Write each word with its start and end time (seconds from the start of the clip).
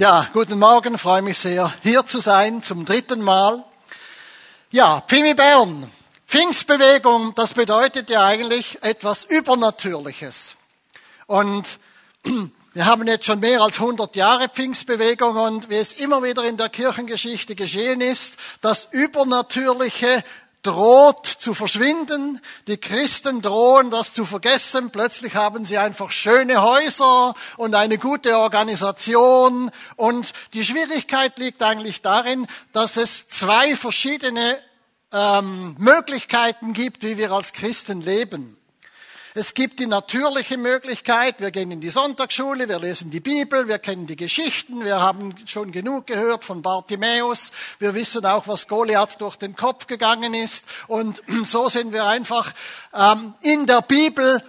Ja, 0.00 0.28
guten 0.32 0.60
Morgen, 0.60 0.96
freue 0.96 1.22
mich 1.22 1.38
sehr, 1.38 1.74
hier 1.82 2.06
zu 2.06 2.20
sein, 2.20 2.62
zum 2.62 2.84
dritten 2.84 3.20
Mal. 3.20 3.64
Ja, 4.70 5.00
Pfimi 5.00 5.34
Bern, 5.34 5.90
Pfingstbewegung, 6.24 7.34
das 7.34 7.54
bedeutet 7.54 8.08
ja 8.08 8.24
eigentlich 8.24 8.80
etwas 8.82 9.24
Übernatürliches. 9.24 10.54
Und 11.26 11.80
wir 12.74 12.86
haben 12.86 13.08
jetzt 13.08 13.26
schon 13.26 13.40
mehr 13.40 13.60
als 13.60 13.80
100 13.80 14.14
Jahre 14.14 14.48
Pfingstbewegung 14.48 15.36
und 15.36 15.68
wie 15.68 15.74
es 15.74 15.94
immer 15.94 16.22
wieder 16.22 16.44
in 16.44 16.56
der 16.56 16.68
Kirchengeschichte 16.68 17.56
geschehen 17.56 18.00
ist, 18.00 18.34
das 18.60 18.86
Übernatürliche 18.92 20.22
droht 20.62 21.26
zu 21.26 21.54
verschwinden. 21.54 22.40
Die 22.66 22.76
Christen 22.76 23.40
drohen 23.40 23.90
das 23.90 24.12
zu 24.12 24.24
vergessen. 24.24 24.90
Plötzlich 24.90 25.34
haben 25.34 25.64
sie 25.64 25.78
einfach 25.78 26.10
schöne 26.10 26.62
Häuser 26.62 27.34
und 27.56 27.74
eine 27.74 27.98
gute 27.98 28.36
Organisation. 28.36 29.70
Und 29.96 30.32
die 30.52 30.64
Schwierigkeit 30.64 31.38
liegt 31.38 31.62
eigentlich 31.62 32.02
darin, 32.02 32.46
dass 32.72 32.96
es 32.96 33.28
zwei 33.28 33.76
verschiedene 33.76 34.58
ähm, 35.12 35.76
Möglichkeiten 35.78 36.72
gibt, 36.72 37.02
wie 37.02 37.16
wir 37.16 37.32
als 37.32 37.52
Christen 37.52 38.02
leben. 38.02 38.57
Es 39.40 39.54
gibt 39.54 39.78
die 39.78 39.86
natürliche 39.86 40.56
Möglichkeit, 40.56 41.40
wir 41.40 41.52
gehen 41.52 41.70
in 41.70 41.80
die 41.80 41.90
Sonntagsschule, 41.90 42.68
wir 42.68 42.80
lesen 42.80 43.12
die 43.12 43.20
Bibel, 43.20 43.68
wir 43.68 43.78
kennen 43.78 44.08
die 44.08 44.16
Geschichten, 44.16 44.84
wir 44.84 45.00
haben 45.00 45.32
schon 45.46 45.70
genug 45.70 46.08
gehört 46.08 46.42
von 46.42 46.60
Bartimäus, 46.60 47.52
wir 47.78 47.94
wissen 47.94 48.26
auch, 48.26 48.48
was 48.48 48.66
Goliath 48.66 49.20
durch 49.20 49.36
den 49.36 49.54
Kopf 49.54 49.86
gegangen 49.86 50.34
ist. 50.34 50.66
Und 50.88 51.22
so 51.44 51.68
sind 51.68 51.92
wir 51.92 52.04
einfach 52.06 52.52
ähm, 52.92 53.32
in 53.42 53.66
der 53.66 53.82
Bibel 53.82 54.42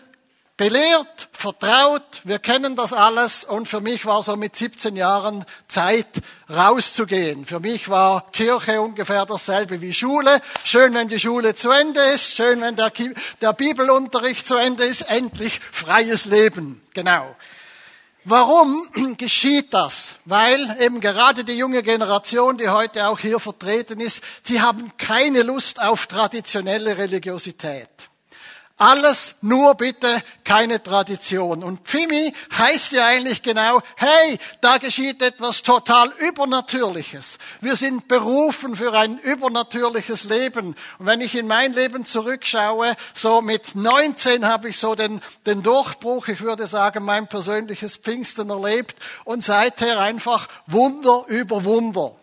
belehrt, 0.59 1.29
vertraut, 1.31 2.03
wir 2.25 2.37
kennen 2.37 2.75
das 2.75 2.91
alles 2.91 3.45
und 3.45 3.69
für 3.69 3.79
mich 3.79 4.05
war 4.05 4.21
so 4.23 4.35
mit 4.35 4.57
17 4.57 4.97
Jahren 4.97 5.45
Zeit 5.69 6.05
rauszugehen. 6.49 7.45
Für 7.45 7.61
mich 7.61 7.87
war 7.87 8.29
Kirche 8.33 8.81
ungefähr 8.81 9.25
dasselbe 9.25 9.79
wie 9.79 9.93
Schule. 9.93 10.41
Schön, 10.65 10.93
wenn 10.93 11.07
die 11.07 11.19
Schule 11.21 11.55
zu 11.55 11.69
Ende 11.69 12.01
ist, 12.13 12.33
schön, 12.33 12.59
wenn 12.59 12.75
der, 12.75 12.91
der 13.39 13.53
Bibelunterricht 13.53 14.45
zu 14.45 14.57
Ende 14.57 14.83
ist, 14.83 15.09
endlich 15.09 15.61
freies 15.71 16.25
Leben. 16.25 16.81
Genau. 16.93 17.33
Warum 18.25 19.15
geschieht 19.17 19.73
das? 19.73 20.15
Weil 20.25 20.75
eben 20.81 20.99
gerade 20.99 21.45
die 21.45 21.57
junge 21.57 21.83
Generation, 21.83 22.57
die 22.57 22.67
heute 22.67 23.07
auch 23.07 23.19
hier 23.19 23.39
vertreten 23.39 24.01
ist, 24.01 24.21
die 24.49 24.59
haben 24.59 24.91
keine 24.97 25.43
Lust 25.43 25.81
auf 25.81 26.05
traditionelle 26.07 26.97
Religiosität. 26.97 28.08
Alles 28.79 29.35
nur 29.41 29.75
bitte 29.75 30.23
keine 30.45 30.81
Tradition. 30.81 31.65
Und 31.65 31.81
Pfimi 31.81 32.33
heißt 32.57 32.93
ja 32.93 33.07
eigentlich 33.07 33.43
genau, 33.43 33.81
hey, 33.97 34.39
da 34.61 34.77
geschieht 34.77 35.21
etwas 35.21 35.63
total 35.63 36.13
Übernatürliches. 36.17 37.39
Wir 37.59 37.75
sind 37.75 38.07
berufen 38.07 38.77
für 38.77 38.93
ein 38.93 39.19
übernatürliches 39.19 40.23
Leben. 40.23 40.77
Und 40.97 41.05
wenn 41.05 41.19
ich 41.19 41.35
in 41.35 41.45
mein 41.45 41.73
Leben 41.73 42.05
zurückschaue, 42.05 42.95
so 43.13 43.41
mit 43.41 43.75
19 43.75 44.47
habe 44.47 44.69
ich 44.69 44.77
so 44.77 44.95
den, 44.95 45.19
den 45.45 45.61
Durchbruch, 45.61 46.29
ich 46.29 46.39
würde 46.39 46.65
sagen, 46.65 47.03
mein 47.03 47.27
persönliches 47.27 47.97
Pfingsten 47.97 48.49
erlebt 48.49 48.95
und 49.25 49.43
seither 49.43 49.99
einfach 49.99 50.47
Wunder 50.67 51.25
über 51.27 51.65
Wunder. 51.65 52.18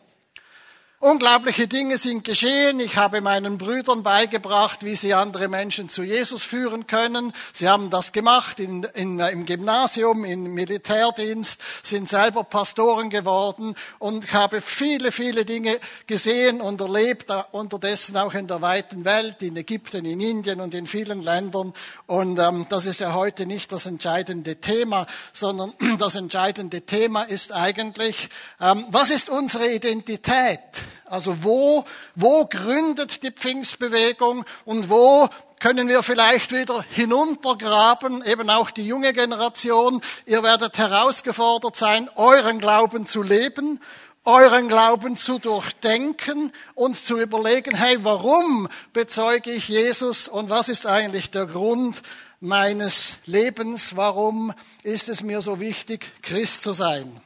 Unglaubliche 0.98 1.68
Dinge 1.68 1.98
sind 1.98 2.24
geschehen. 2.24 2.80
Ich 2.80 2.96
habe 2.96 3.20
meinen 3.20 3.58
Brüdern 3.58 4.02
beigebracht, 4.02 4.82
wie 4.82 4.96
sie 4.96 5.12
andere 5.12 5.46
Menschen 5.46 5.90
zu 5.90 6.02
Jesus 6.02 6.42
führen 6.42 6.86
können. 6.86 7.34
Sie 7.52 7.68
haben 7.68 7.90
das 7.90 8.12
gemacht 8.12 8.58
in, 8.60 8.82
in, 8.94 9.20
im 9.20 9.44
Gymnasium, 9.44 10.24
im 10.24 10.54
Militärdienst, 10.54 11.60
sind 11.82 12.08
selber 12.08 12.44
Pastoren 12.44 13.10
geworden 13.10 13.76
und 13.98 14.24
ich 14.24 14.32
habe 14.32 14.62
viele, 14.62 15.12
viele 15.12 15.44
Dinge 15.44 15.80
gesehen 16.06 16.62
und 16.62 16.80
erlebt, 16.80 17.30
unterdessen 17.52 18.16
auch 18.16 18.32
in 18.32 18.46
der 18.46 18.62
weiten 18.62 19.04
Welt, 19.04 19.42
in 19.42 19.54
Ägypten, 19.54 20.06
in 20.06 20.22
Indien 20.22 20.62
und 20.62 20.74
in 20.74 20.86
vielen 20.86 21.20
Ländern. 21.20 21.74
Und 22.06 22.38
ähm, 22.38 22.64
das 22.70 22.86
ist 22.86 23.00
ja 23.00 23.12
heute 23.12 23.44
nicht 23.44 23.70
das 23.70 23.84
entscheidende 23.84 24.62
Thema, 24.62 25.06
sondern 25.34 25.74
das 25.98 26.14
entscheidende 26.14 26.80
Thema 26.80 27.24
ist 27.24 27.52
eigentlich, 27.52 28.30
ähm, 28.62 28.86
was 28.88 29.10
ist 29.10 29.28
unsere 29.28 29.70
Identität? 29.70 30.85
Also 31.04 31.44
wo, 31.44 31.84
wo 32.14 32.46
gründet 32.46 33.22
die 33.22 33.30
Pfingstbewegung 33.30 34.44
und 34.64 34.90
wo 34.90 35.28
können 35.60 35.88
wir 35.88 36.02
vielleicht 36.02 36.52
wieder 36.52 36.84
hinuntergraben, 36.90 38.24
eben 38.24 38.50
auch 38.50 38.70
die 38.70 38.86
junge 38.86 39.12
Generation. 39.12 40.02
Ihr 40.26 40.42
werdet 40.42 40.76
herausgefordert 40.78 41.76
sein, 41.76 42.10
euren 42.16 42.58
Glauben 42.58 43.06
zu 43.06 43.22
leben, 43.22 43.80
euren 44.24 44.68
Glauben 44.68 45.16
zu 45.16 45.38
durchdenken 45.38 46.52
und 46.74 47.02
zu 47.02 47.18
überlegen, 47.18 47.76
hey, 47.76 47.98
warum 48.02 48.68
bezeuge 48.92 49.52
ich 49.52 49.68
Jesus 49.68 50.28
und 50.28 50.50
was 50.50 50.68
ist 50.68 50.86
eigentlich 50.86 51.30
der 51.30 51.46
Grund 51.46 52.02
meines 52.40 53.16
Lebens? 53.24 53.96
Warum 53.96 54.52
ist 54.82 55.08
es 55.08 55.22
mir 55.22 55.40
so 55.40 55.60
wichtig, 55.60 56.22
Christ 56.22 56.62
zu 56.62 56.72
sein? 56.72 57.20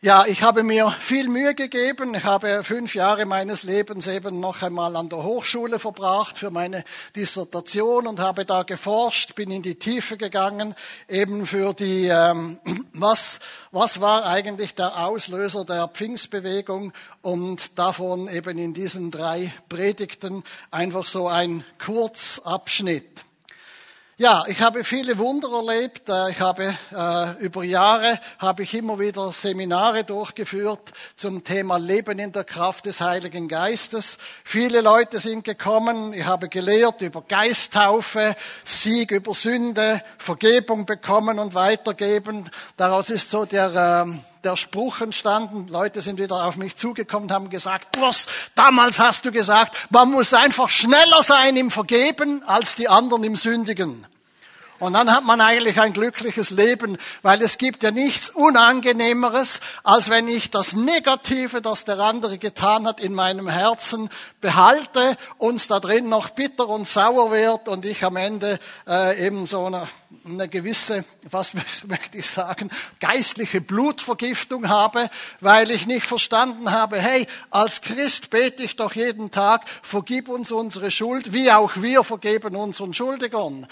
Ja, 0.00 0.26
ich 0.26 0.44
habe 0.44 0.62
mir 0.62 0.92
viel 0.92 1.28
Mühe 1.28 1.56
gegeben. 1.56 2.14
Ich 2.14 2.22
habe 2.22 2.62
fünf 2.62 2.94
Jahre 2.94 3.26
meines 3.26 3.64
Lebens 3.64 4.06
eben 4.06 4.38
noch 4.38 4.62
einmal 4.62 4.94
an 4.94 5.08
der 5.08 5.24
Hochschule 5.24 5.80
verbracht 5.80 6.38
für 6.38 6.52
meine 6.52 6.84
Dissertation 7.16 8.06
und 8.06 8.20
habe 8.20 8.44
da 8.44 8.62
geforscht, 8.62 9.34
bin 9.34 9.50
in 9.50 9.62
die 9.62 9.74
Tiefe 9.74 10.16
gegangen, 10.16 10.76
eben 11.08 11.46
für 11.46 11.74
die, 11.74 12.06
ähm, 12.06 12.60
was, 12.92 13.40
was 13.72 14.00
war 14.00 14.24
eigentlich 14.24 14.76
der 14.76 15.04
Auslöser 15.04 15.64
der 15.64 15.88
Pfingstbewegung 15.88 16.92
und 17.20 17.76
davon 17.76 18.28
eben 18.28 18.56
in 18.56 18.74
diesen 18.74 19.10
drei 19.10 19.52
Predigten 19.68 20.44
einfach 20.70 21.06
so 21.06 21.26
ein 21.26 21.64
Kurzabschnitt. 21.84 23.24
Ja, 24.20 24.42
ich 24.48 24.60
habe 24.60 24.82
viele 24.82 25.16
Wunder 25.18 25.48
erlebt. 25.52 26.08
Äh, 26.08 26.30
ich 26.30 26.40
habe 26.40 26.74
äh, 26.92 27.44
über 27.44 27.62
Jahre 27.62 28.18
habe 28.40 28.64
ich 28.64 28.74
immer 28.74 28.98
wieder 28.98 29.32
Seminare 29.32 30.02
durchgeführt 30.02 30.92
zum 31.14 31.44
Thema 31.44 31.76
Leben 31.76 32.18
in 32.18 32.32
der 32.32 32.42
Kraft 32.42 32.86
des 32.86 33.00
Heiligen 33.00 33.46
Geistes. 33.46 34.18
Viele 34.42 34.80
Leute 34.80 35.20
sind 35.20 35.44
gekommen. 35.44 36.12
Ich 36.12 36.24
habe 36.24 36.48
gelehrt 36.48 37.00
über 37.00 37.22
Geisttaufe, 37.22 38.34
Sieg 38.64 39.12
über 39.12 39.34
Sünde, 39.34 40.02
Vergebung 40.18 40.84
bekommen 40.84 41.38
und 41.38 41.54
weitergeben. 41.54 42.50
Daraus 42.76 43.10
ist 43.10 43.30
so 43.30 43.44
der 43.44 44.04
äh, 44.04 44.18
der 44.44 44.56
Spruch 44.56 45.00
entstanden. 45.00 45.68
Leute 45.68 46.00
sind 46.00 46.18
wieder 46.18 46.44
auf 46.44 46.56
mich 46.56 46.76
zugekommen 46.76 47.28
und 47.28 47.34
haben 47.34 47.50
gesagt, 47.50 48.00
was, 48.00 48.26
damals 48.54 48.98
hast 48.98 49.24
du 49.24 49.32
gesagt, 49.32 49.76
man 49.90 50.10
muss 50.10 50.34
einfach 50.34 50.68
schneller 50.68 51.22
sein 51.22 51.56
im 51.56 51.70
Vergeben 51.70 52.42
als 52.46 52.74
die 52.74 52.88
anderen 52.88 53.24
im 53.24 53.36
Sündigen. 53.36 54.06
Und 54.78 54.92
dann 54.92 55.12
hat 55.12 55.24
man 55.24 55.40
eigentlich 55.40 55.80
ein 55.80 55.92
glückliches 55.92 56.50
Leben, 56.50 56.98
weil 57.22 57.42
es 57.42 57.58
gibt 57.58 57.82
ja 57.82 57.90
nichts 57.90 58.30
Unangenehmeres, 58.30 59.60
als 59.82 60.08
wenn 60.08 60.28
ich 60.28 60.50
das 60.50 60.74
Negative, 60.74 61.60
das 61.60 61.84
der 61.84 61.98
andere 61.98 62.38
getan 62.38 62.86
hat, 62.86 63.00
in 63.00 63.12
meinem 63.12 63.48
Herzen 63.48 64.08
behalte, 64.40 65.18
uns 65.38 65.66
da 65.66 65.80
drin 65.80 66.08
noch 66.08 66.30
bitter 66.30 66.68
und 66.68 66.86
sauer 66.86 67.32
wird 67.32 67.66
und 67.66 67.84
ich 67.86 68.04
am 68.04 68.14
Ende 68.16 68.60
äh, 68.86 69.26
eben 69.26 69.46
so 69.46 69.66
eine, 69.66 69.88
eine 70.24 70.46
gewisse, 70.46 71.04
was 71.28 71.54
möchte 71.84 72.18
ich 72.18 72.30
sagen, 72.30 72.70
geistliche 73.00 73.60
Blutvergiftung 73.60 74.68
habe, 74.68 75.10
weil 75.40 75.72
ich 75.72 75.88
nicht 75.88 76.06
verstanden 76.06 76.70
habe, 76.70 77.00
hey, 77.00 77.26
als 77.50 77.80
Christ 77.80 78.30
bete 78.30 78.62
ich 78.62 78.76
doch 78.76 78.92
jeden 78.92 79.32
Tag, 79.32 79.62
vergib 79.82 80.28
uns 80.28 80.52
unsere 80.52 80.92
Schuld, 80.92 81.32
wie 81.32 81.50
auch 81.50 81.72
wir 81.76 82.04
vergeben 82.04 82.54
unseren 82.54 82.94
Schuldigern. 82.94 83.66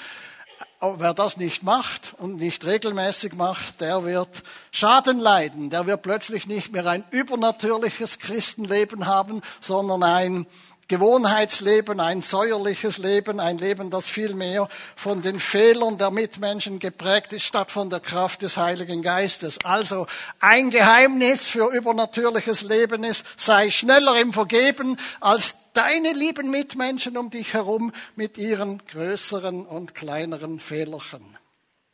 Aber 0.78 1.00
wer 1.00 1.14
das 1.14 1.38
nicht 1.38 1.62
macht 1.62 2.14
und 2.18 2.36
nicht 2.36 2.66
regelmäßig 2.66 3.34
macht, 3.34 3.80
der 3.80 4.04
wird 4.04 4.28
Schaden 4.70 5.18
leiden. 5.18 5.70
Der 5.70 5.86
wird 5.86 6.02
plötzlich 6.02 6.46
nicht 6.46 6.72
mehr 6.72 6.86
ein 6.86 7.04
übernatürliches 7.10 8.18
Christenleben 8.18 9.06
haben, 9.06 9.40
sondern 9.60 10.02
ein 10.02 10.46
Gewohnheitsleben, 10.88 11.98
ein 11.98 12.22
säuerliches 12.22 12.98
Leben, 12.98 13.40
ein 13.40 13.58
Leben, 13.58 13.90
das 13.90 14.08
viel 14.08 14.34
mehr 14.34 14.68
von 14.94 15.20
den 15.20 15.40
Fehlern 15.40 15.98
der 15.98 16.12
Mitmenschen 16.12 16.78
geprägt 16.78 17.32
ist, 17.32 17.42
statt 17.42 17.72
von 17.72 17.90
der 17.90 17.98
Kraft 17.98 18.42
des 18.42 18.56
Heiligen 18.56 19.02
Geistes. 19.02 19.58
Also 19.64 20.06
ein 20.38 20.70
Geheimnis 20.70 21.48
für 21.48 21.72
übernatürliches 21.72 22.62
Leben 22.62 23.02
ist, 23.02 23.24
sei 23.36 23.70
schneller 23.70 24.20
im 24.20 24.32
Vergeben 24.32 24.96
als 25.20 25.56
deine 25.76 26.12
lieben 26.12 26.50
Mitmenschen 26.50 27.16
um 27.16 27.30
dich 27.30 27.52
herum 27.54 27.92
mit 28.14 28.38
ihren 28.38 28.84
größeren 28.86 29.66
und 29.66 29.94
kleineren 29.94 30.60
Fehlerchen. 30.60 31.36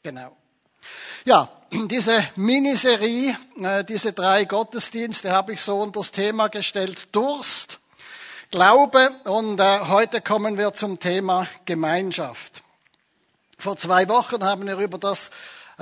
Genau. 0.02 0.36
Ja, 1.24 1.48
diese 1.70 2.24
Miniserie, 2.36 3.36
äh, 3.60 3.84
diese 3.84 4.12
drei 4.12 4.44
Gottesdienste 4.44 5.30
habe 5.30 5.52
ich 5.52 5.60
so 5.60 5.80
unter 5.80 6.00
das 6.00 6.10
Thema 6.10 6.48
gestellt, 6.48 7.08
Durst, 7.12 7.78
Glaube 8.50 9.10
und 9.24 9.58
äh, 9.60 9.80
heute 9.86 10.20
kommen 10.20 10.58
wir 10.58 10.74
zum 10.74 10.98
Thema 10.98 11.46
Gemeinschaft. 11.64 12.62
Vor 13.58 13.76
zwei 13.76 14.08
Wochen 14.08 14.44
haben 14.44 14.66
wir 14.66 14.76
über 14.76 14.98
das 14.98 15.30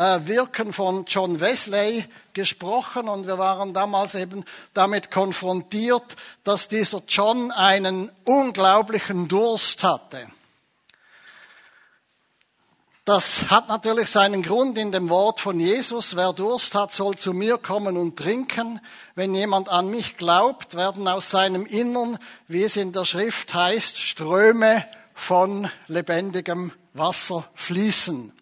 Wirken 0.00 0.72
von 0.72 1.04
John 1.06 1.40
Wesley 1.40 2.06
gesprochen 2.32 3.08
und 3.08 3.26
wir 3.26 3.36
waren 3.36 3.74
damals 3.74 4.14
eben 4.14 4.44
damit 4.72 5.10
konfrontiert, 5.10 6.16
dass 6.42 6.68
dieser 6.68 7.02
John 7.06 7.50
einen 7.50 8.10
unglaublichen 8.24 9.28
Durst 9.28 9.84
hatte. 9.84 10.26
Das 13.04 13.50
hat 13.50 13.68
natürlich 13.68 14.08
seinen 14.08 14.42
Grund 14.42 14.78
in 14.78 14.90
dem 14.90 15.08
Wort 15.10 15.40
von 15.40 15.60
Jesus. 15.60 16.16
Wer 16.16 16.32
Durst 16.32 16.74
hat, 16.74 16.94
soll 16.94 17.16
zu 17.16 17.34
mir 17.34 17.58
kommen 17.58 17.96
und 17.96 18.16
trinken. 18.16 18.80
Wenn 19.14 19.34
jemand 19.34 19.68
an 19.68 19.90
mich 19.90 20.16
glaubt, 20.16 20.76
werden 20.76 21.08
aus 21.08 21.28
seinem 21.28 21.66
Innern, 21.66 22.18
wie 22.46 22.62
es 22.62 22.76
in 22.76 22.92
der 22.92 23.04
Schrift 23.04 23.52
heißt, 23.52 23.98
Ströme 23.98 24.84
von 25.12 25.68
lebendigem 25.88 26.72
Wasser 26.94 27.48
fließen. 27.54 28.32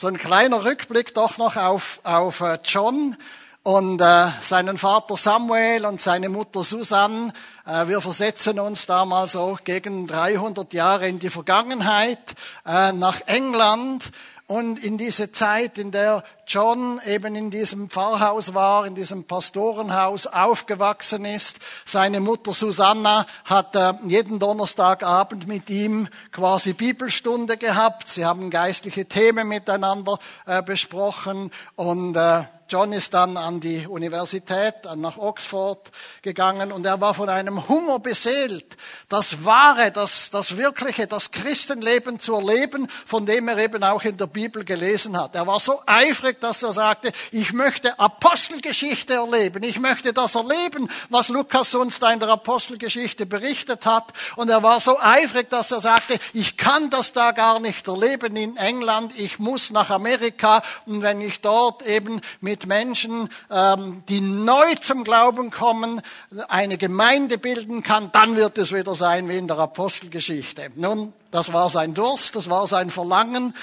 So 0.00 0.06
ein 0.06 0.16
kleiner 0.16 0.64
Rückblick 0.64 1.12
doch 1.12 1.36
noch 1.36 1.56
auf, 1.56 2.00
auf 2.04 2.40
äh, 2.40 2.58
John 2.64 3.18
und 3.62 4.00
äh, 4.00 4.28
seinen 4.40 4.78
Vater 4.78 5.18
Samuel 5.18 5.84
und 5.84 6.00
seine 6.00 6.30
Mutter 6.30 6.64
Susanne. 6.64 7.34
Äh, 7.66 7.86
wir 7.86 8.00
versetzen 8.00 8.58
uns 8.60 8.86
damals 8.86 9.32
so 9.32 9.58
gegen 9.62 10.06
300 10.06 10.72
Jahre 10.72 11.06
in 11.06 11.18
die 11.18 11.28
Vergangenheit 11.28 12.18
äh, 12.64 12.92
nach 12.92 13.20
England 13.26 14.10
und 14.50 14.82
in 14.82 14.98
diese 14.98 15.30
Zeit, 15.30 15.78
in 15.78 15.92
der 15.92 16.24
John 16.44 17.00
eben 17.06 17.36
in 17.36 17.52
diesem 17.52 17.88
Pfarrhaus 17.88 18.52
war, 18.52 18.84
in 18.84 18.96
diesem 18.96 19.22
Pastorenhaus 19.22 20.26
aufgewachsen 20.26 21.24
ist. 21.24 21.60
Seine 21.84 22.18
Mutter 22.18 22.52
Susanna 22.52 23.28
hat 23.44 23.76
äh, 23.76 23.92
jeden 24.08 24.40
Donnerstagabend 24.40 25.46
mit 25.46 25.70
ihm 25.70 26.08
quasi 26.32 26.72
Bibelstunde 26.72 27.58
gehabt. 27.58 28.08
Sie 28.08 28.24
haben 28.26 28.50
geistliche 28.50 29.06
Themen 29.06 29.46
miteinander 29.46 30.18
äh, 30.46 30.64
besprochen 30.64 31.52
und 31.76 32.16
äh, 32.16 32.42
John 32.70 32.92
ist 32.92 33.14
dann 33.14 33.36
an 33.36 33.58
die 33.58 33.88
Universität, 33.88 34.74
nach 34.94 35.18
Oxford 35.18 35.90
gegangen 36.22 36.70
und 36.70 36.86
er 36.86 37.00
war 37.00 37.14
von 37.14 37.28
einem 37.28 37.68
Hunger 37.68 37.98
beseelt, 37.98 38.76
das 39.08 39.44
wahre, 39.44 39.90
das, 39.90 40.30
das 40.30 40.56
wirkliche, 40.56 41.08
das 41.08 41.32
Christenleben 41.32 42.20
zu 42.20 42.36
erleben, 42.36 42.86
von 43.06 43.26
dem 43.26 43.48
er 43.48 43.58
eben 43.58 43.82
auch 43.82 44.04
in 44.04 44.16
der 44.16 44.28
Bibel 44.28 44.64
gelesen 44.64 45.18
hat. 45.18 45.34
Er 45.34 45.48
war 45.48 45.58
so 45.58 45.82
eifrig, 45.84 46.40
dass 46.40 46.62
er 46.62 46.72
sagte, 46.72 47.10
ich 47.32 47.52
möchte 47.52 47.98
Apostelgeschichte 47.98 49.14
erleben, 49.14 49.64
ich 49.64 49.80
möchte 49.80 50.12
das 50.12 50.36
erleben, 50.36 50.88
was 51.08 51.28
Lukas 51.28 51.74
uns 51.74 51.98
da 51.98 52.12
in 52.12 52.20
der 52.20 52.28
Apostelgeschichte 52.28 53.26
berichtet 53.26 53.84
hat. 53.84 54.12
Und 54.36 54.48
er 54.48 54.62
war 54.62 54.78
so 54.78 54.96
eifrig, 55.00 55.50
dass 55.50 55.72
er 55.72 55.80
sagte, 55.80 56.20
ich 56.32 56.56
kann 56.56 56.88
das 56.90 57.12
da 57.12 57.32
gar 57.32 57.58
nicht 57.58 57.88
erleben 57.88 58.36
in 58.36 58.56
England, 58.56 59.12
ich 59.16 59.40
muss 59.40 59.70
nach 59.72 59.90
Amerika 59.90 60.62
und 60.86 61.02
wenn 61.02 61.20
ich 61.20 61.40
dort 61.40 61.82
eben 61.82 62.20
mit 62.40 62.59
mit 62.60 62.66
Menschen, 62.66 63.28
ähm, 63.50 64.02
die 64.08 64.20
neu 64.20 64.74
zum 64.76 65.04
Glauben 65.04 65.50
kommen, 65.50 66.02
eine 66.48 66.76
Gemeinde 66.76 67.38
bilden 67.38 67.82
kann, 67.82 68.12
dann 68.12 68.36
wird 68.36 68.58
es 68.58 68.72
wieder 68.72 68.94
sein 68.94 69.28
wie 69.28 69.38
in 69.38 69.48
der 69.48 69.58
Apostelgeschichte. 69.58 70.70
Nun, 70.74 71.12
das 71.30 71.52
war 71.52 71.70
sein 71.70 71.94
Durst, 71.94 72.36
das 72.36 72.50
war 72.50 72.66
sein 72.66 72.90
Verlangen. 72.90 73.54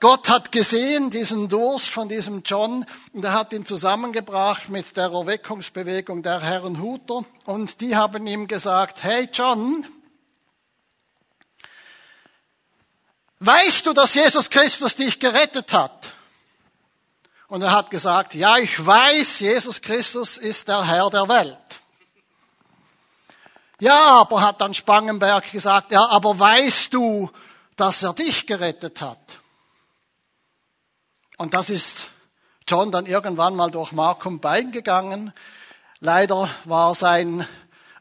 Gott 0.00 0.28
hat 0.28 0.52
gesehen 0.52 1.08
diesen 1.08 1.48
Durst 1.48 1.88
von 1.88 2.08
diesem 2.08 2.42
John 2.44 2.84
und 3.14 3.24
er 3.24 3.32
hat 3.32 3.52
ihn 3.54 3.64
zusammengebracht 3.64 4.68
mit 4.68 4.96
der 4.96 5.04
Erweckungsbewegung 5.04 6.22
der 6.22 6.42
Herrenhuter 6.42 7.24
und 7.46 7.80
die 7.80 7.96
haben 7.96 8.26
ihm 8.26 8.46
gesagt, 8.46 9.02
hey 9.02 9.28
John, 9.32 9.86
weißt 13.38 13.86
du, 13.86 13.94
dass 13.94 14.14
Jesus 14.14 14.50
Christus 14.50 14.96
dich 14.96 15.18
gerettet 15.18 15.72
hat? 15.72 15.93
Und 17.54 17.62
er 17.62 17.70
hat 17.70 17.88
gesagt, 17.88 18.34
ja, 18.34 18.56
ich 18.56 18.84
weiß, 18.84 19.38
Jesus 19.38 19.80
Christus 19.80 20.38
ist 20.38 20.66
der 20.66 20.84
Herr 20.84 21.08
der 21.08 21.28
Welt. 21.28 21.80
Ja, 23.78 24.18
aber 24.22 24.42
hat 24.42 24.60
dann 24.60 24.74
Spangenberg 24.74 25.52
gesagt, 25.52 25.92
ja, 25.92 26.04
aber 26.04 26.36
weißt 26.36 26.92
du, 26.92 27.30
dass 27.76 28.02
er 28.02 28.12
dich 28.12 28.48
gerettet 28.48 29.00
hat? 29.00 29.20
Und 31.36 31.54
das 31.54 31.70
ist 31.70 32.06
John 32.66 32.90
dann 32.90 33.06
irgendwann 33.06 33.54
mal 33.54 33.70
durch 33.70 33.92
Markum 33.92 34.40
Bein 34.40 34.72
gegangen. 34.72 35.32
Leider 36.00 36.50
war 36.64 36.96
sein 36.96 37.46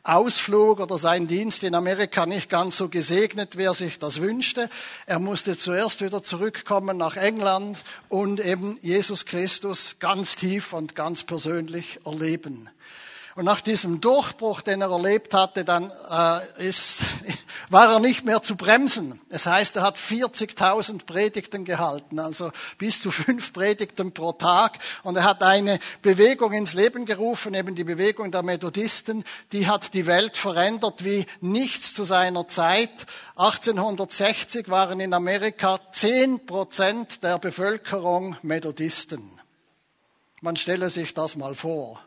Ausflug 0.03 0.81
oder 0.81 0.97
sein 0.97 1.27
Dienst 1.27 1.63
in 1.63 1.75
Amerika 1.75 2.25
nicht 2.25 2.49
ganz 2.49 2.75
so 2.75 2.89
gesegnet, 2.89 3.57
wie 3.57 3.63
er 3.63 3.73
sich 3.73 3.99
das 3.99 4.19
wünschte. 4.19 4.69
Er 5.05 5.19
musste 5.19 5.57
zuerst 5.57 6.01
wieder 6.01 6.21
zurückkommen 6.21 6.97
nach 6.97 7.15
England 7.15 7.77
und 8.09 8.41
eben 8.41 8.77
Jesus 8.81 9.25
Christus 9.25 9.95
ganz 9.99 10.35
tief 10.35 10.73
und 10.73 10.93
ganz 10.93 11.23
persönlich 11.23 12.01
erleben. 12.05 12.69
Und 13.35 13.45
nach 13.45 13.61
diesem 13.61 13.99
Durchbruch, 13.99 14.61
den 14.61 14.81
er 14.81 14.91
erlebt 14.91 15.33
hatte, 15.33 15.65
dann 15.65 15.91
äh, 16.09 16.67
ist, 16.67 17.01
war 17.69 17.91
er 17.91 17.99
nicht 17.99 18.25
mehr 18.25 18.43
zu 18.43 18.55
bremsen. 18.55 19.19
Das 19.29 19.47
heißt, 19.47 19.75
er 19.77 19.81
hat 19.81 19.97
40.000 19.97 21.05
Predigten 21.07 21.65
gehalten, 21.65 22.19
also 22.19 22.51
bis 22.77 23.01
zu 23.01 23.09
fünf 23.09 23.51
Predigten 23.51 24.11
pro 24.11 24.33
Tag. 24.33 24.77
Und 25.01 25.17
er 25.17 25.23
hat 25.23 25.41
eine 25.41 25.79
Bewegung 26.03 26.53
ins 26.53 26.75
Leben 26.75 27.05
gerufen, 27.05 27.55
eben 27.55 27.73
die 27.73 27.83
Bewegung 27.83 28.31
der 28.31 28.43
Methodisten. 28.43 29.23
Die 29.51 29.67
hat 29.67 29.95
die 29.95 30.05
Welt 30.05 30.37
verändert 30.37 31.03
wie 31.03 31.25
nichts 31.41 31.95
zu 31.95 32.03
seiner 32.03 32.47
Zeit. 32.47 32.91
1860 33.35 34.69
waren 34.69 34.99
in 34.99 35.11
Amerika 35.11 35.79
10 35.91 36.45
Prozent 36.45 37.23
der 37.23 37.39
Bevölkerung 37.39 38.37
Methodisten. 38.43 39.31
Man 40.41 40.55
stelle 40.55 40.91
sich 40.91 41.15
das 41.15 41.35
mal 41.35 41.55
vor. 41.55 41.99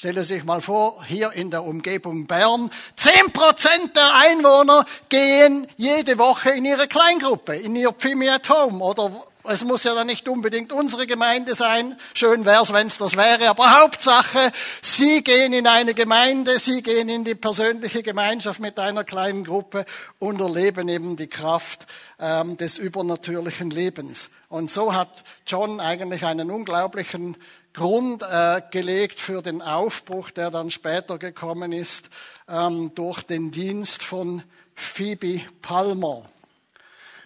Stelle 0.00 0.24
sich 0.24 0.44
mal 0.44 0.62
vor, 0.62 1.04
hier 1.04 1.32
in 1.32 1.50
der 1.50 1.62
Umgebung 1.62 2.26
Bern, 2.26 2.70
zehn 2.96 3.34
Prozent 3.34 3.94
der 3.94 4.14
Einwohner 4.14 4.86
gehen 5.10 5.66
jede 5.76 6.16
Woche 6.16 6.52
in 6.52 6.64
ihre 6.64 6.88
Kleingruppe, 6.88 7.56
in 7.56 7.76
ihr 7.76 7.92
Pfimi 7.92 8.30
at 8.30 8.48
Home 8.48 8.82
oder 8.82 9.12
es 9.44 9.64
muss 9.64 9.84
ja 9.84 9.94
dann 9.94 10.06
nicht 10.06 10.28
unbedingt 10.28 10.72
unsere 10.72 11.06
Gemeinde 11.06 11.54
sein. 11.54 11.96
Schön 12.14 12.44
wär's, 12.44 12.72
wenn's 12.72 12.98
das 12.98 13.16
wäre. 13.16 13.48
Aber 13.48 13.80
Hauptsache, 13.80 14.52
Sie 14.82 15.22
gehen 15.22 15.52
in 15.52 15.66
eine 15.66 15.94
Gemeinde, 15.94 16.58
Sie 16.58 16.82
gehen 16.82 17.08
in 17.08 17.24
die 17.24 17.34
persönliche 17.34 18.02
Gemeinschaft 18.02 18.60
mit 18.60 18.78
einer 18.78 19.04
kleinen 19.04 19.44
Gruppe 19.44 19.86
und 20.18 20.40
erleben 20.40 20.88
eben 20.88 21.16
die 21.16 21.28
Kraft 21.28 21.86
ähm, 22.18 22.56
des 22.56 22.78
übernatürlichen 22.78 23.70
Lebens. 23.70 24.30
Und 24.48 24.70
so 24.70 24.94
hat 24.94 25.24
John 25.46 25.80
eigentlich 25.80 26.24
einen 26.24 26.50
unglaublichen 26.50 27.36
Grund 27.72 28.22
äh, 28.22 28.60
gelegt 28.70 29.20
für 29.20 29.42
den 29.42 29.62
Aufbruch, 29.62 30.30
der 30.30 30.50
dann 30.50 30.70
später 30.70 31.18
gekommen 31.18 31.72
ist 31.72 32.10
ähm, 32.48 32.92
durch 32.94 33.22
den 33.22 33.52
Dienst 33.52 34.02
von 34.02 34.42
Phoebe 34.74 35.40
Palmer. 35.62 36.24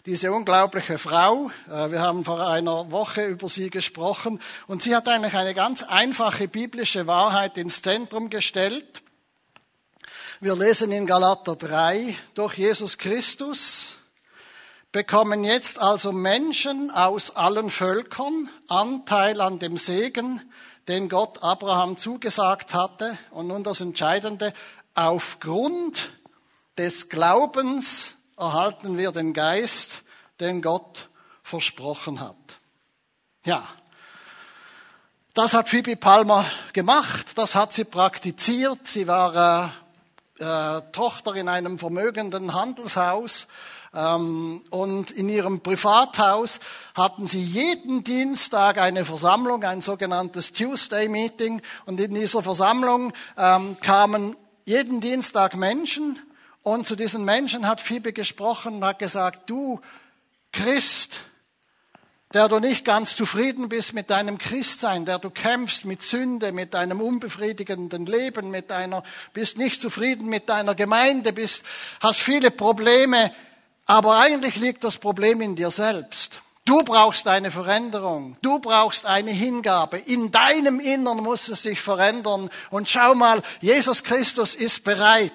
Diese 0.06 0.32
unglaubliche 0.32 0.98
Frau, 0.98 1.50
äh, 1.66 1.90
wir 1.90 2.00
haben 2.02 2.26
vor 2.26 2.46
einer 2.46 2.90
Woche 2.90 3.24
über 3.24 3.48
sie 3.48 3.70
gesprochen, 3.70 4.38
und 4.66 4.82
sie 4.82 4.94
hat 4.94 5.08
eigentlich 5.08 5.32
eine 5.32 5.54
ganz 5.54 5.82
einfache 5.82 6.46
biblische 6.46 7.06
Wahrheit 7.06 7.56
ins 7.56 7.80
Zentrum 7.80 8.28
gestellt. 8.28 9.00
Wir 10.40 10.56
lesen 10.56 10.92
in 10.92 11.06
Galater 11.06 11.56
3, 11.56 12.18
durch 12.34 12.58
Jesus 12.58 12.98
Christus 12.98 13.96
bekommen 14.92 15.42
jetzt 15.42 15.78
also 15.78 16.12
Menschen 16.12 16.90
aus 16.90 17.34
allen 17.34 17.70
Völkern 17.70 18.50
Anteil 18.68 19.40
an 19.40 19.58
dem 19.58 19.78
Segen, 19.78 20.42
den 20.86 21.08
Gott 21.08 21.42
Abraham 21.42 21.96
zugesagt 21.96 22.74
hatte. 22.74 23.16
Und 23.30 23.46
nun 23.46 23.64
das 23.64 23.80
Entscheidende, 23.80 24.52
aufgrund 24.94 26.10
des 26.76 27.08
Glaubens 27.08 28.13
erhalten 28.36 28.98
wir 28.98 29.12
den 29.12 29.32
Geist, 29.32 30.02
den 30.40 30.62
Gott 30.62 31.08
versprochen 31.42 32.20
hat. 32.20 32.36
Ja, 33.44 33.68
das 35.34 35.52
hat 35.52 35.68
Phoebe 35.68 35.96
Palmer 35.96 36.44
gemacht, 36.72 37.26
das 37.36 37.54
hat 37.54 37.72
sie 37.72 37.84
praktiziert. 37.84 38.86
Sie 38.86 39.06
war 39.08 39.72
äh, 40.38 40.44
äh, 40.44 40.82
Tochter 40.92 41.34
in 41.34 41.48
einem 41.48 41.78
vermögenden 41.78 42.54
Handelshaus 42.54 43.46
ähm, 43.94 44.60
und 44.70 45.10
in 45.10 45.28
ihrem 45.28 45.60
Privathaus 45.60 46.58
hatten 46.94 47.26
sie 47.26 47.42
jeden 47.42 48.02
Dienstag 48.02 48.78
eine 48.78 49.04
Versammlung, 49.04 49.62
ein 49.64 49.80
sogenanntes 49.80 50.52
Tuesday 50.52 51.08
Meeting. 51.08 51.62
Und 51.86 52.00
in 52.00 52.14
dieser 52.14 52.42
Versammlung 52.42 53.12
ähm, 53.36 53.76
kamen 53.80 54.36
jeden 54.64 55.00
Dienstag 55.00 55.56
Menschen. 55.56 56.18
Und 56.64 56.86
zu 56.86 56.96
diesen 56.96 57.26
Menschen 57.26 57.68
hat 57.68 57.82
Phoebe 57.82 58.14
gesprochen 58.14 58.76
und 58.76 58.84
hat 58.86 58.98
gesagt, 58.98 59.50
du 59.50 59.82
Christ, 60.50 61.20
der 62.32 62.48
du 62.48 62.58
nicht 62.58 62.86
ganz 62.86 63.16
zufrieden 63.16 63.68
bist 63.68 63.92
mit 63.92 64.08
deinem 64.08 64.38
Christsein, 64.38 65.04
der 65.04 65.18
du 65.18 65.28
kämpfst 65.28 65.84
mit 65.84 66.02
Sünde, 66.02 66.52
mit 66.52 66.72
deinem 66.72 67.02
unbefriedigenden 67.02 68.06
Leben, 68.06 68.50
mit 68.50 68.70
deiner, 68.70 69.04
bist 69.34 69.58
nicht 69.58 69.78
zufrieden 69.78 70.26
mit 70.30 70.48
deiner 70.48 70.74
Gemeinde, 70.74 71.34
bist, 71.34 71.64
hast 72.00 72.20
viele 72.20 72.50
Probleme, 72.50 73.30
aber 73.84 74.16
eigentlich 74.16 74.56
liegt 74.56 74.84
das 74.84 74.96
Problem 74.96 75.42
in 75.42 75.56
dir 75.56 75.70
selbst. 75.70 76.40
Du 76.64 76.78
brauchst 76.78 77.28
eine 77.28 77.50
Veränderung. 77.50 78.38
Du 78.40 78.58
brauchst 78.58 79.04
eine 79.04 79.32
Hingabe. 79.32 79.98
In 79.98 80.30
deinem 80.30 80.80
Innern 80.80 81.18
muss 81.18 81.48
es 81.48 81.62
sich 81.62 81.78
verändern. 81.78 82.48
Und 82.70 82.88
schau 82.88 83.14
mal, 83.14 83.42
Jesus 83.60 84.02
Christus 84.02 84.54
ist 84.54 84.82
bereit, 84.82 85.34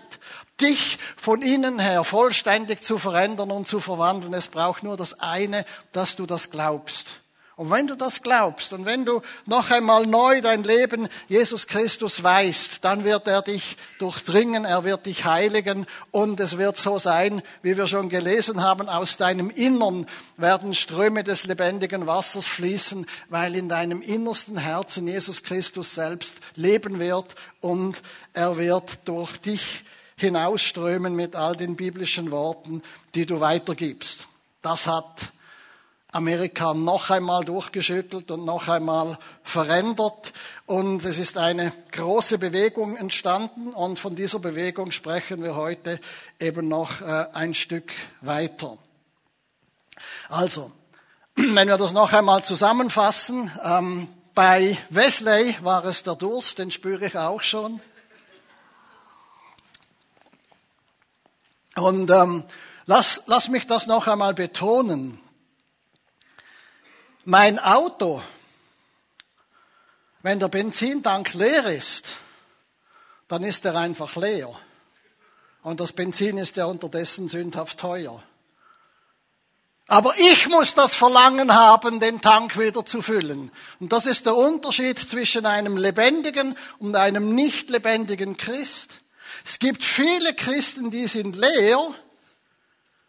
dich 0.62 1.00
von 1.18 1.42
innen 1.42 1.80
her 1.80 2.04
vollständig 2.04 2.82
zu 2.82 2.98
verändern 2.98 3.52
und 3.52 3.68
zu 3.68 3.80
verwandeln. 3.80 4.34
Es 4.34 4.48
braucht 4.48 4.84
nur 4.84 4.98
das 4.98 5.20
eine, 5.20 5.66
dass 5.92 6.16
du 6.16 6.26
das 6.26 6.52
glaubst. 6.52 7.20
Und 7.60 7.72
wenn 7.72 7.88
du 7.88 7.96
das 7.96 8.22
glaubst 8.22 8.72
und 8.72 8.86
wenn 8.86 9.04
du 9.04 9.22
noch 9.46 9.70
einmal 9.70 10.08
neu 10.08 10.40
dein 10.40 10.64
Leben 10.64 11.10
Jesus 11.28 11.68
Christus 11.68 12.24
weißt, 12.24 12.86
dann 12.86 13.04
wird 13.04 13.28
er 13.28 13.42
dich 13.42 13.76
durchdringen, 13.98 14.64
er 14.64 14.86
wird 14.86 15.08
dich 15.08 15.26
heiligen 15.26 15.86
und 16.12 16.40
es 16.40 16.58
wird 16.58 16.78
so 16.78 17.00
sein, 17.00 17.42
wie 17.62 17.76
wir 17.76 17.88
schon 17.88 18.08
gelesen 18.08 18.64
haben, 18.64 18.88
aus 18.88 19.18
deinem 19.18 19.50
Innern 19.50 20.08
werden 20.38 20.74
Ströme 20.74 21.26
des 21.26 21.44
lebendigen 21.44 22.08
Wassers 22.08 22.48
fließen, 22.48 23.06
weil 23.28 23.54
in 23.58 23.68
deinem 23.68 24.02
innersten 24.02 24.56
Herzen 24.56 25.06
Jesus 25.10 25.44
Christus 25.44 25.94
selbst 25.94 26.38
leben 26.56 27.02
wird 27.02 27.36
und 27.60 28.02
er 28.32 28.56
wird 28.56 29.00
durch 29.04 29.36
dich 29.36 29.84
hinausströmen 30.20 31.16
mit 31.16 31.36
all 31.36 31.56
den 31.56 31.76
biblischen 31.76 32.32
Worten, 32.32 32.84
die 33.16 33.26
du 33.26 33.40
weitergibst. 33.40 34.28
Das 34.62 34.88
hat 34.88 35.32
Amerika 36.12 36.74
noch 36.74 37.12
einmal 37.12 37.44
durchgeschüttelt 37.44 38.32
und 38.32 38.44
noch 38.44 38.68
einmal 38.68 39.18
verändert. 39.44 40.34
Und 40.66 41.06
es 41.06 41.18
ist 41.18 41.38
eine 41.38 41.72
große 41.92 42.40
Bewegung 42.40 42.98
entstanden. 42.98 43.70
Und 43.70 44.00
von 44.00 44.16
dieser 44.16 44.40
Bewegung 44.40 44.92
sprechen 44.92 45.44
wir 45.44 45.56
heute 45.56 46.00
eben 46.40 46.68
noch 46.68 47.02
äh, 47.02 47.28
ein 47.34 47.54
Stück 47.54 47.92
weiter. 48.22 48.78
Also, 50.30 50.72
wenn 51.36 51.68
wir 51.68 51.78
das 51.78 51.94
noch 51.94 52.12
einmal 52.12 52.44
zusammenfassen, 52.44 53.52
ähm, 53.64 54.08
bei 54.34 54.78
Wesley 54.90 55.56
war 55.62 55.86
es 55.86 56.04
der 56.04 56.16
Durst, 56.16 56.58
den 56.58 56.72
spüre 56.72 57.06
ich 57.06 57.18
auch 57.18 57.42
schon. 57.42 57.82
Und 61.76 62.10
ähm, 62.12 62.44
lass, 62.86 63.24
lass 63.28 63.48
mich 63.48 63.68
das 63.68 63.88
noch 63.88 64.08
einmal 64.08 64.34
betonen. 64.34 65.20
Mein 67.26 67.60
Auto, 67.60 68.22
wenn 70.22 70.40
der 70.40 70.48
Benzintank 70.48 71.34
leer 71.34 71.66
ist, 71.66 72.10
dann 73.28 73.44
ist 73.44 73.64
er 73.66 73.76
einfach 73.76 74.16
leer. 74.16 74.54
Und 75.62 75.80
das 75.80 75.92
Benzin 75.92 76.38
ist 76.38 76.58
ja 76.58 76.66
unterdessen 76.66 77.30
sündhaft 77.30 77.80
teuer. 77.80 78.24
Aber 79.88 80.18
ich 80.18 80.48
muss 80.48 80.76
das 80.76 80.94
Verlangen 80.94 81.54
haben, 81.54 82.00
den 82.00 82.22
Tank 82.22 82.60
wieder 82.60 82.86
zu 82.86 83.02
füllen. 83.02 83.52
Und 83.80 83.92
das 83.92 84.06
ist 84.06 84.26
der 84.26 84.36
Unterschied 84.36 85.00
zwischen 85.00 85.46
einem 85.46 85.78
lebendigen 85.78 86.56
und 86.78 86.96
einem 86.96 87.34
nicht 87.34 87.70
lebendigen 87.72 88.38
Christ. 88.38 88.92
Es 89.50 89.58
gibt 89.58 89.84
viele 89.84 90.36
Christen, 90.36 90.92
die 90.92 91.08
sind 91.08 91.36
leer. 91.36 91.88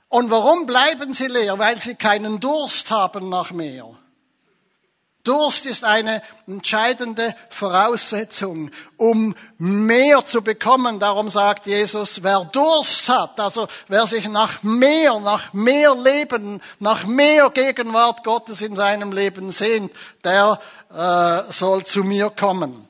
Und 0.08 0.30
warum 0.30 0.64
bleiben 0.64 1.12
sie 1.12 1.26
leer? 1.26 1.58
Weil 1.58 1.78
sie 1.80 1.96
keinen 1.96 2.40
Durst 2.40 2.90
haben 2.90 3.28
nach 3.28 3.50
mehr. 3.50 3.90
Durst 5.22 5.66
ist 5.66 5.84
eine 5.84 6.22
entscheidende 6.46 7.36
Voraussetzung, 7.50 8.70
um 8.96 9.34
mehr 9.58 10.24
zu 10.24 10.40
bekommen. 10.40 10.98
Darum 10.98 11.28
sagt 11.28 11.66
Jesus, 11.66 12.22
wer 12.22 12.46
Durst 12.46 13.10
hat, 13.10 13.38
also 13.38 13.68
wer 13.88 14.06
sich 14.06 14.26
nach 14.26 14.62
mehr, 14.62 15.20
nach 15.20 15.52
mehr 15.52 15.94
Leben, 15.94 16.62
nach 16.78 17.04
mehr 17.04 17.50
Gegenwart 17.50 18.24
Gottes 18.24 18.62
in 18.62 18.76
seinem 18.76 19.12
Leben 19.12 19.50
sehnt, 19.50 19.92
der 20.24 20.58
äh, 20.90 21.52
soll 21.52 21.84
zu 21.84 22.02
mir 22.02 22.30
kommen. 22.30 22.88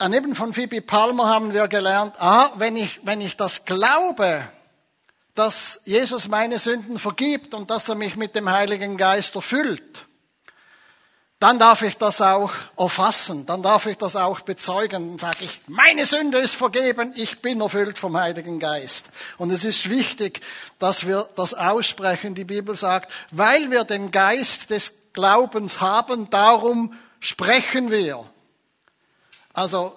Daneben 0.00 0.34
von 0.34 0.54
Phoebe 0.54 0.80
Palmer 0.80 1.28
haben 1.28 1.52
wir 1.52 1.68
gelernt, 1.68 2.14
ah, 2.20 2.52
wenn 2.54 2.74
ich, 2.74 3.00
wenn 3.04 3.20
ich 3.20 3.36
das 3.36 3.66
glaube, 3.66 4.48
dass 5.34 5.82
Jesus 5.84 6.26
meine 6.26 6.58
Sünden 6.58 6.98
vergibt 6.98 7.52
und 7.52 7.70
dass 7.70 7.86
er 7.86 7.96
mich 7.96 8.16
mit 8.16 8.34
dem 8.34 8.50
Heiligen 8.50 8.96
Geist 8.96 9.34
erfüllt, 9.34 10.06
dann 11.38 11.58
darf 11.58 11.82
ich 11.82 11.98
das 11.98 12.22
auch 12.22 12.50
erfassen, 12.78 13.44
dann 13.44 13.60
darf 13.60 13.84
ich 13.84 13.98
das 13.98 14.16
auch 14.16 14.40
bezeugen. 14.40 15.10
Dann 15.10 15.18
sage 15.18 15.44
ich, 15.44 15.60
meine 15.66 16.06
Sünde 16.06 16.38
ist 16.38 16.54
vergeben, 16.54 17.12
ich 17.14 17.42
bin 17.42 17.60
erfüllt 17.60 17.98
vom 17.98 18.16
Heiligen 18.16 18.58
Geist. 18.58 19.10
Und 19.36 19.52
es 19.52 19.66
ist 19.66 19.90
wichtig, 19.90 20.40
dass 20.78 21.06
wir 21.06 21.28
das 21.36 21.52
aussprechen. 21.52 22.34
Die 22.34 22.44
Bibel 22.44 22.74
sagt, 22.74 23.12
weil 23.32 23.70
wir 23.70 23.84
den 23.84 24.10
Geist 24.10 24.70
des 24.70 24.94
Glaubens 25.12 25.82
haben, 25.82 26.30
darum 26.30 26.94
sprechen 27.20 27.90
wir. 27.90 28.24
Also 29.52 29.96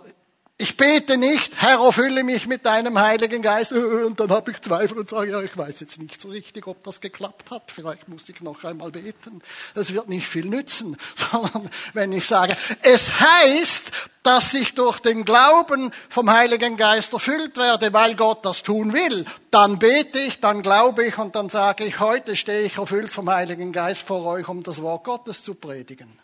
ich 0.56 0.78
bete 0.78 1.18
nicht, 1.18 1.62
Herr, 1.62 1.84
erfülle 1.84 2.24
mich 2.24 2.48
mit 2.48 2.66
deinem 2.66 3.00
Heiligen 3.00 3.42
Geist. 3.42 3.72
Und 3.72 4.20
dann 4.20 4.30
habe 4.30 4.52
ich 4.52 4.62
Zweifel 4.62 5.00
und 5.00 5.10
sage, 5.10 5.32
ja, 5.32 5.42
ich 5.42 5.58
weiß 5.58 5.80
jetzt 5.80 6.00
nicht 6.00 6.22
so 6.22 6.30
richtig, 6.30 6.68
ob 6.68 6.84
das 6.84 7.02
geklappt 7.02 7.50
hat. 7.50 7.72
Vielleicht 7.72 8.08
muss 8.08 8.30
ich 8.30 8.40
noch 8.40 8.64
einmal 8.64 8.92
beten. 8.92 9.42
Das 9.74 9.94
wird 9.94 10.10
nicht 10.10 10.28
viel 10.28 10.46
nützen, 10.46 10.96
sondern 11.16 11.70
wenn 11.94 12.14
ich 12.14 12.28
sage, 12.28 12.56
es 12.82 13.20
heißt, 13.20 13.92
dass 14.22 14.54
ich 14.54 14.76
durch 14.76 15.00
den 15.00 15.26
Glauben 15.26 15.92
vom 16.08 16.32
Heiligen 16.32 16.78
Geist 16.78 17.12
erfüllt 17.14 17.58
werde, 17.58 17.92
weil 17.92 18.16
Gott 18.16 18.46
das 18.46 18.64
tun 18.64 18.94
will, 18.94 19.26
dann 19.50 19.80
bete 19.80 20.20
ich, 20.20 20.40
dann 20.40 20.62
glaube 20.62 21.04
ich 21.04 21.18
und 21.18 21.36
dann 21.36 21.50
sage 21.50 21.84
ich, 21.84 22.00
heute 22.00 22.38
stehe 22.38 22.62
ich 22.62 22.78
erfüllt 22.78 23.10
vom 23.10 23.30
Heiligen 23.30 23.74
Geist 23.74 24.08
vor 24.08 24.24
euch, 24.24 24.48
um 24.48 24.64
das 24.64 24.82
Wort 24.82 25.04
Gottes 25.04 25.44
zu 25.44 25.56
predigen. 25.56 26.20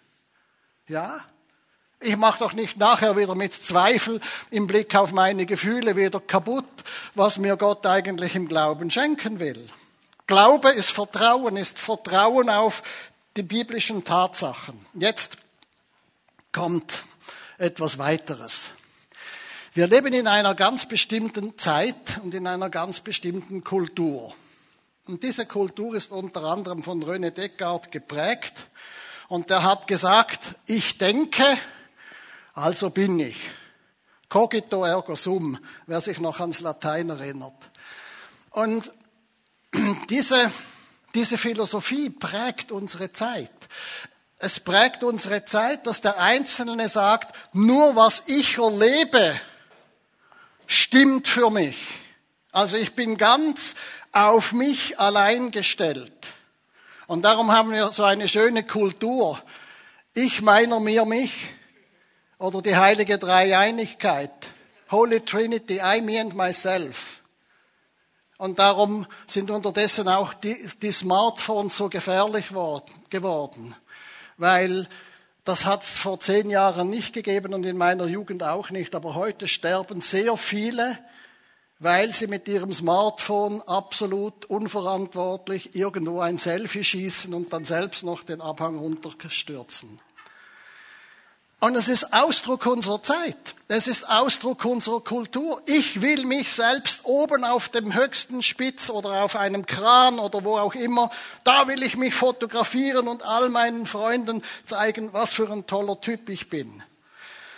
Ja? 0.87 1.25
Ich 2.01 2.15
mache 2.15 2.39
doch 2.39 2.53
nicht 2.53 2.77
nachher 2.77 3.17
wieder 3.17 3.35
mit 3.35 3.53
Zweifel 3.53 4.21
im 4.51 4.67
Blick 4.67 4.95
auf 4.95 5.11
meine 5.11 5.45
Gefühle 5.45 5.97
wieder 5.97 6.21
kaputt, 6.21 6.65
was 7.13 7.37
mir 7.37 7.57
Gott 7.57 7.85
eigentlich 7.85 8.35
im 8.35 8.47
Glauben 8.47 8.89
schenken 8.89 9.39
will. 9.39 9.67
Glaube 10.25 10.69
ist 10.69 10.91
Vertrauen, 10.91 11.57
ist 11.57 11.77
Vertrauen 11.77 12.49
auf 12.49 12.83
die 13.35 13.43
biblischen 13.43 14.05
Tatsachen. 14.05 14.85
Jetzt 14.93 15.37
kommt 16.53 17.03
etwas 17.57 17.97
weiteres. 17.97 18.69
Wir 19.73 19.87
leben 19.87 20.13
in 20.13 20.27
einer 20.27 20.55
ganz 20.55 20.87
bestimmten 20.87 21.57
Zeit 21.57 22.19
und 22.23 22.33
in 22.33 22.47
einer 22.47 22.69
ganz 22.69 23.01
bestimmten 23.01 23.63
Kultur. 23.63 24.33
Und 25.05 25.23
diese 25.23 25.45
Kultur 25.45 25.95
ist 25.95 26.11
unter 26.11 26.43
anderem 26.43 26.81
von 26.81 27.03
René 27.03 27.31
Descartes 27.31 27.91
geprägt. 27.91 28.53
Und 29.27 29.49
der 29.49 29.63
hat 29.63 29.87
gesagt, 29.87 30.55
ich 30.65 30.97
denke, 30.97 31.43
also 32.53 32.89
bin 32.89 33.19
ich. 33.19 33.37
Cogito 34.29 34.85
ergo 34.85 35.15
sum, 35.15 35.57
wer 35.87 36.01
sich 36.01 36.19
noch 36.19 36.39
ans 36.39 36.59
Latein 36.59 37.09
erinnert. 37.09 37.69
Und 38.51 38.93
diese, 40.09 40.51
diese 41.15 41.37
Philosophie 41.37 42.09
prägt 42.09 42.71
unsere 42.71 43.11
Zeit. 43.11 43.51
Es 44.37 44.59
prägt 44.59 45.03
unsere 45.03 45.45
Zeit, 45.45 45.85
dass 45.85 46.01
der 46.01 46.19
Einzelne 46.19 46.87
sagt, 46.89 47.35
nur 47.53 47.95
was 47.95 48.23
ich 48.27 48.57
erlebe, 48.57 49.39
stimmt 50.65 51.27
für 51.27 51.49
mich. 51.49 51.77
Also 52.51 52.77
ich 52.77 52.93
bin 52.93 53.17
ganz 53.17 53.75
auf 54.11 54.53
mich 54.53 54.99
allein 54.99 55.51
gestellt. 55.51 56.27
Und 57.07 57.25
darum 57.25 57.51
haben 57.51 57.71
wir 57.71 57.87
so 57.87 58.03
eine 58.03 58.27
schöne 58.27 58.63
Kultur. 58.63 59.41
Ich 60.13 60.41
meiner 60.41 60.79
mir 60.79 61.05
mich. 61.05 61.33
Oder 62.39 62.61
die 62.61 62.75
heilige 62.75 63.17
Dreieinigkeit. 63.17 64.31
Holy 64.89 65.19
Trinity, 65.21 65.79
I, 65.83 66.01
me 66.01 66.19
and 66.19 66.35
myself. 66.35 67.21
Und 68.37 68.57
darum 68.57 69.05
sind 69.27 69.51
unterdessen 69.51 70.07
auch 70.07 70.33
die, 70.33 70.57
die 70.81 70.93
Smartphones 70.93 71.75
so 71.75 71.89
gefährlich 71.89 72.53
worden, 72.53 72.93
geworden. 73.09 73.75
Weil 74.37 74.87
das 75.43 75.65
hat 75.65 75.83
es 75.83 75.97
vor 75.97 76.21
zehn 76.21 76.49
Jahren 76.49 76.89
nicht 76.89 77.13
gegeben 77.13 77.53
und 77.53 77.65
in 77.65 77.77
meiner 77.77 78.05
Jugend 78.05 78.41
auch 78.43 78.69
nicht. 78.69 78.95
Aber 78.95 79.15
heute 79.15 79.49
sterben 79.49 79.99
sehr 79.99 80.37
viele, 80.37 80.97
weil 81.79 82.13
sie 82.13 82.27
mit 82.27 82.47
ihrem 82.47 82.71
Smartphone 82.71 83.61
absolut 83.63 84.45
unverantwortlich 84.45 85.75
irgendwo 85.75 86.21
ein 86.21 86.37
Selfie 86.37 86.85
schießen 86.85 87.33
und 87.33 87.51
dann 87.51 87.65
selbst 87.65 88.03
noch 88.03 88.23
den 88.23 88.39
Abhang 88.39 88.77
runterstürzen. 88.77 89.99
Und 91.59 91.75
es 91.75 91.89
ist 91.89 92.13
Ausdruck 92.13 92.65
unserer 92.65 93.03
Zeit. 93.03 93.35
Es 93.67 93.87
ist 93.87 94.07
Ausdruck 94.07 94.63
unserer 94.63 95.01
Kultur. 95.01 95.61
Ich 95.65 96.01
will 96.01 96.25
mich 96.25 96.53
selbst 96.53 97.01
oben 97.03 97.43
auf 97.43 97.67
dem 97.67 97.93
höchsten 97.93 98.41
Spitz 98.41 98.89
oder 98.89 99.23
auf 99.23 99.35
einem 99.35 99.65
Kran 99.65 100.19
oder 100.19 100.45
wo 100.45 100.57
auch 100.57 100.73
immer, 100.73 101.11
da 101.43 101.67
will 101.67 101.83
ich 101.83 101.97
mich 101.97 102.15
fotografieren 102.15 103.09
und 103.09 103.23
all 103.23 103.49
meinen 103.49 103.85
Freunden 103.85 104.41
zeigen, 104.65 105.11
was 105.11 105.33
für 105.33 105.51
ein 105.51 105.67
toller 105.67 105.99
Typ 105.99 106.29
ich 106.29 106.49
bin. 106.49 106.81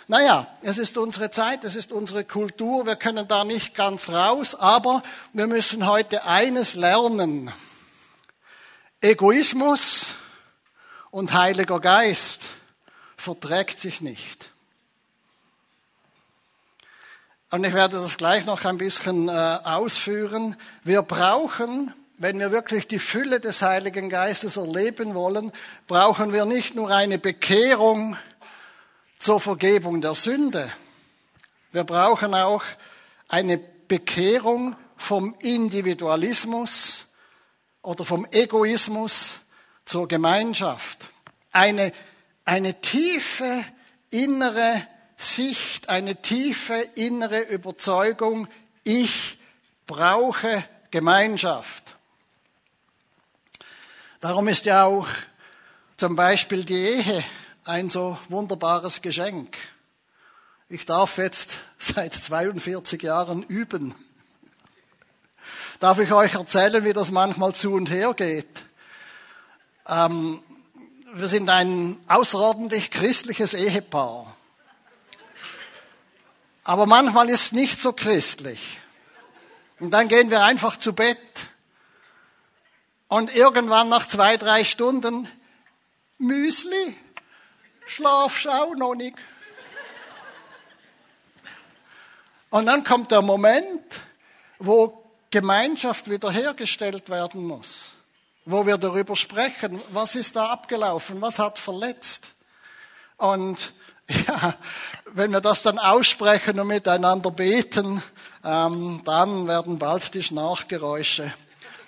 Naja, 0.08 0.48
es 0.62 0.78
ist 0.78 0.98
unsere 0.98 1.30
Zeit, 1.30 1.62
es 1.62 1.76
ist 1.76 1.92
unsere 1.92 2.24
Kultur, 2.24 2.86
wir 2.86 2.96
können 2.96 3.28
da 3.28 3.44
nicht 3.44 3.76
ganz 3.76 4.10
raus, 4.10 4.56
aber 4.56 5.04
wir 5.32 5.46
müssen 5.46 5.86
heute 5.86 6.24
eines 6.24 6.74
lernen. 6.74 7.52
Egoismus 9.00 10.14
und 11.12 11.32
Heiliger 11.32 11.78
Geist 11.78 12.40
verträgt 13.22 13.80
sich 13.80 14.00
nicht. 14.00 14.50
Und 17.52 17.62
ich 17.62 17.72
werde 17.72 18.00
das 18.00 18.16
gleich 18.16 18.46
noch 18.46 18.64
ein 18.64 18.78
bisschen 18.78 19.28
äh, 19.28 19.32
ausführen. 19.32 20.56
Wir 20.82 21.02
brauchen, 21.02 21.94
wenn 22.18 22.40
wir 22.40 22.50
wirklich 22.50 22.88
die 22.88 22.98
Fülle 22.98 23.38
des 23.38 23.62
Heiligen 23.62 24.08
Geistes 24.08 24.56
erleben 24.56 25.14
wollen, 25.14 25.52
brauchen 25.86 26.32
wir 26.32 26.46
nicht 26.46 26.74
nur 26.74 26.90
eine 26.90 27.18
Bekehrung 27.18 28.16
zur 29.20 29.38
Vergebung 29.38 30.00
der 30.00 30.14
Sünde. 30.14 30.72
Wir 31.70 31.84
brauchen 31.84 32.34
auch 32.34 32.64
eine 33.28 33.58
Bekehrung 33.86 34.74
vom 34.96 35.36
Individualismus 35.38 37.06
oder 37.82 38.04
vom 38.04 38.26
Egoismus 38.32 39.36
zur 39.84 40.08
Gemeinschaft. 40.08 40.98
Eine, 41.52 41.92
eine 42.44 42.80
tiefe 42.80 43.64
innere 44.10 44.86
Sicht, 45.16 45.88
eine 45.88 46.20
tiefe 46.20 46.74
innere 46.94 47.42
Überzeugung, 47.42 48.48
ich 48.84 49.38
brauche 49.86 50.64
Gemeinschaft. 50.90 51.96
Darum 54.20 54.48
ist 54.48 54.66
ja 54.66 54.84
auch 54.84 55.08
zum 55.96 56.16
Beispiel 56.16 56.64
die 56.64 56.74
Ehe 56.74 57.24
ein 57.64 57.88
so 57.88 58.18
wunderbares 58.28 59.02
Geschenk. 59.02 59.56
Ich 60.68 60.86
darf 60.86 61.18
jetzt 61.18 61.58
seit 61.78 62.14
42 62.14 63.02
Jahren 63.02 63.42
üben. 63.42 63.94
Darf 65.80 65.98
ich 65.98 66.12
euch 66.12 66.34
erzählen, 66.34 66.84
wie 66.84 66.92
das 66.92 67.10
manchmal 67.10 67.54
zu 67.54 67.72
und 67.74 67.90
her 67.90 68.14
geht? 68.14 68.64
Ähm, 69.88 70.42
wir 71.14 71.28
sind 71.28 71.50
ein 71.50 72.00
außerordentlich 72.08 72.90
christliches 72.90 73.54
Ehepaar. 73.54 74.34
Aber 76.64 76.86
manchmal 76.86 77.28
ist 77.28 77.42
es 77.42 77.52
nicht 77.52 77.80
so 77.80 77.92
christlich. 77.92 78.78
Und 79.78 79.90
dann 79.90 80.08
gehen 80.08 80.30
wir 80.30 80.44
einfach 80.44 80.78
zu 80.78 80.94
Bett. 80.94 81.18
Und 83.08 83.34
irgendwann 83.34 83.88
nach 83.88 84.06
zwei, 84.06 84.36
drei 84.38 84.64
Stunden, 84.64 85.28
Müsli, 86.18 86.96
Schlafschau 87.86 88.74
noch 88.74 88.94
nicht. 88.94 89.16
Und 92.48 92.66
dann 92.66 92.84
kommt 92.84 93.10
der 93.10 93.22
Moment, 93.22 93.82
wo 94.58 95.10
Gemeinschaft 95.30 96.08
wiederhergestellt 96.08 97.08
werden 97.10 97.44
muss, 97.44 97.90
wo 98.44 98.66
wir 98.66 98.78
darüber 98.78 99.16
sprechen, 99.16 99.80
was 99.90 100.16
ist 100.16 100.36
da 100.36 100.46
abgelaufen, 100.46 101.20
was 101.20 101.38
hat 101.38 101.58
verletzt. 101.58 102.28
Und 103.16 103.72
ja, 104.26 104.54
wenn 105.06 105.32
wir 105.32 105.40
das 105.40 105.62
dann 105.62 105.78
aussprechen 105.78 106.58
und 106.58 106.66
miteinander 106.66 107.30
beten, 107.30 108.02
ähm, 108.44 109.00
dann 109.04 109.46
werden 109.46 109.78
bald 109.78 110.14
die 110.14 110.22
Schnarchgeräusche 110.22 111.32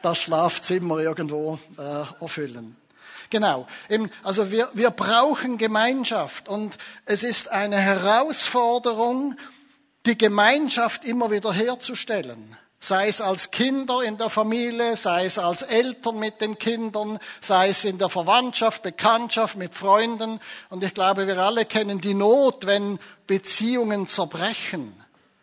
das 0.02 0.18
Schlafzimmer 0.18 0.98
irgendwo 0.98 1.58
äh, 1.78 2.04
erfüllen. 2.20 2.76
Genau. 3.30 3.66
Also 4.22 4.50
wir, 4.50 4.68
wir 4.74 4.90
brauchen 4.90 5.56
Gemeinschaft 5.56 6.48
und 6.48 6.76
es 7.06 7.22
ist 7.22 7.50
eine 7.50 7.78
Herausforderung, 7.78 9.36
die 10.04 10.18
Gemeinschaft 10.18 11.04
immer 11.04 11.30
wieder 11.30 11.52
herzustellen 11.52 12.56
sei 12.84 13.08
es 13.08 13.20
als 13.20 13.50
Kinder 13.50 14.02
in 14.02 14.18
der 14.18 14.28
Familie, 14.28 14.96
sei 14.96 15.24
es 15.24 15.38
als 15.38 15.62
Eltern 15.62 16.18
mit 16.18 16.40
den 16.42 16.58
Kindern, 16.58 17.18
sei 17.40 17.70
es 17.70 17.84
in 17.84 17.96
der 17.98 18.10
Verwandtschaft, 18.10 18.82
Bekanntschaft, 18.82 19.56
mit 19.56 19.74
Freunden. 19.74 20.38
Und 20.68 20.84
ich 20.84 20.92
glaube, 20.92 21.26
wir 21.26 21.38
alle 21.38 21.64
kennen 21.64 22.00
die 22.00 22.14
Not, 22.14 22.66
wenn 22.66 22.98
Beziehungen 23.26 24.06
zerbrechen. 24.06 24.94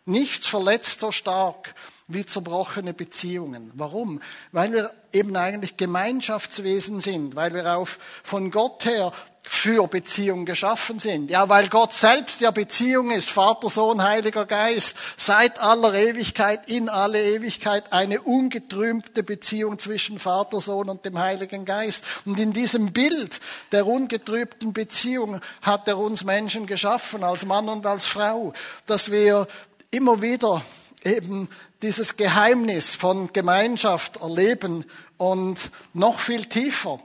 Nichts 0.04 0.46
verletzt 0.46 1.00
so 1.00 1.10
stark 1.10 1.74
wie 2.08 2.26
zerbrochene 2.26 2.94
Beziehungen. 2.94 3.70
Warum? 3.74 4.20
Weil 4.50 4.72
wir 4.72 4.90
eben 5.12 5.36
eigentlich 5.36 5.76
Gemeinschaftswesen 5.76 7.00
sind, 7.00 7.36
weil 7.36 7.54
wir 7.54 7.76
auf, 7.76 7.98
von 8.22 8.50
Gott 8.50 8.84
her 8.84 9.12
für 9.44 9.88
Beziehung 9.88 10.44
geschaffen 10.44 11.00
sind. 11.00 11.30
Ja, 11.30 11.48
weil 11.48 11.68
Gott 11.68 11.92
selbst 11.92 12.40
ja 12.40 12.52
Beziehung 12.52 13.10
ist, 13.10 13.28
Vater, 13.28 13.68
Sohn, 13.68 14.02
Heiliger 14.02 14.46
Geist, 14.46 14.96
seit 15.16 15.58
aller 15.58 15.94
Ewigkeit, 15.94 16.68
in 16.68 16.88
alle 16.88 17.22
Ewigkeit 17.22 17.92
eine 17.92 18.22
ungetrübte 18.22 19.24
Beziehung 19.24 19.80
zwischen 19.80 20.20
Vater, 20.20 20.60
Sohn 20.60 20.88
und 20.88 21.04
dem 21.04 21.18
Heiligen 21.18 21.64
Geist. 21.64 22.04
Und 22.24 22.38
in 22.38 22.52
diesem 22.52 22.92
Bild 22.92 23.40
der 23.72 23.86
ungetrübten 23.86 24.72
Beziehung 24.72 25.40
hat 25.60 25.88
er 25.88 25.98
uns 25.98 26.22
Menschen 26.22 26.66
geschaffen, 26.66 27.24
als 27.24 27.44
Mann 27.44 27.68
und 27.68 27.84
als 27.84 28.06
Frau, 28.06 28.52
dass 28.86 29.10
wir 29.10 29.48
immer 29.90 30.22
wieder 30.22 30.62
eben 31.04 31.48
dieses 31.82 32.16
Geheimnis 32.16 32.94
von 32.94 33.32
Gemeinschaft 33.32 34.16
erleben 34.16 34.84
und 35.16 35.58
noch 35.94 36.18
viel 36.18 36.46
tiefer 36.46 37.00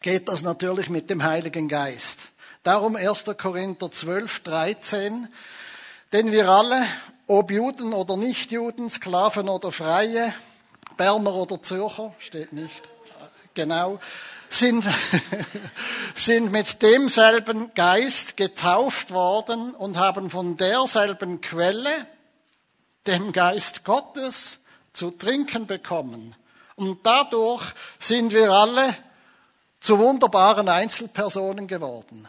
geht 0.00 0.28
das 0.28 0.42
natürlich 0.42 0.88
mit 0.88 1.10
dem 1.10 1.22
Heiligen 1.22 1.68
Geist. 1.68 2.30
Darum 2.62 2.96
1. 2.96 3.24
Korinther 3.36 3.90
12, 3.90 4.40
13. 4.40 5.28
Denn 6.12 6.32
wir 6.32 6.48
alle, 6.48 6.84
ob 7.26 7.50
Juden 7.50 7.92
oder 7.92 8.16
Nichtjuden, 8.16 8.88
Sklaven 8.90 9.48
oder 9.48 9.72
Freie, 9.72 10.32
Berner 10.96 11.34
oder 11.34 11.62
Zürcher, 11.62 12.14
steht 12.18 12.52
nicht, 12.52 12.82
genau, 13.54 14.00
sind, 14.48 14.84
sind 16.14 16.50
mit 16.50 16.80
demselben 16.82 17.72
Geist 17.74 18.36
getauft 18.36 19.10
worden 19.10 19.74
und 19.74 19.98
haben 19.98 20.30
von 20.30 20.56
derselben 20.56 21.40
Quelle, 21.40 22.06
dem 23.08 23.32
Geist 23.32 23.84
Gottes, 23.84 24.58
zu 24.92 25.10
trinken 25.10 25.66
bekommen. 25.66 26.36
Und 26.76 27.04
dadurch 27.04 27.62
sind 27.98 28.32
wir 28.32 28.50
alle 28.50 28.96
zu 29.80 29.98
wunderbaren 29.98 30.68
Einzelpersonen 30.68 31.66
geworden. 31.66 32.28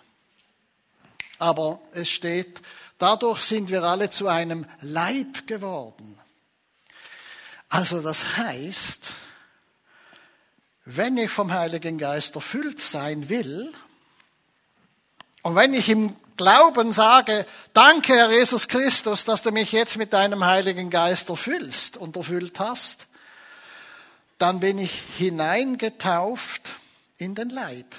Aber 1.39 1.79
es 1.93 2.09
steht, 2.09 2.61
dadurch 2.97 3.41
sind 3.41 3.69
wir 3.69 3.83
alle 3.83 4.09
zu 4.09 4.27
einem 4.27 4.65
Leib 4.81 5.47
geworden. 5.47 6.17
Also 7.69 8.01
das 8.01 8.37
heißt, 8.37 9.13
wenn 10.85 11.17
ich 11.17 11.29
vom 11.29 11.51
Heiligen 11.51 11.97
Geist 11.97 12.35
erfüllt 12.35 12.81
sein 12.81 13.29
will, 13.29 13.71
und 15.41 15.55
wenn 15.55 15.73
ich 15.73 15.87
im 15.89 16.15
Glauben 16.39 16.93
sage, 16.93 17.45
danke 17.73 18.13
Herr 18.13 18.31
Jesus 18.31 18.69
Christus, 18.69 19.25
dass 19.25 19.41
du 19.41 19.51
mich 19.51 19.73
jetzt 19.73 19.97
mit 19.97 20.13
deinem 20.13 20.45
Heiligen 20.45 20.89
Geist 20.89 21.27
erfüllst 21.27 21.97
und 21.97 22.15
erfüllt 22.15 22.61
hast, 22.61 23.07
dann 24.37 24.61
bin 24.61 24.77
ich 24.77 25.03
hineingetauft 25.17 26.69
in 27.17 27.35
den 27.35 27.49
Leib. 27.49 27.93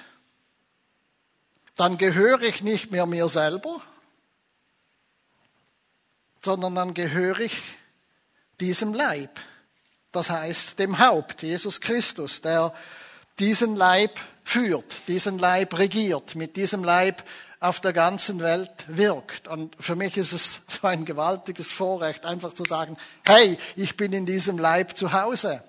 Dann 1.76 1.98
gehöre 1.98 2.40
ich 2.40 2.62
nicht 2.62 2.90
mehr 2.90 3.05
mir 3.05 3.29
selber, 3.29 3.83
sondern 6.42 6.74
dann 6.74 6.94
gehöre 6.94 7.40
ich 7.40 7.61
diesem 8.59 8.94
Leib. 8.94 9.38
Das 10.12 10.31
heißt 10.31 10.79
dem 10.79 10.98
Haupt, 10.98 11.42
Jesus 11.42 11.79
Christus, 11.79 12.40
der 12.40 12.72
diesen 13.38 13.76
Leib 13.76 14.18
führt, 14.44 15.09
diesen 15.09 15.38
Leib 15.38 15.76
regiert, 15.76 16.37
mit 16.37 16.57
diesem 16.57 16.83
Leib 16.83 17.22
auf 17.61 17.81
der 17.81 17.92
ganzen 17.92 18.40
Welt 18.40 18.70
wirkt. 18.88 19.46
Und 19.46 19.77
für 19.79 19.94
mich 19.94 20.16
ist 20.16 20.33
es 20.33 20.62
so 20.68 20.87
ein 20.87 21.05
gewaltiges 21.05 21.70
Vorrecht, 21.70 22.25
einfach 22.25 22.55
zu 22.55 22.64
sagen, 22.64 22.96
hey, 23.29 23.59
ich 23.77 23.96
bin 23.96 24.12
in 24.14 24.27
diesem 24.27 24.59
Leib 24.59 24.96
zu 24.96 25.12
Hause. 25.12 25.62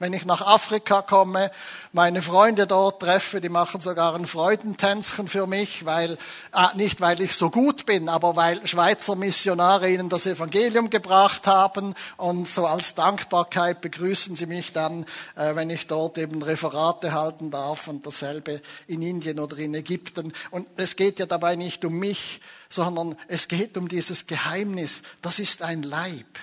Wenn 0.00 0.12
ich 0.12 0.24
nach 0.24 0.42
Afrika 0.42 1.02
komme, 1.02 1.50
meine 1.92 2.22
Freunde 2.22 2.68
dort 2.68 3.02
treffe, 3.02 3.40
die 3.40 3.48
machen 3.48 3.80
sogar 3.80 4.14
ein 4.14 4.26
Freudentänzchen 4.26 5.26
für 5.26 5.48
mich, 5.48 5.86
weil, 5.86 6.12
äh, 6.54 6.76
nicht 6.76 7.00
weil 7.00 7.20
ich 7.20 7.34
so 7.34 7.50
gut 7.50 7.84
bin, 7.84 8.08
aber 8.08 8.36
weil 8.36 8.64
Schweizer 8.64 9.16
Missionare 9.16 9.90
ihnen 9.90 10.08
das 10.08 10.26
Evangelium 10.26 10.88
gebracht 10.88 11.48
haben 11.48 11.96
und 12.16 12.48
so 12.48 12.66
als 12.66 12.94
Dankbarkeit 12.94 13.80
begrüßen 13.80 14.36
sie 14.36 14.46
mich 14.46 14.72
dann, 14.72 15.04
äh, 15.34 15.56
wenn 15.56 15.68
ich 15.68 15.88
dort 15.88 16.16
eben 16.16 16.44
Referate 16.44 17.12
halten 17.12 17.50
darf 17.50 17.88
und 17.88 18.06
dasselbe 18.06 18.62
in 18.86 19.02
Indien 19.02 19.40
oder 19.40 19.58
in 19.58 19.74
Ägypten. 19.74 20.32
Und 20.52 20.68
es 20.76 20.94
geht 20.94 21.18
ja 21.18 21.26
dabei 21.26 21.56
nicht 21.56 21.84
um 21.84 21.98
mich, 21.98 22.40
sondern 22.68 23.16
es 23.26 23.48
geht 23.48 23.76
um 23.76 23.88
dieses 23.88 24.28
Geheimnis. 24.28 25.02
Das 25.22 25.40
ist 25.40 25.60
ein 25.62 25.82
Leib. 25.82 26.38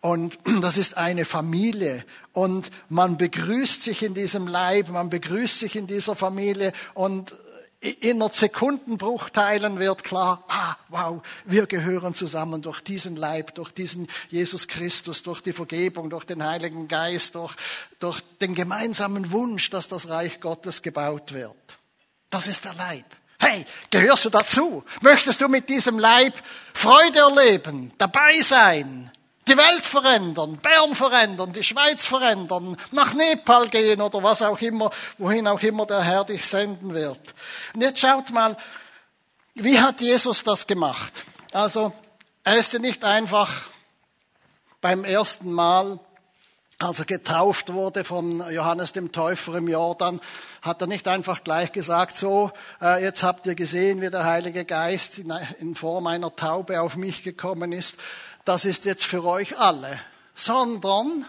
Und 0.00 0.38
das 0.62 0.76
ist 0.76 0.96
eine 0.96 1.24
Familie. 1.24 2.04
Und 2.32 2.70
man 2.88 3.16
begrüßt 3.16 3.82
sich 3.82 4.02
in 4.02 4.14
diesem 4.14 4.46
Leib, 4.46 4.88
man 4.88 5.10
begrüßt 5.10 5.58
sich 5.58 5.76
in 5.76 5.86
dieser 5.86 6.14
Familie. 6.14 6.72
Und 6.94 7.32
in 7.80 8.22
Sekundenbruchteilen 8.30 9.78
wird 9.78 10.04
klar, 10.04 10.44
ah, 10.48 10.76
wow, 10.88 11.22
wir 11.46 11.66
gehören 11.66 12.14
zusammen 12.14 12.60
durch 12.60 12.82
diesen 12.82 13.16
Leib, 13.16 13.54
durch 13.54 13.72
diesen 13.72 14.06
Jesus 14.28 14.68
Christus, 14.68 15.22
durch 15.22 15.40
die 15.40 15.54
Vergebung, 15.54 16.10
durch 16.10 16.26
den 16.26 16.44
Heiligen 16.44 16.88
Geist, 16.88 17.36
durch, 17.36 17.54
durch 17.98 18.20
den 18.42 18.54
gemeinsamen 18.54 19.30
Wunsch, 19.30 19.70
dass 19.70 19.88
das 19.88 20.10
Reich 20.10 20.40
Gottes 20.40 20.82
gebaut 20.82 21.32
wird. 21.32 21.56
Das 22.28 22.48
ist 22.48 22.66
der 22.66 22.74
Leib. 22.74 23.06
Hey, 23.38 23.64
gehörst 23.90 24.26
du 24.26 24.30
dazu? 24.30 24.84
Möchtest 25.00 25.40
du 25.40 25.48
mit 25.48 25.70
diesem 25.70 25.98
Leib 25.98 26.34
Freude 26.74 27.20
erleben, 27.20 27.92
dabei 27.96 28.36
sein, 28.42 29.10
die 29.50 29.56
Welt 29.56 29.84
verändern, 29.84 30.58
Bern 30.58 30.94
verändern, 30.94 31.52
die 31.52 31.64
Schweiz 31.64 32.06
verändern, 32.06 32.76
nach 32.92 33.14
Nepal 33.14 33.68
gehen 33.68 34.00
oder 34.00 34.22
was 34.22 34.42
auch 34.42 34.60
immer, 34.60 34.90
wohin 35.18 35.48
auch 35.48 35.60
immer 35.60 35.86
der 35.86 36.02
Herr 36.02 36.24
dich 36.24 36.46
senden 36.46 36.94
wird. 36.94 37.18
Und 37.74 37.80
jetzt 37.80 37.98
schaut 37.98 38.30
mal, 38.30 38.56
wie 39.54 39.80
hat 39.80 40.00
Jesus 40.00 40.44
das 40.44 40.66
gemacht? 40.66 41.12
Also, 41.52 41.92
er 42.44 42.56
ist 42.56 42.72
ja 42.72 42.78
nicht 42.78 43.04
einfach 43.04 43.50
beim 44.80 45.04
ersten 45.04 45.50
Mal 45.50 45.98
als 46.80 46.98
er 46.98 47.04
getauft 47.04 47.74
wurde 47.74 48.04
von 48.04 48.42
Johannes 48.50 48.92
dem 48.92 49.12
Täufer 49.12 49.54
im 49.56 49.68
Jordan, 49.68 50.18
hat 50.62 50.80
er 50.80 50.86
nicht 50.86 51.08
einfach 51.08 51.44
gleich 51.44 51.72
gesagt, 51.72 52.16
so, 52.16 52.52
äh, 52.80 53.02
jetzt 53.04 53.22
habt 53.22 53.46
ihr 53.46 53.54
gesehen, 53.54 54.00
wie 54.00 54.08
der 54.08 54.24
Heilige 54.24 54.64
Geist 54.64 55.18
in 55.18 55.74
Form 55.74 56.06
einer 56.06 56.34
Taube 56.34 56.80
auf 56.80 56.96
mich 56.96 57.22
gekommen 57.22 57.72
ist, 57.72 57.96
das 58.44 58.64
ist 58.64 58.84
jetzt 58.84 59.04
für 59.04 59.24
euch 59.24 59.58
alle, 59.58 60.00
sondern 60.34 61.26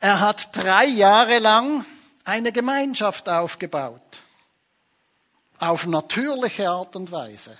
er 0.00 0.20
hat 0.20 0.54
drei 0.56 0.86
Jahre 0.86 1.38
lang 1.38 1.84
eine 2.24 2.52
Gemeinschaft 2.52 3.28
aufgebaut, 3.28 4.00
auf 5.58 5.86
natürliche 5.86 6.68
Art 6.70 6.94
und 6.96 7.10
Weise. 7.10 7.56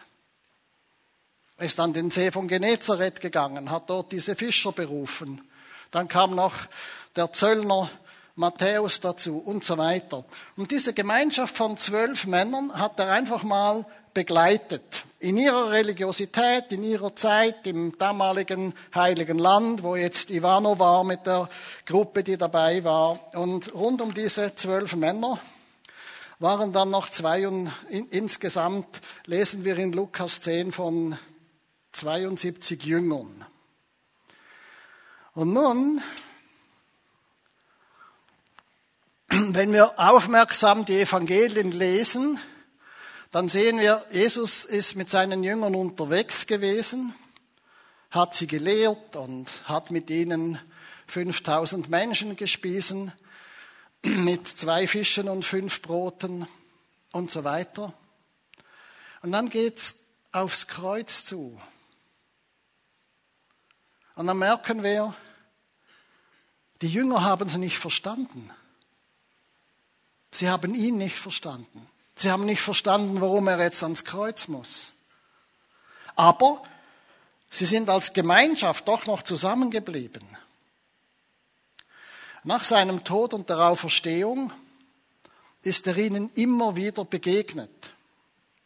Ist 1.58 1.80
an 1.80 1.92
den 1.92 2.10
See 2.10 2.30
von 2.30 2.46
Genezareth 2.46 3.20
gegangen, 3.20 3.70
hat 3.70 3.90
dort 3.90 4.12
diese 4.12 4.36
Fischer 4.36 4.72
berufen 4.72 5.42
dann 5.90 6.08
kam 6.08 6.34
noch 6.34 6.54
der 7.16 7.32
Zöllner 7.32 7.90
Matthäus 8.34 9.00
dazu 9.00 9.38
und 9.38 9.64
so 9.64 9.78
weiter. 9.78 10.24
Und 10.56 10.70
diese 10.70 10.92
Gemeinschaft 10.92 11.56
von 11.56 11.76
zwölf 11.76 12.26
Männern 12.26 12.78
hat 12.78 13.00
er 13.00 13.10
einfach 13.10 13.42
mal 13.42 13.84
begleitet. 14.14 15.04
In 15.20 15.36
ihrer 15.36 15.70
Religiosität, 15.70 16.70
in 16.70 16.84
ihrer 16.84 17.16
Zeit, 17.16 17.66
im 17.66 17.98
damaligen 17.98 18.72
Heiligen 18.94 19.38
Land, 19.38 19.82
wo 19.82 19.96
jetzt 19.96 20.30
Ivano 20.30 20.78
war 20.78 21.02
mit 21.02 21.26
der 21.26 21.48
Gruppe, 21.86 22.22
die 22.22 22.36
dabei 22.36 22.84
war. 22.84 23.34
Und 23.34 23.74
rund 23.74 24.00
um 24.00 24.14
diese 24.14 24.54
zwölf 24.54 24.94
Männer 24.94 25.40
waren 26.38 26.72
dann 26.72 26.90
noch 26.90 27.10
zwei 27.10 27.48
und 27.48 27.72
insgesamt 27.88 29.00
lesen 29.26 29.64
wir 29.64 29.76
in 29.76 29.92
Lukas 29.92 30.40
10 30.40 30.70
von 30.70 31.18
72 31.92 32.84
Jüngern. 32.84 33.44
Und 35.34 35.52
nun, 35.52 36.00
wenn 39.28 39.72
wir 39.72 39.98
aufmerksam 39.98 40.84
die 40.84 41.00
Evangelien 41.00 41.72
lesen, 41.72 42.38
dann 43.30 43.48
sehen 43.48 43.78
wir, 43.78 44.04
Jesus 44.10 44.64
ist 44.64 44.96
mit 44.96 45.10
seinen 45.10 45.44
Jüngern 45.44 45.74
unterwegs 45.74 46.46
gewesen, 46.46 47.14
hat 48.10 48.34
sie 48.34 48.46
gelehrt 48.46 49.16
und 49.16 49.46
hat 49.64 49.90
mit 49.90 50.08
ihnen 50.08 50.58
5000 51.08 51.90
Menschen 51.90 52.36
gespiesen, 52.36 53.12
mit 54.02 54.48
zwei 54.48 54.86
Fischen 54.86 55.28
und 55.28 55.44
fünf 55.44 55.82
Broten 55.82 56.46
und 57.12 57.30
so 57.30 57.44
weiter. 57.44 57.92
Und 59.22 59.32
dann 59.32 59.50
geht's 59.50 59.96
aufs 60.32 60.66
Kreuz 60.66 61.24
zu. 61.24 61.60
Und 64.14 64.26
dann 64.26 64.38
merken 64.38 64.82
wir, 64.82 65.14
die 66.80 66.88
Jünger 66.88 67.22
haben 67.22 67.48
sie 67.48 67.58
nicht 67.58 67.78
verstanden. 67.78 68.50
Sie 70.32 70.48
haben 70.48 70.74
ihn 70.74 70.96
nicht 70.96 71.16
verstanden. 71.16 71.88
Sie 72.18 72.32
haben 72.32 72.46
nicht 72.46 72.60
verstanden, 72.60 73.20
warum 73.20 73.46
er 73.46 73.60
jetzt 73.60 73.82
ans 73.84 74.04
Kreuz 74.04 74.48
muss. 74.48 74.90
Aber 76.16 76.60
sie 77.48 77.64
sind 77.64 77.88
als 77.88 78.12
Gemeinschaft 78.12 78.88
doch 78.88 79.06
noch 79.06 79.22
zusammengeblieben. 79.22 80.26
Nach 82.42 82.64
seinem 82.64 83.04
Tod 83.04 83.34
und 83.34 83.48
der 83.48 83.60
Auferstehung 83.60 84.52
ist 85.62 85.86
er 85.86 85.96
ihnen 85.96 86.30
immer 86.34 86.74
wieder 86.74 87.04
begegnet. 87.04 87.70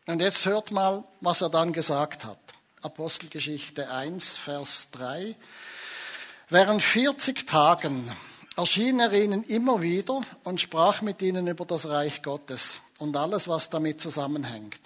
Und 0.07 0.23
jetzt 0.23 0.47
hört 0.47 0.71
mal, 0.71 1.05
was 1.21 1.43
er 1.43 1.51
dann 1.51 1.75
gesagt 1.75 2.25
hat. 2.25 2.39
Apostelgeschichte 2.81 3.91
1, 3.91 4.39
Vers 4.39 4.89
3. 4.93 5.37
Während 6.49 6.83
40 6.83 7.47
Tagen 7.47 8.11
erschien 8.57 8.99
er 8.99 9.13
ihnen 9.13 9.45
immer 9.45 9.83
wieder 9.83 10.23
und 10.43 10.61
sprach 10.61 11.03
mit 11.03 11.21
ihnen 11.21 11.47
über 11.47 11.67
das 11.67 11.87
Reich 11.87 12.23
Gottes 12.23 12.81
und 13.03 13.17
alles, 13.17 13.49
was 13.49 13.69
damit 13.69 14.01
zusammenhängt. 14.01 14.81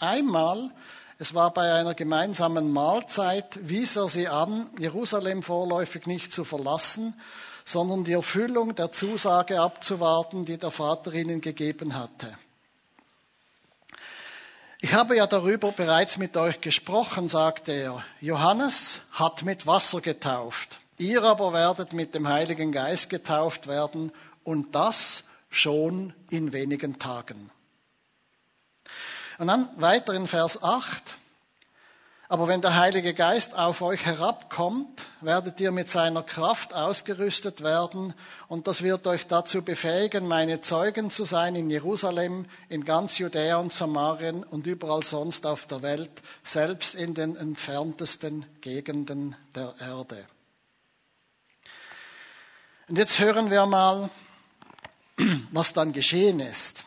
Einmal, 0.00 0.70
es 1.18 1.34
war 1.34 1.52
bei 1.52 1.72
einer 1.72 1.94
gemeinsamen 1.94 2.72
Mahlzeit, 2.72 3.58
wies 3.62 3.94
er 3.94 4.08
sie 4.08 4.26
an, 4.26 4.66
Jerusalem 4.78 5.42
vorläufig 5.44 6.06
nicht 6.06 6.32
zu 6.32 6.42
verlassen, 6.42 7.14
sondern 7.64 8.02
die 8.02 8.14
Erfüllung 8.14 8.74
der 8.74 8.90
Zusage 8.90 9.60
abzuwarten, 9.60 10.44
die 10.44 10.58
der 10.58 10.72
Vater 10.72 11.14
ihnen 11.14 11.40
gegeben 11.40 11.94
hatte. 11.94 12.36
Ich 14.80 14.92
habe 14.94 15.16
ja 15.16 15.26
darüber 15.26 15.70
bereits 15.70 16.16
mit 16.16 16.36
euch 16.36 16.60
gesprochen, 16.60 17.28
sagte 17.28 17.70
er. 17.70 18.04
Johannes 18.20 19.00
hat 19.12 19.42
mit 19.42 19.66
Wasser 19.66 20.00
getauft. 20.00 20.80
Ihr 20.98 21.22
aber 21.22 21.52
werdet 21.52 21.92
mit 21.92 22.14
dem 22.14 22.26
Heiligen 22.26 22.72
Geist 22.72 23.10
getauft 23.10 23.68
werden 23.68 24.10
und 24.42 24.74
das 24.74 25.22
schon 25.50 26.14
in 26.30 26.52
wenigen 26.52 26.98
Tagen. 26.98 27.50
Und 29.40 29.46
dann 29.46 29.70
weiter 29.76 30.12
in 30.12 30.26
Vers 30.26 30.62
8. 30.62 31.02
Aber 32.28 32.46
wenn 32.46 32.60
der 32.60 32.76
Heilige 32.76 33.14
Geist 33.14 33.54
auf 33.54 33.80
euch 33.80 34.04
herabkommt, 34.04 35.00
werdet 35.22 35.58
ihr 35.60 35.72
mit 35.72 35.88
seiner 35.88 36.22
Kraft 36.22 36.74
ausgerüstet 36.74 37.64
werden 37.64 38.12
und 38.48 38.66
das 38.66 38.82
wird 38.82 39.06
euch 39.06 39.26
dazu 39.28 39.62
befähigen, 39.62 40.28
meine 40.28 40.60
Zeugen 40.60 41.10
zu 41.10 41.24
sein 41.24 41.56
in 41.56 41.70
Jerusalem, 41.70 42.44
in 42.68 42.84
ganz 42.84 43.16
Judäa 43.16 43.56
und 43.56 43.72
Samarien 43.72 44.44
und 44.44 44.66
überall 44.66 45.02
sonst 45.04 45.46
auf 45.46 45.64
der 45.64 45.80
Welt, 45.80 46.10
selbst 46.44 46.94
in 46.94 47.14
den 47.14 47.34
entferntesten 47.34 48.44
Gegenden 48.60 49.36
der 49.54 49.74
Erde. 49.80 50.26
Und 52.88 52.98
jetzt 52.98 53.18
hören 53.18 53.50
wir 53.50 53.64
mal, 53.64 54.10
was 55.50 55.72
dann 55.72 55.94
geschehen 55.94 56.40
ist. 56.40 56.84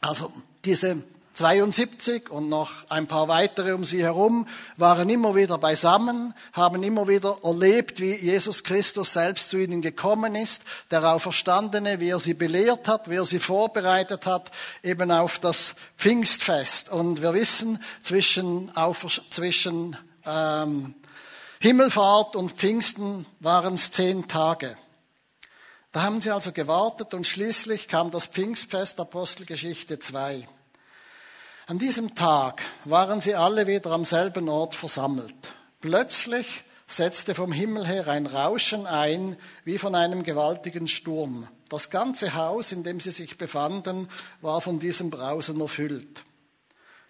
Also 0.00 0.32
diese 0.64 1.04
72 1.34 2.30
und 2.30 2.48
noch 2.48 2.70
ein 2.88 3.06
paar 3.06 3.28
weitere 3.28 3.72
um 3.72 3.84
sie 3.84 4.02
herum 4.02 4.46
waren 4.76 5.08
immer 5.10 5.34
wieder 5.34 5.58
beisammen, 5.58 6.32
haben 6.52 6.82
immer 6.82 7.08
wieder 7.08 7.38
erlebt, 7.42 8.00
wie 8.00 8.14
Jesus 8.14 8.62
Christus 8.62 9.12
selbst 9.12 9.50
zu 9.50 9.58
ihnen 9.58 9.82
gekommen 9.82 10.36
ist, 10.36 10.62
der 10.90 11.12
Auferstandene, 11.12 11.98
wie 12.00 12.10
er 12.10 12.20
sie 12.20 12.34
belehrt 12.34 12.86
hat, 12.86 13.10
wie 13.10 13.16
er 13.16 13.26
sie 13.26 13.40
vorbereitet 13.40 14.26
hat, 14.26 14.50
eben 14.82 15.10
auf 15.10 15.38
das 15.40 15.74
Pfingstfest. 15.98 16.88
Und 16.88 17.20
wir 17.20 17.34
wissen, 17.34 17.82
zwischen, 18.02 18.70
zwischen 19.30 19.96
ähm, 20.24 20.94
Himmelfahrt 21.60 22.36
und 22.36 22.52
Pfingsten 22.52 23.26
waren 23.40 23.74
es 23.74 23.90
zehn 23.90 24.28
Tage. 24.28 24.76
Da 25.92 26.02
haben 26.02 26.20
sie 26.20 26.30
also 26.30 26.52
gewartet 26.52 27.14
und 27.14 27.26
schließlich 27.26 27.88
kam 27.88 28.10
das 28.10 28.26
Pfingstfest 28.26 28.98
Apostelgeschichte 29.00 29.98
2. 29.98 30.46
An 31.66 31.78
diesem 31.78 32.14
Tag 32.14 32.60
waren 32.84 33.22
sie 33.22 33.34
alle 33.34 33.66
wieder 33.66 33.90
am 33.92 34.04
selben 34.04 34.50
Ort 34.50 34.74
versammelt. 34.74 35.34
Plötzlich 35.80 36.62
setzte 36.86 37.34
vom 37.34 37.52
Himmel 37.52 37.86
her 37.86 38.06
ein 38.08 38.26
Rauschen 38.26 38.86
ein, 38.86 39.36
wie 39.64 39.78
von 39.78 39.94
einem 39.94 40.24
gewaltigen 40.24 40.88
Sturm. 40.88 41.48
Das 41.70 41.88
ganze 41.88 42.34
Haus, 42.34 42.72
in 42.72 42.82
dem 42.82 43.00
sie 43.00 43.12
sich 43.12 43.38
befanden, 43.38 44.10
war 44.42 44.60
von 44.60 44.78
diesem 44.78 45.08
Brausen 45.08 45.58
erfüllt. 45.62 46.22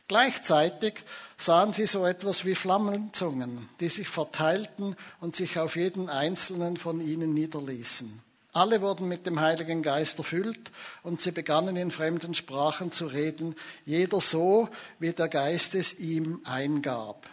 Gleichzeitig 0.06 0.94
sahen 1.36 1.72
sie 1.72 1.86
so 1.86 2.06
etwas 2.06 2.44
wie 2.44 2.54
Flammenzungen, 2.54 3.68
die 3.80 3.88
sich 3.88 4.06
verteilten 4.06 4.94
und 5.20 5.34
sich 5.34 5.58
auf 5.58 5.74
jeden 5.74 6.08
einzelnen 6.08 6.76
von 6.76 7.00
ihnen 7.00 7.34
niederließen. 7.34 8.22
Alle 8.54 8.80
wurden 8.80 9.08
mit 9.08 9.26
dem 9.26 9.40
Heiligen 9.40 9.82
Geist 9.82 10.16
erfüllt 10.18 10.70
und 11.02 11.20
sie 11.20 11.32
begannen 11.32 11.76
in 11.76 11.90
fremden 11.90 12.34
Sprachen 12.34 12.92
zu 12.92 13.06
reden, 13.06 13.56
jeder 13.84 14.20
so, 14.20 14.68
wie 15.00 15.12
der 15.12 15.28
Geist 15.28 15.74
es 15.74 15.98
ihm 15.98 16.40
eingab. 16.44 17.28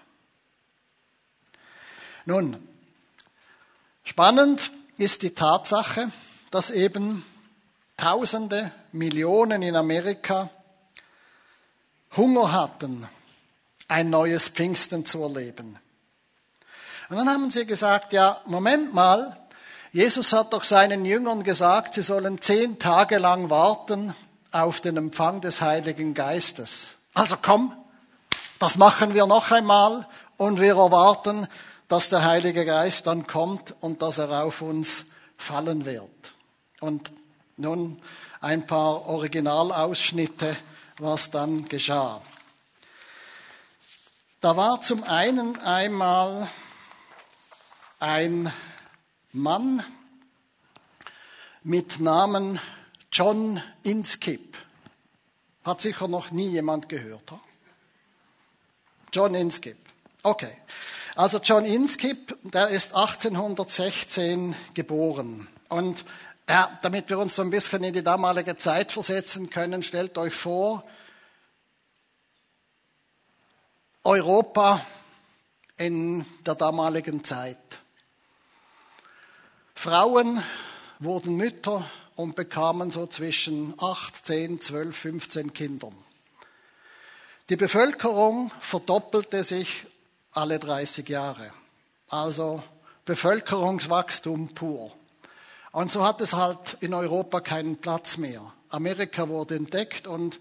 Nun, 2.25 2.57
spannend 4.03 4.71
ist 4.97 5.21
die 5.21 5.35
Tatsache, 5.35 6.11
dass 6.49 6.71
eben 6.71 7.23
Tausende, 7.97 8.71
Millionen 8.91 9.61
in 9.61 9.75
Amerika 9.75 10.49
Hunger 12.17 12.51
hatten, 12.51 13.07
ein 13.87 14.09
neues 14.09 14.49
Pfingsten 14.49 15.05
zu 15.05 15.21
erleben. 15.21 15.77
Und 17.09 17.17
dann 17.17 17.29
haben 17.29 17.51
sie 17.51 17.67
gesagt, 17.67 18.11
ja, 18.11 18.41
Moment 18.45 18.91
mal, 18.93 19.37
Jesus 19.93 20.31
hat 20.31 20.53
doch 20.53 20.63
seinen 20.63 21.03
Jüngern 21.03 21.43
gesagt, 21.43 21.95
sie 21.95 22.01
sollen 22.01 22.41
zehn 22.41 22.79
Tage 22.79 23.17
lang 23.17 23.49
warten 23.49 24.15
auf 24.53 24.79
den 24.79 24.95
Empfang 24.95 25.41
des 25.41 25.59
Heiligen 25.59 26.13
Geistes. 26.13 26.89
Also 27.13 27.35
komm, 27.41 27.73
das 28.57 28.77
machen 28.77 29.13
wir 29.13 29.25
noch 29.25 29.51
einmal 29.51 30.07
und 30.37 30.61
wir 30.61 30.77
erwarten, 30.77 31.45
dass 31.89 32.07
der 32.07 32.23
Heilige 32.23 32.65
Geist 32.65 33.05
dann 33.05 33.27
kommt 33.27 33.75
und 33.81 34.01
dass 34.01 34.17
er 34.17 34.45
auf 34.45 34.61
uns 34.61 35.07
fallen 35.37 35.83
wird. 35.83 36.09
Und 36.79 37.11
nun 37.57 38.01
ein 38.39 38.65
paar 38.65 39.07
Originalausschnitte, 39.07 40.55
was 40.99 41.31
dann 41.31 41.67
geschah. 41.67 42.21
Da 44.39 44.55
war 44.55 44.81
zum 44.81 45.03
einen 45.03 45.59
einmal 45.59 46.47
ein 47.99 48.51
Mann 49.33 49.83
mit 51.63 51.99
Namen 51.99 52.59
John 53.11 53.61
Inskip. 53.83 54.57
Hat 55.63 55.81
sicher 55.81 56.07
noch 56.07 56.31
nie 56.31 56.49
jemand 56.49 56.89
gehört. 56.89 57.33
John 59.13 59.35
Inskip. 59.35 59.77
Okay. 60.23 60.51
Also 61.15 61.39
John 61.39 61.65
Inskip, 61.65 62.37
der 62.43 62.69
ist 62.69 62.95
1816 62.95 64.55
geboren. 64.73 65.47
Und 65.69 66.05
ja, 66.49 66.77
damit 66.81 67.09
wir 67.09 67.19
uns 67.19 67.35
so 67.35 67.41
ein 67.41 67.49
bisschen 67.49 67.83
in 67.83 67.93
die 67.93 68.03
damalige 68.03 68.57
Zeit 68.57 68.91
versetzen 68.91 69.49
können, 69.49 69.83
stellt 69.83 70.17
euch 70.17 70.33
vor, 70.33 70.83
Europa 74.03 74.85
in 75.77 76.25
der 76.45 76.55
damaligen 76.55 77.23
Zeit. 77.23 77.80
Frauen 79.81 80.43
wurden 80.99 81.37
Mütter 81.37 81.83
und 82.15 82.35
bekamen 82.35 82.91
so 82.91 83.07
zwischen 83.07 83.73
8, 83.79 84.27
10, 84.27 84.61
12, 84.61 84.95
15 84.95 85.53
Kindern. 85.53 85.95
Die 87.49 87.55
Bevölkerung 87.55 88.51
verdoppelte 88.59 89.43
sich 89.43 89.87
alle 90.33 90.59
30 90.59 91.09
Jahre. 91.09 91.51
Also 92.09 92.61
Bevölkerungswachstum 93.05 94.49
pur. 94.49 94.91
Und 95.71 95.91
so 95.91 96.05
hat 96.05 96.21
es 96.21 96.33
halt 96.33 96.77
in 96.81 96.93
Europa 96.93 97.41
keinen 97.41 97.77
Platz 97.77 98.17
mehr. 98.17 98.53
Amerika 98.69 99.29
wurde 99.29 99.55
entdeckt 99.55 100.05
und 100.05 100.39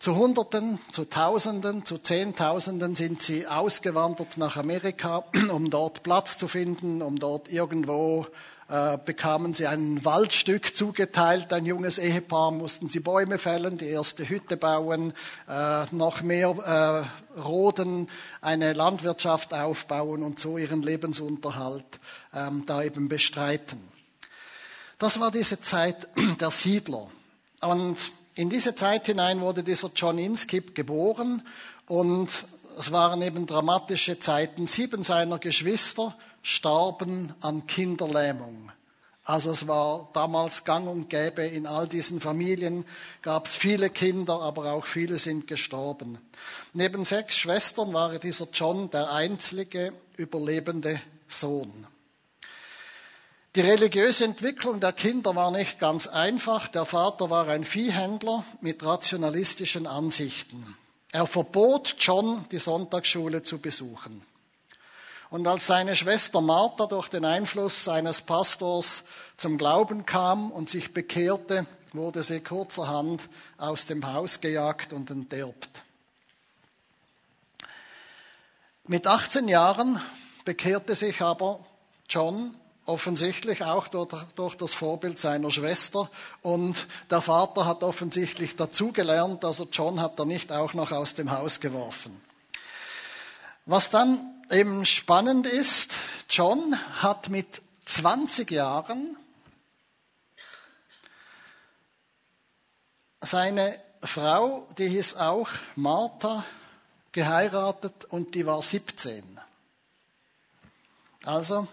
zu 0.00 0.16
Hunderten, 0.16 0.78
zu 0.90 1.04
Tausenden, 1.04 1.84
zu 1.84 1.98
Zehntausenden 1.98 2.94
sind 2.94 3.20
sie 3.20 3.46
ausgewandert 3.46 4.38
nach 4.38 4.56
Amerika, 4.56 5.24
um 5.52 5.68
dort 5.68 6.02
Platz 6.02 6.38
zu 6.38 6.48
finden, 6.48 7.02
um 7.02 7.18
dort 7.18 7.52
irgendwo 7.52 8.26
äh, 8.70 8.96
bekamen 8.96 9.52
sie 9.52 9.66
ein 9.66 10.02
Waldstück 10.02 10.74
zugeteilt, 10.74 11.52
ein 11.52 11.66
junges 11.66 11.98
Ehepaar, 11.98 12.50
mussten 12.50 12.88
sie 12.88 13.00
Bäume 13.00 13.36
fällen, 13.36 13.76
die 13.76 13.88
erste 13.88 14.26
Hütte 14.26 14.56
bauen, 14.56 15.12
äh, 15.46 15.84
noch 15.90 16.22
mehr 16.22 17.04
äh, 17.36 17.38
roden, 17.38 18.08
eine 18.40 18.72
Landwirtschaft 18.72 19.52
aufbauen 19.52 20.22
und 20.22 20.40
so 20.40 20.56
ihren 20.56 20.80
Lebensunterhalt 20.80 22.00
ähm, 22.34 22.64
da 22.64 22.82
eben 22.82 23.08
bestreiten. 23.08 23.78
Das 24.98 25.20
war 25.20 25.30
diese 25.30 25.60
Zeit 25.60 26.08
der 26.40 26.50
Siedler. 26.50 27.08
Und 27.60 27.98
in 28.34 28.50
diese 28.50 28.74
Zeit 28.74 29.06
hinein 29.06 29.40
wurde 29.40 29.62
dieser 29.62 29.90
John 29.94 30.18
Inskip 30.18 30.74
geboren 30.74 31.42
und 31.86 32.28
es 32.78 32.92
waren 32.92 33.20
eben 33.22 33.46
dramatische 33.46 34.18
Zeiten. 34.18 34.66
Sieben 34.66 35.02
seiner 35.02 35.38
Geschwister 35.38 36.14
starben 36.42 37.34
an 37.40 37.66
Kinderlähmung. 37.66 38.70
Also 39.24 39.50
es 39.50 39.68
war 39.68 40.08
damals 40.12 40.64
gang 40.64 40.88
und 40.88 41.10
gäbe, 41.10 41.42
in 41.42 41.66
all 41.66 41.86
diesen 41.86 42.20
Familien 42.20 42.84
gab 43.22 43.46
es 43.46 43.54
viele 43.54 43.90
Kinder, 43.90 44.40
aber 44.40 44.72
auch 44.72 44.86
viele 44.86 45.18
sind 45.18 45.46
gestorben. 45.46 46.18
Neben 46.72 47.04
sechs 47.04 47.36
Schwestern 47.36 47.92
war 47.92 48.18
dieser 48.18 48.48
John 48.52 48.90
der 48.90 49.12
einzige 49.12 49.92
überlebende 50.16 51.00
Sohn. 51.28 51.86
Die 53.56 53.62
religiöse 53.62 54.24
Entwicklung 54.24 54.78
der 54.78 54.92
Kinder 54.92 55.34
war 55.34 55.50
nicht 55.50 55.80
ganz 55.80 56.06
einfach. 56.06 56.68
Der 56.68 56.84
Vater 56.84 57.30
war 57.30 57.48
ein 57.48 57.64
Viehhändler 57.64 58.44
mit 58.60 58.84
rationalistischen 58.84 59.88
Ansichten. 59.88 60.76
Er 61.10 61.26
verbot 61.26 61.96
John, 61.98 62.44
die 62.52 62.60
Sonntagsschule 62.60 63.42
zu 63.42 63.58
besuchen. 63.58 64.22
Und 65.30 65.48
als 65.48 65.66
seine 65.66 65.96
Schwester 65.96 66.40
Martha 66.40 66.86
durch 66.86 67.08
den 67.08 67.24
Einfluss 67.24 67.82
seines 67.82 68.20
Pastors 68.20 69.02
zum 69.36 69.58
Glauben 69.58 70.06
kam 70.06 70.52
und 70.52 70.70
sich 70.70 70.94
bekehrte, 70.94 71.66
wurde 71.92 72.22
sie 72.22 72.40
kurzerhand 72.40 73.22
aus 73.58 73.86
dem 73.86 74.06
Haus 74.06 74.40
gejagt 74.40 74.92
und 74.92 75.10
enterbt. 75.10 75.82
Mit 78.86 79.08
18 79.08 79.48
Jahren 79.48 80.00
bekehrte 80.44 80.94
sich 80.94 81.20
aber 81.20 81.64
John 82.08 82.54
offensichtlich 82.90 83.62
auch 83.62 83.88
durch 83.88 84.56
das 84.56 84.74
Vorbild 84.74 85.18
seiner 85.18 85.50
Schwester. 85.50 86.10
Und 86.42 86.86
der 87.10 87.22
Vater 87.22 87.64
hat 87.64 87.82
offensichtlich 87.82 88.56
dazugelernt, 88.56 89.44
also 89.44 89.68
John 89.70 90.00
hat 90.00 90.18
er 90.18 90.26
nicht 90.26 90.52
auch 90.52 90.74
noch 90.74 90.90
aus 90.92 91.14
dem 91.14 91.30
Haus 91.30 91.60
geworfen. 91.60 92.20
Was 93.64 93.90
dann 93.90 94.18
eben 94.50 94.84
spannend 94.84 95.46
ist, 95.46 95.92
John 96.28 96.76
hat 97.00 97.28
mit 97.28 97.62
20 97.86 98.50
Jahren 98.50 99.16
seine 103.20 103.78
Frau, 104.02 104.66
die 104.76 104.88
hieß 104.88 105.16
auch 105.16 105.48
Martha, 105.76 106.44
geheiratet 107.12 108.04
und 108.06 108.34
die 108.34 108.46
war 108.46 108.62
17. 108.62 109.22
Also 111.24 111.68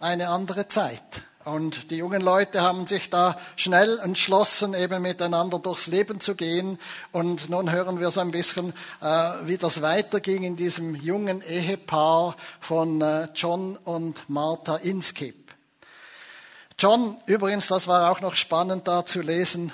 eine 0.00 0.28
andere 0.28 0.68
Zeit. 0.68 1.02
Und 1.44 1.90
die 1.90 1.96
jungen 1.96 2.20
Leute 2.20 2.60
haben 2.60 2.86
sich 2.86 3.08
da 3.08 3.38
schnell 3.56 3.98
entschlossen, 4.00 4.74
eben 4.74 5.00
miteinander 5.00 5.58
durchs 5.58 5.86
Leben 5.86 6.20
zu 6.20 6.34
gehen. 6.34 6.78
Und 7.12 7.48
nun 7.48 7.72
hören 7.72 7.98
wir 7.98 8.10
so 8.10 8.20
ein 8.20 8.30
bisschen, 8.30 8.74
äh, 9.00 9.32
wie 9.44 9.56
das 9.56 9.80
weiterging 9.80 10.42
in 10.42 10.56
diesem 10.56 10.94
jungen 10.94 11.40
Ehepaar 11.40 12.36
von 12.60 13.00
äh, 13.00 13.28
John 13.34 13.76
und 13.78 14.28
Martha 14.28 14.76
Inskip. 14.76 15.54
John, 16.78 17.16
übrigens, 17.26 17.68
das 17.68 17.88
war 17.88 18.10
auch 18.10 18.20
noch 18.20 18.34
spannend 18.34 18.86
da 18.86 19.06
zu 19.06 19.20
lesen, 19.22 19.72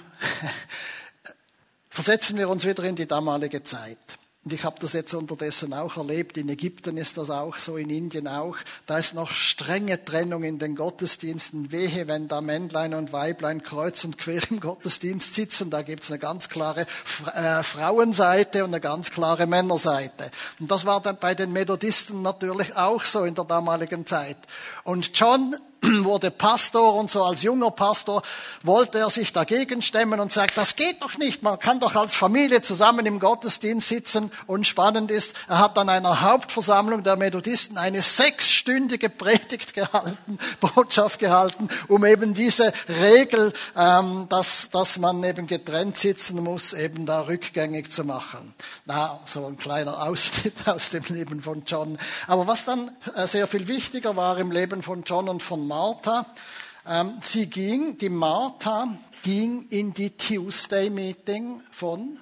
versetzen 1.91 2.37
wir 2.37 2.49
uns 2.49 2.65
wieder 2.65 2.85
in 2.85 2.97
die 2.97 3.07
damalige 3.07 3.65
Zeit. 3.65 3.99
Und 4.47 4.53
ich 4.53 4.63
habe 4.63 4.77
das 4.79 4.93
jetzt 4.93 5.13
unterdessen 5.13 5.75
auch 5.75 5.97
erlebt. 5.97 6.39
In 6.39 6.49
Ägypten 6.49 6.97
ist 6.99 7.19
das 7.19 7.31
auch 7.31 7.57
so, 7.57 7.77
in 7.77 7.91
Indien 7.91 8.29
auch. 8.29 8.57
Da 8.87 8.97
ist 8.97 9.13
noch 9.13 9.33
strenge 9.33 10.05
Trennung 10.05 10.45
in 10.45 10.61
den 10.61 10.77
Gottesdiensten. 10.77 11.73
Wehe, 11.73 12.07
wenn 12.07 12.29
da 12.29 12.41
Männlein 12.41 12.95
und 12.95 13.13
Weiblein 13.13 13.65
kreuz 13.65 14.05
und 14.05 14.19
quer 14.19 14.41
im 14.49 14.61
Gottesdienst 14.61 15.35
sitzen. 15.35 15.71
Da 15.71 15.83
gibt's 15.83 16.13
eine 16.13 16.21
ganz 16.21 16.49
klare 16.49 16.87
äh, 17.35 17.65
Frauenseite 17.65 18.63
und 18.63 18.71
eine 18.71 18.81
ganz 18.81 19.11
klare 19.11 19.49
Männerseite. 19.49 20.31
Und 20.61 20.71
das 20.71 20.87
war 20.87 21.01
dann 21.01 21.17
bei 21.19 21.35
den 21.35 21.53
Methodisten 21.53 22.23
natürlich 22.23 22.77
auch 22.77 23.05
so 23.05 23.25
in 23.25 23.35
der 23.35 23.47
damaligen 23.47 24.07
Zeit. 24.07 24.39
Und 24.85 25.11
John 25.19 25.57
wurde 26.05 26.31
Pastor 26.31 26.95
und 26.95 27.11
so 27.11 27.23
als 27.23 27.43
junger 27.43 27.71
Pastor 27.71 28.23
wollte 28.63 28.99
er 28.99 29.11
sich 29.11 29.33
dagegen 29.33 29.83
stemmen 29.83 30.21
und 30.21 30.33
sagt, 30.33 30.57
das 30.57 30.77
geht 30.77 31.03
doch 31.03 31.19
nicht, 31.19 31.43
man 31.43 31.59
kann 31.59 31.81
doch 31.81 31.95
als 31.95 32.15
Familie 32.15 32.63
zusammen 32.63 33.07
im 33.07 33.21
Gottesdienst 33.21 33.89
sitzen 33.89 34.31
und 34.47 34.67
spannend 34.67 35.11
ist, 35.11 35.33
er 35.49 35.59
hat 35.59 35.79
an 35.79 35.89
einer 35.89 36.23
Hauptversammlung 36.23 37.03
der 37.03 37.17
Methodisten 37.17 37.79
eine 37.79 38.03
sechsstündige 38.03 39.09
Predigt 39.09 39.75
gehalten, 39.75 40.39
Botschaft 40.61 41.19
gehalten, 41.19 41.69
um 41.89 42.05
eben 42.05 42.35
diese 42.35 42.73
Regel, 42.89 43.53
ähm, 43.77 44.27
dass, 44.29 44.71
dass 44.71 44.99
man 44.99 45.23
eben 45.25 45.47
getrennt 45.47 45.99
sitzen 45.99 46.43
muss, 46.43 46.73
eben 46.73 47.07
da 47.07 47.23
rückgängig 47.23 47.93
zu 47.93 48.05
machen. 48.05 48.55
Na, 48.85 49.21
so 49.25 49.47
ein 49.47 49.57
kleiner 49.57 50.03
Ausschnitt 50.03 50.55
aus 50.67 50.91
dem 50.91 51.05
Leben 51.09 51.41
von 51.41 51.63
John. 51.67 51.99
Aber 52.27 52.47
was 52.47 52.65
dann 52.65 52.91
äh, 53.15 53.27
sehr 53.27 53.47
viel 53.47 53.69
wichtiger 53.69 54.17
war 54.17 54.39
im 54.39 54.51
Leben 54.51 54.83
von 54.83 55.05
John 55.05 55.29
und 55.29 55.43
von 55.43 55.66
Martha. 55.67 56.27
Ähm, 56.87 57.21
sie 57.23 57.47
ging, 57.47 57.99
die 57.99 58.09
Martha 58.09 58.89
ging 59.23 59.67
in 59.71 59.93
die 59.93 60.11
Tuesday 60.11 60.89
Meeting 60.89 61.61
von, 61.73 62.19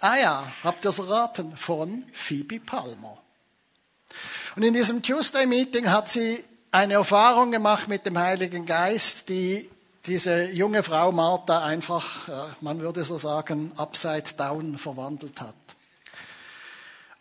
ah 0.00 0.16
ja, 0.16 0.52
habt 0.62 0.84
ihr 0.84 0.90
es 0.90 0.98
erraten, 0.98 1.56
von 1.56 2.04
Phoebe 2.12 2.60
Palmer. 2.60 3.18
Und 4.54 4.62
in 4.62 4.74
diesem 4.74 5.02
Tuesday 5.02 5.46
Meeting 5.46 5.90
hat 5.90 6.10
sie 6.10 6.44
eine 6.70 6.94
Erfahrung 6.94 7.50
gemacht 7.50 7.88
mit 7.88 8.04
dem 8.04 8.18
Heiligen 8.18 8.66
Geist, 8.66 9.28
die 9.28 9.68
diese 10.06 10.50
junge 10.50 10.82
Frau 10.82 11.12
Martha 11.12 11.64
einfach, 11.64 12.28
man 12.60 12.80
würde 12.80 13.04
so 13.04 13.18
sagen, 13.18 13.72
upside 13.76 14.34
down 14.36 14.76
verwandelt 14.76 15.40
hat. 15.40 15.54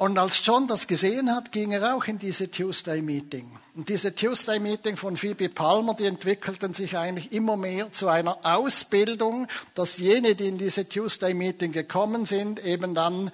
Und 0.02 0.18
als 0.18 0.44
John 0.44 0.68
das 0.68 0.88
gesehen 0.88 1.32
hat, 1.32 1.52
ging 1.52 1.74
er 1.74 1.96
auch 1.96 2.06
in 2.06 2.18
diese 2.18 2.50
Tuesday 2.50 3.04
Meeting. 3.04 3.56
Und 3.76 3.88
diese 3.88 4.16
Tuesday 4.16 4.58
Meeting 4.58 4.98
von 4.98 5.16
Phoebe 5.16 5.48
Palmer, 5.48 5.94
die 5.94 6.06
entwickelten 6.06 6.74
sich 6.74 6.98
eigentlich 6.98 7.32
immer 7.34 7.56
mehr 7.56 7.94
zu 7.94 8.08
einer 8.08 8.40
Ausbildung, 8.42 9.48
dass 9.76 10.00
jene, 10.00 10.34
die 10.34 10.48
in 10.48 10.58
diese 10.58 10.90
Tuesday 10.90 11.36
Meeting 11.36 11.72
gekommen 11.72 12.26
sind, 12.26 12.66
eben 12.66 12.96
dann 12.96 13.30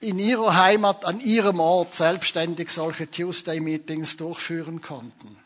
in 0.00 0.18
ihrer 0.18 0.54
Heimat, 0.54 1.06
an 1.06 1.18
ihrem 1.18 1.60
Ort 1.60 1.94
selbstständig 1.94 2.68
solche 2.68 3.10
Tuesday 3.10 3.58
Meetings 3.60 4.18
durchführen 4.18 4.82
konnten. 4.82 5.38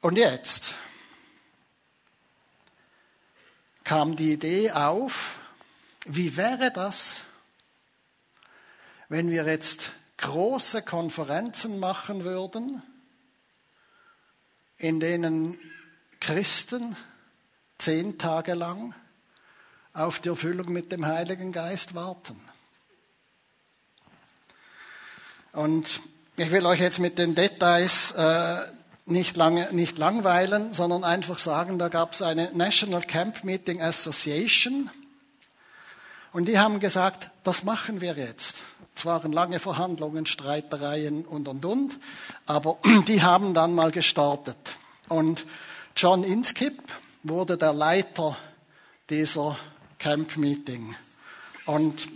Und 0.00 0.18
jetzt 0.18 0.74
kam 3.84 4.16
die 4.16 4.32
Idee 4.32 4.72
auf, 4.72 5.38
wie 6.04 6.36
wäre 6.36 6.72
das, 6.72 7.20
wenn 9.08 9.30
wir 9.30 9.44
jetzt 9.44 9.90
große 10.18 10.82
Konferenzen 10.82 11.78
machen 11.78 12.24
würden, 12.24 12.82
in 14.76 15.00
denen 15.00 15.58
Christen 16.20 16.96
zehn 17.78 18.18
Tage 18.18 18.54
lang 18.54 18.94
auf 19.92 20.18
die 20.20 20.30
Erfüllung 20.30 20.72
mit 20.72 20.90
dem 20.92 21.06
Heiligen 21.06 21.52
Geist 21.52 21.94
warten. 21.94 22.40
Und 25.52 26.00
ich 26.36 26.50
will 26.50 26.66
euch 26.66 26.80
jetzt 26.80 26.98
mit 26.98 27.18
den 27.18 27.34
Details 27.34 28.10
äh, 28.12 28.66
nicht, 29.06 29.36
lange, 29.36 29.68
nicht 29.72 29.98
langweilen, 29.98 30.74
sondern 30.74 31.04
einfach 31.04 31.38
sagen, 31.38 31.78
da 31.78 31.88
gab 31.88 32.14
es 32.14 32.22
eine 32.22 32.50
National 32.54 33.02
Camp 33.02 33.44
Meeting 33.44 33.80
Association 33.80 34.90
und 36.32 36.46
die 36.46 36.58
haben 36.58 36.80
gesagt, 36.80 37.30
das 37.44 37.62
machen 37.62 38.00
wir 38.00 38.16
jetzt. 38.16 38.64
Es 38.96 39.04
waren 39.04 39.32
lange 39.32 39.58
Verhandlungen, 39.58 40.26
Streitereien 40.26 41.24
und 41.24 41.48
und 41.48 41.64
und, 41.64 41.98
aber 42.46 42.78
die 43.08 43.22
haben 43.22 43.54
dann 43.54 43.74
mal 43.74 43.90
gestartet. 43.90 44.56
Und 45.08 45.44
John 45.96 46.24
Inskip 46.24 46.80
wurde 47.22 47.56
der 47.56 47.72
Leiter 47.72 48.36
dieser 49.10 49.58
Camp 49.98 50.36
Meeting. 50.36 50.94
Und 51.66 52.08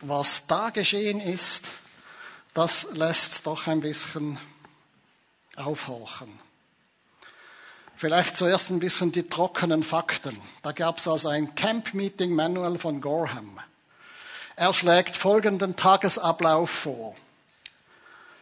was 0.00 0.46
da 0.46 0.70
geschehen 0.70 1.20
ist, 1.20 1.68
das 2.54 2.88
lässt 2.94 3.46
doch 3.46 3.66
ein 3.66 3.80
bisschen 3.80 4.38
aufhorchen. 5.56 6.28
Vielleicht 7.96 8.36
zuerst 8.36 8.70
ein 8.70 8.78
bisschen 8.78 9.10
die 9.10 9.24
trockenen 9.24 9.82
Fakten. 9.82 10.36
Da 10.62 10.72
gab 10.72 10.98
es 10.98 11.08
also 11.08 11.28
ein 11.28 11.54
Camp 11.56 11.94
Meeting 11.94 12.32
Manual 12.32 12.78
von 12.78 13.00
Gorham. 13.00 13.58
Er 14.58 14.74
schlägt 14.74 15.16
folgenden 15.16 15.76
Tagesablauf 15.76 16.68
vor. 16.68 17.14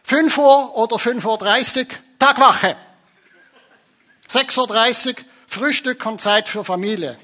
5 0.01 0.35
Uhr 0.39 0.75
oder 0.75 0.95
5.30 0.95 1.81
Uhr 1.81 1.87
Tagwache. 2.17 2.75
6.30 4.27 5.09
Uhr 5.09 5.15
Frühstück 5.45 6.03
und 6.07 6.19
Zeit 6.19 6.49
für 6.49 6.63
Familie. 6.63 7.19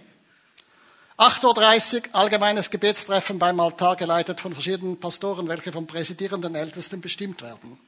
8.30 1.18 1.96
Uhr 1.96 2.16
allgemeines 2.16 2.70
Gebetstreffen 2.70 3.40
beim 3.40 3.60
Altar, 3.60 3.96
geleitet 3.96 4.40
von 4.40 4.54
verschiedenen 4.54 5.00
Pastoren, 5.00 5.48
welche 5.48 5.72
vom 5.72 5.88
präsidierenden 5.88 6.54
Ältesten 6.54 7.02
bestimmt 7.02 7.42
werden. 7.42 7.80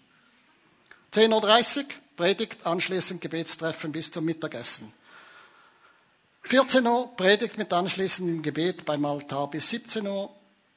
10.30 1.14 1.78
Uhr 1.78 1.86
Predigt, 2.18 2.66
anschließend 2.66 3.22
Gebetstreffen 3.22 3.92
bis 3.92 4.12
zum 4.12 4.26
Mittagessen. 4.26 4.92
14 6.42 6.88
Uhr 6.88 7.16
Predigt 7.16 7.60
mit 7.60 7.72
anschließendem 7.72 8.42
Gebet 8.42 8.86
beim 8.86 9.06
Altar 9.06 9.52
bis 9.52 9.70
17 9.70 10.08
Uhr. 10.08 10.32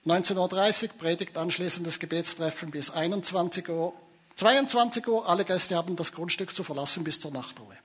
19.30 0.07 0.83
Uhr 0.85 0.89
Predigt, 0.99 1.37
anschließendes 1.37 1.99
Gebetstreffen 1.99 2.71
bis 2.71 2.91
21 2.91 3.69
Uhr. 3.69 3.93
22 4.37 5.07
Uhr, 5.09 5.29
alle 5.29 5.45
Gäste 5.45 5.75
haben 5.75 5.97
das 5.97 6.13
Grundstück 6.13 6.55
zu 6.55 6.63
verlassen 6.63 7.03
bis 7.03 7.19
zur 7.19 7.33
Nachtruhe. 7.33 7.77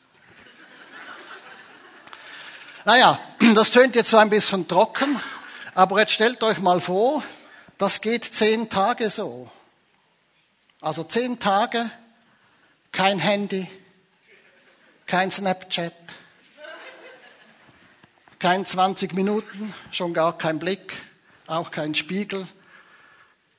Naja, 2.86 3.20
das 3.56 3.72
tönt 3.72 3.96
jetzt 3.96 4.12
so 4.12 4.18
ein 4.18 4.30
bisschen 4.30 4.68
trocken, 4.68 5.20
aber 5.74 6.00
jetzt 6.00 6.12
stellt 6.12 6.44
euch 6.44 6.60
mal 6.60 6.80
vor, 6.80 7.24
das 7.78 8.02
geht 8.02 8.26
zehn 8.26 8.70
Tage 8.70 9.10
so. 9.10 9.50
Also 10.82 11.04
zehn 11.04 11.40
Tage, 11.40 11.90
kein 12.92 13.18
Handy, 13.20 13.68
kein 15.08 15.32
Snapchat, 15.32 15.94
kein 18.38 18.66
20 18.66 19.14
Minuten, 19.14 19.74
schon 19.92 20.14
gar 20.14 20.38
kein 20.38 20.60
Blick, 20.60 20.94
auch 21.54 21.72
kein 21.72 21.96
Spiegel, 21.96 22.48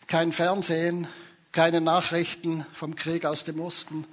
kein 0.06 0.32
Fernsehen, 0.32 1.08
keine 1.52 1.80
Nachrichten 1.80 2.66
vom 2.72 2.96
Krieg 2.96 3.24
aus 3.24 3.44
dem 3.44 3.60
Osten. 3.60 4.06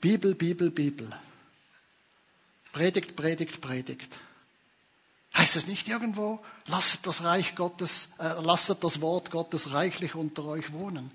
Bibel, 0.00 0.34
Bibel, 0.34 0.70
Bibel. 0.70 1.10
Predigt, 2.72 3.16
Predigt, 3.16 3.60
Predigt. 3.60 4.18
Heißt 5.36 5.56
es 5.56 5.66
nicht 5.66 5.88
irgendwo, 5.88 6.40
lasst 6.66 7.06
das 7.06 7.24
Reich 7.24 7.54
Gottes, 7.54 8.08
äh, 8.18 8.34
lasst 8.40 8.74
das 8.82 9.00
Wort 9.00 9.30
Gottes 9.30 9.72
reichlich 9.72 10.14
unter 10.14 10.44
euch 10.44 10.72
wohnen. 10.72 11.10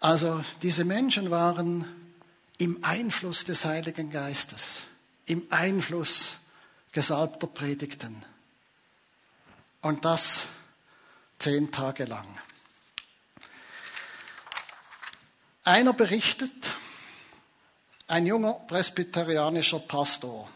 Also 0.00 0.44
diese 0.62 0.84
Menschen 0.84 1.30
waren 1.30 1.84
im 2.58 2.84
Einfluss 2.84 3.44
des 3.44 3.64
Heiligen 3.64 4.10
Geistes, 4.10 4.82
im 5.26 5.46
Einfluss 5.50 6.36
gesalbter 6.92 7.46
Predigten. 7.46 8.24
Und 9.80 10.04
das 10.04 10.46
zehn 11.38 11.70
Tage 11.70 12.04
lang. 12.04 12.26
Einer 15.64 15.92
berichtet, 15.92 16.52
ein 18.06 18.26
junger 18.26 18.54
presbyterianischer 18.54 19.80
Pastor, 19.80 20.48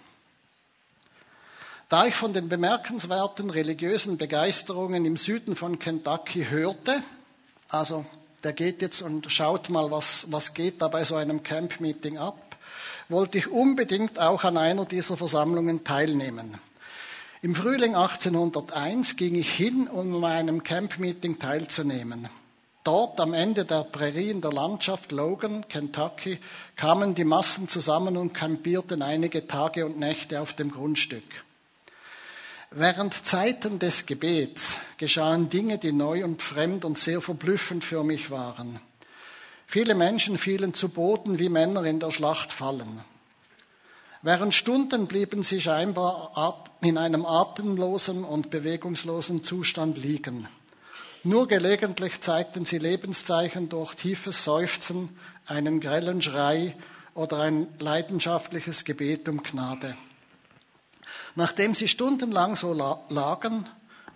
da 1.88 2.06
ich 2.06 2.14
von 2.14 2.32
den 2.32 2.48
bemerkenswerten 2.48 3.50
religiösen 3.50 4.16
Begeisterungen 4.16 5.04
im 5.04 5.18
Süden 5.18 5.54
von 5.54 5.78
Kentucky 5.78 6.46
hörte, 6.48 7.02
also 7.68 8.06
der 8.42 8.54
geht 8.54 8.80
jetzt 8.80 9.02
und 9.02 9.30
schaut 9.30 9.68
mal, 9.68 9.90
was, 9.90 10.26
was 10.30 10.54
geht 10.54 10.80
da 10.80 10.88
bei 10.88 11.04
so 11.04 11.16
einem 11.16 11.42
Camp-Meeting 11.42 12.16
ab, 12.16 12.56
wollte 13.10 13.36
ich 13.38 13.48
unbedingt 13.48 14.18
auch 14.18 14.44
an 14.44 14.56
einer 14.56 14.86
dieser 14.86 15.18
Versammlungen 15.18 15.84
teilnehmen. 15.84 16.58
Im 17.44 17.56
Frühling 17.56 17.96
1801 17.96 19.16
ging 19.16 19.34
ich 19.34 19.52
hin, 19.52 19.88
um 19.88 20.14
an 20.22 20.30
einem 20.30 20.62
Camp-Meeting 20.62 21.40
teilzunehmen. 21.40 22.28
Dort 22.84 23.18
am 23.18 23.34
Ende 23.34 23.64
der 23.64 23.82
Prärien 23.82 24.40
der 24.40 24.52
Landschaft 24.52 25.10
Logan, 25.10 25.66
Kentucky, 25.68 26.38
kamen 26.76 27.16
die 27.16 27.24
Massen 27.24 27.66
zusammen 27.66 28.16
und 28.16 28.32
campierten 28.32 29.02
einige 29.02 29.48
Tage 29.48 29.84
und 29.84 29.98
Nächte 29.98 30.40
auf 30.40 30.52
dem 30.52 30.70
Grundstück. 30.70 31.24
Während 32.70 33.26
Zeiten 33.26 33.80
des 33.80 34.06
Gebets 34.06 34.78
geschahen 34.96 35.48
Dinge, 35.48 35.78
die 35.78 35.90
neu 35.90 36.24
und 36.24 36.42
fremd 36.42 36.84
und 36.84 36.96
sehr 36.96 37.20
verblüffend 37.20 37.82
für 37.82 38.04
mich 38.04 38.30
waren. 38.30 38.78
Viele 39.66 39.96
Menschen 39.96 40.38
fielen 40.38 40.74
zu 40.74 40.90
Boden, 40.90 41.40
wie 41.40 41.48
Männer 41.48 41.82
in 41.82 41.98
der 41.98 42.12
Schlacht 42.12 42.52
fallen. 42.52 43.02
Während 44.22 44.54
Stunden 44.54 45.08
blieben 45.08 45.42
sie 45.42 45.60
scheinbar 45.60 46.56
in 46.80 46.96
einem 46.96 47.26
atemlosen 47.26 48.22
und 48.22 48.50
bewegungslosen 48.50 49.42
Zustand 49.42 49.98
liegen. 49.98 50.46
Nur 51.24 51.48
gelegentlich 51.48 52.20
zeigten 52.20 52.64
sie 52.64 52.78
Lebenszeichen 52.78 53.68
durch 53.68 53.94
tiefes 53.94 54.44
Seufzen, 54.44 55.08
einen 55.46 55.80
grellen 55.80 56.22
Schrei 56.22 56.76
oder 57.14 57.40
ein 57.40 57.66
leidenschaftliches 57.80 58.84
Gebet 58.84 59.28
um 59.28 59.42
Gnade. 59.42 59.96
Nachdem 61.34 61.74
sie 61.74 61.88
stundenlang 61.88 62.54
so 62.54 62.72
lagen, 62.72 63.68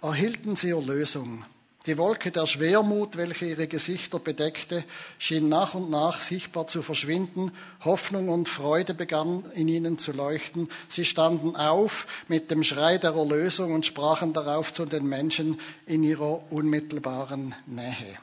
erhielten 0.02 0.54
sie 0.54 0.70
Erlösung. 0.70 1.44
Die 1.87 1.99
Wolke 1.99 2.33
der 2.33 2.49
Schwermut, 2.49 3.16
welche 3.16 3.46
ihre 3.46 3.68
Gesichter 3.68 4.18
bedeckte, 4.18 4.83
schien 5.18 5.49
nach 5.49 5.75
und 5.75 5.88
nach 5.88 6.20
sichtbar 6.20 6.66
zu 6.66 6.83
verschwinden. 6.83 7.53
Hoffnung 7.84 8.28
und 8.28 8.49
Freude 8.49 8.93
begann 8.93 9.45
in 9.55 9.68
ihnen 9.68 9.97
zu 9.97 10.11
leuchten. 10.11 10.68
Sie 10.89 11.05
standen 11.05 11.55
auf 11.55 12.09
mit 12.26 12.51
dem 12.51 12.64
Schrei 12.64 12.99
der 12.99 13.12
Erlösung 13.12 13.72
und 13.72 13.87
sprachen 13.87 14.32
darauf 14.32 14.72
zu 14.72 14.84
den 14.84 15.07
Menschen 15.07 15.61
in 15.87 16.03
ihrer 16.03 16.51
unmittelbaren 16.51 17.55
Nähe. 17.66 18.18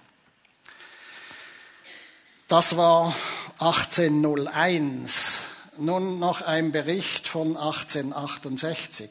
Das 2.50 2.76
war 2.76 3.16
1801. 3.60 5.40
Nun 5.78 6.20
noch 6.20 6.42
ein 6.42 6.74
Bericht 6.74 7.30
von 7.30 7.56
1868. 7.56 9.10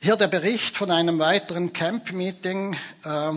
Hier 0.00 0.14
der 0.14 0.28
Bericht 0.28 0.76
von 0.76 0.92
einem 0.92 1.18
weiteren 1.18 1.72
Camp-Meeting, 1.72 2.76
äh, 3.02 3.32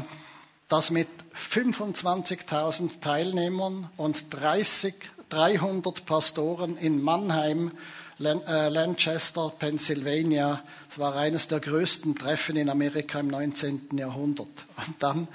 das 0.69 0.91
mit 0.91 1.07
25.000 1.35 3.01
Teilnehmern 3.01 3.89
und 3.97 4.25
30 4.29 4.93
300 5.29 6.05
Pastoren 6.05 6.77
in 6.77 7.01
Mannheim, 7.01 7.71
äh, 8.19 8.69
Lancaster, 8.69 9.51
Pennsylvania. 9.57 10.61
Es 10.87 10.99
war 10.99 11.15
eines 11.15 11.47
der 11.47 11.61
größten 11.61 12.15
Treffen 12.15 12.57
in 12.57 12.69
Amerika 12.69 13.21
im 13.21 13.29
19. 13.29 13.97
Jahrhundert. 13.97 14.49
Und 14.85 14.95
dann 15.01 15.27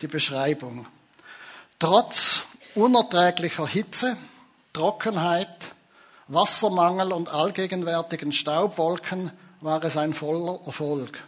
die 0.00 0.06
Beschreibung. 0.06 0.86
Trotz 1.78 2.42
unerträglicher 2.74 3.66
Hitze, 3.66 4.16
Trockenheit, 4.72 5.48
Wassermangel 6.28 7.12
und 7.12 7.28
allgegenwärtigen 7.28 8.32
Staubwolken 8.32 9.30
war 9.60 9.82
es 9.84 9.96
ein 9.96 10.14
voller 10.14 10.60
Erfolg. 10.66 11.18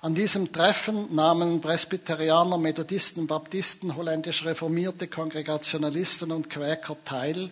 An 0.00 0.14
diesem 0.14 0.52
Treffen 0.52 1.14
nahmen 1.14 1.60
Presbyterianer, 1.60 2.58
Methodisten, 2.58 3.26
Baptisten, 3.26 3.94
holländisch 3.94 4.44
reformierte 4.44 5.06
Kongregationalisten 5.06 6.32
und 6.32 6.50
Quäker 6.50 6.96
teil 7.04 7.50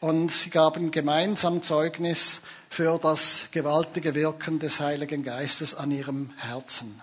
und 0.00 0.32
sie 0.32 0.50
gaben 0.50 0.90
gemeinsam 0.90 1.62
Zeugnis 1.62 2.40
für 2.70 2.98
das 2.98 3.44
gewaltige 3.52 4.14
Wirken 4.14 4.58
des 4.58 4.80
Heiligen 4.80 5.22
Geistes 5.22 5.74
an 5.74 5.90
ihrem 5.90 6.32
Herzen. 6.38 7.02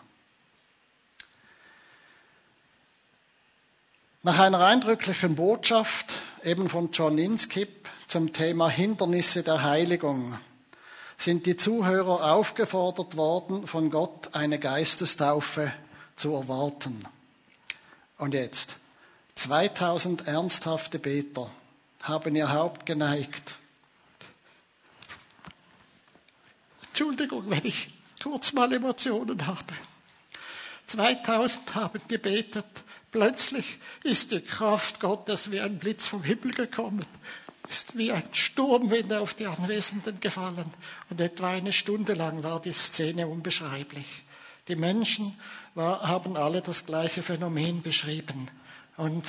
Nach 4.21 4.39
einer 4.39 4.59
eindrücklichen 4.59 5.35
Botschaft, 5.35 6.13
eben 6.43 6.69
von 6.69 6.91
John 6.91 7.17
Inskip, 7.17 7.89
zum 8.07 8.31
Thema 8.31 8.69
Hindernisse 8.69 9.43
der 9.43 9.63
Heiligung, 9.63 10.37
sind 11.23 11.45
die 11.45 11.55
Zuhörer 11.55 12.33
aufgefordert 12.33 13.15
worden, 13.15 13.65
von 13.65 13.89
Gott 13.89 14.35
eine 14.35 14.59
Geistestaufe 14.59 15.71
zu 16.17 16.33
erwarten. 16.33 17.05
Und 18.17 18.33
jetzt, 18.33 18.75
2000 19.35 20.27
ernsthafte 20.27 20.99
Beter 20.99 21.49
haben 22.01 22.35
ihr 22.35 22.51
Haupt 22.51 22.85
geneigt. 22.85 23.55
Entschuldigung, 26.89 27.49
wenn 27.49 27.65
ich 27.65 27.89
kurz 28.21 28.51
mal 28.51 28.71
Emotionen 28.73 29.47
hatte. 29.47 29.73
2000 30.87 31.73
haben 31.73 32.01
gebetet. 32.09 32.65
Plötzlich 33.11 33.77
ist 34.03 34.31
die 34.31 34.41
Kraft 34.41 34.99
Gottes 34.99 35.51
wie 35.51 35.61
ein 35.61 35.77
Blitz 35.77 36.05
vom 36.05 36.23
Himmel 36.23 36.51
gekommen, 36.51 37.05
ist 37.69 37.97
wie 37.97 38.11
ein 38.11 38.27
Sturmwind 38.33 39.13
auf 39.13 39.33
die 39.33 39.47
Anwesenden 39.47 40.19
gefallen. 40.19 40.73
Und 41.09 41.21
etwa 41.21 41.49
eine 41.49 41.71
Stunde 41.71 42.13
lang 42.13 42.43
war 42.43 42.61
die 42.61 42.73
Szene 42.73 43.27
unbeschreiblich. 43.27 44.23
Die 44.67 44.75
Menschen 44.75 45.39
war, 45.75 46.07
haben 46.07 46.37
alle 46.37 46.61
das 46.61 46.85
gleiche 46.85 47.23
Phänomen 47.23 47.81
beschrieben. 47.81 48.49
Und 48.97 49.25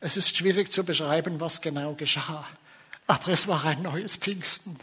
es 0.00 0.16
ist 0.16 0.36
schwierig 0.36 0.72
zu 0.72 0.84
beschreiben, 0.84 1.40
was 1.40 1.60
genau 1.60 1.94
geschah, 1.94 2.46
aber 3.06 3.28
es 3.28 3.48
war 3.48 3.64
ein 3.64 3.82
neues 3.82 4.16
Pfingsten. 4.16 4.78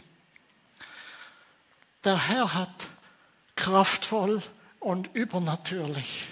Der 2.04 2.28
Herr 2.28 2.54
hat 2.54 2.74
kraftvoll 3.54 4.42
und 4.78 5.14
übernatürlich 5.14 6.26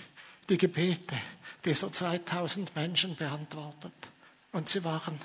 die 0.49 0.59
Gebete 0.59 1.17
dieser 1.65 1.91
2000 1.93 2.77
Menschen 2.77 3.17
beantwortet. 3.17 3.93
Und 4.53 4.69
sie 4.69 4.85
waren 4.85 5.19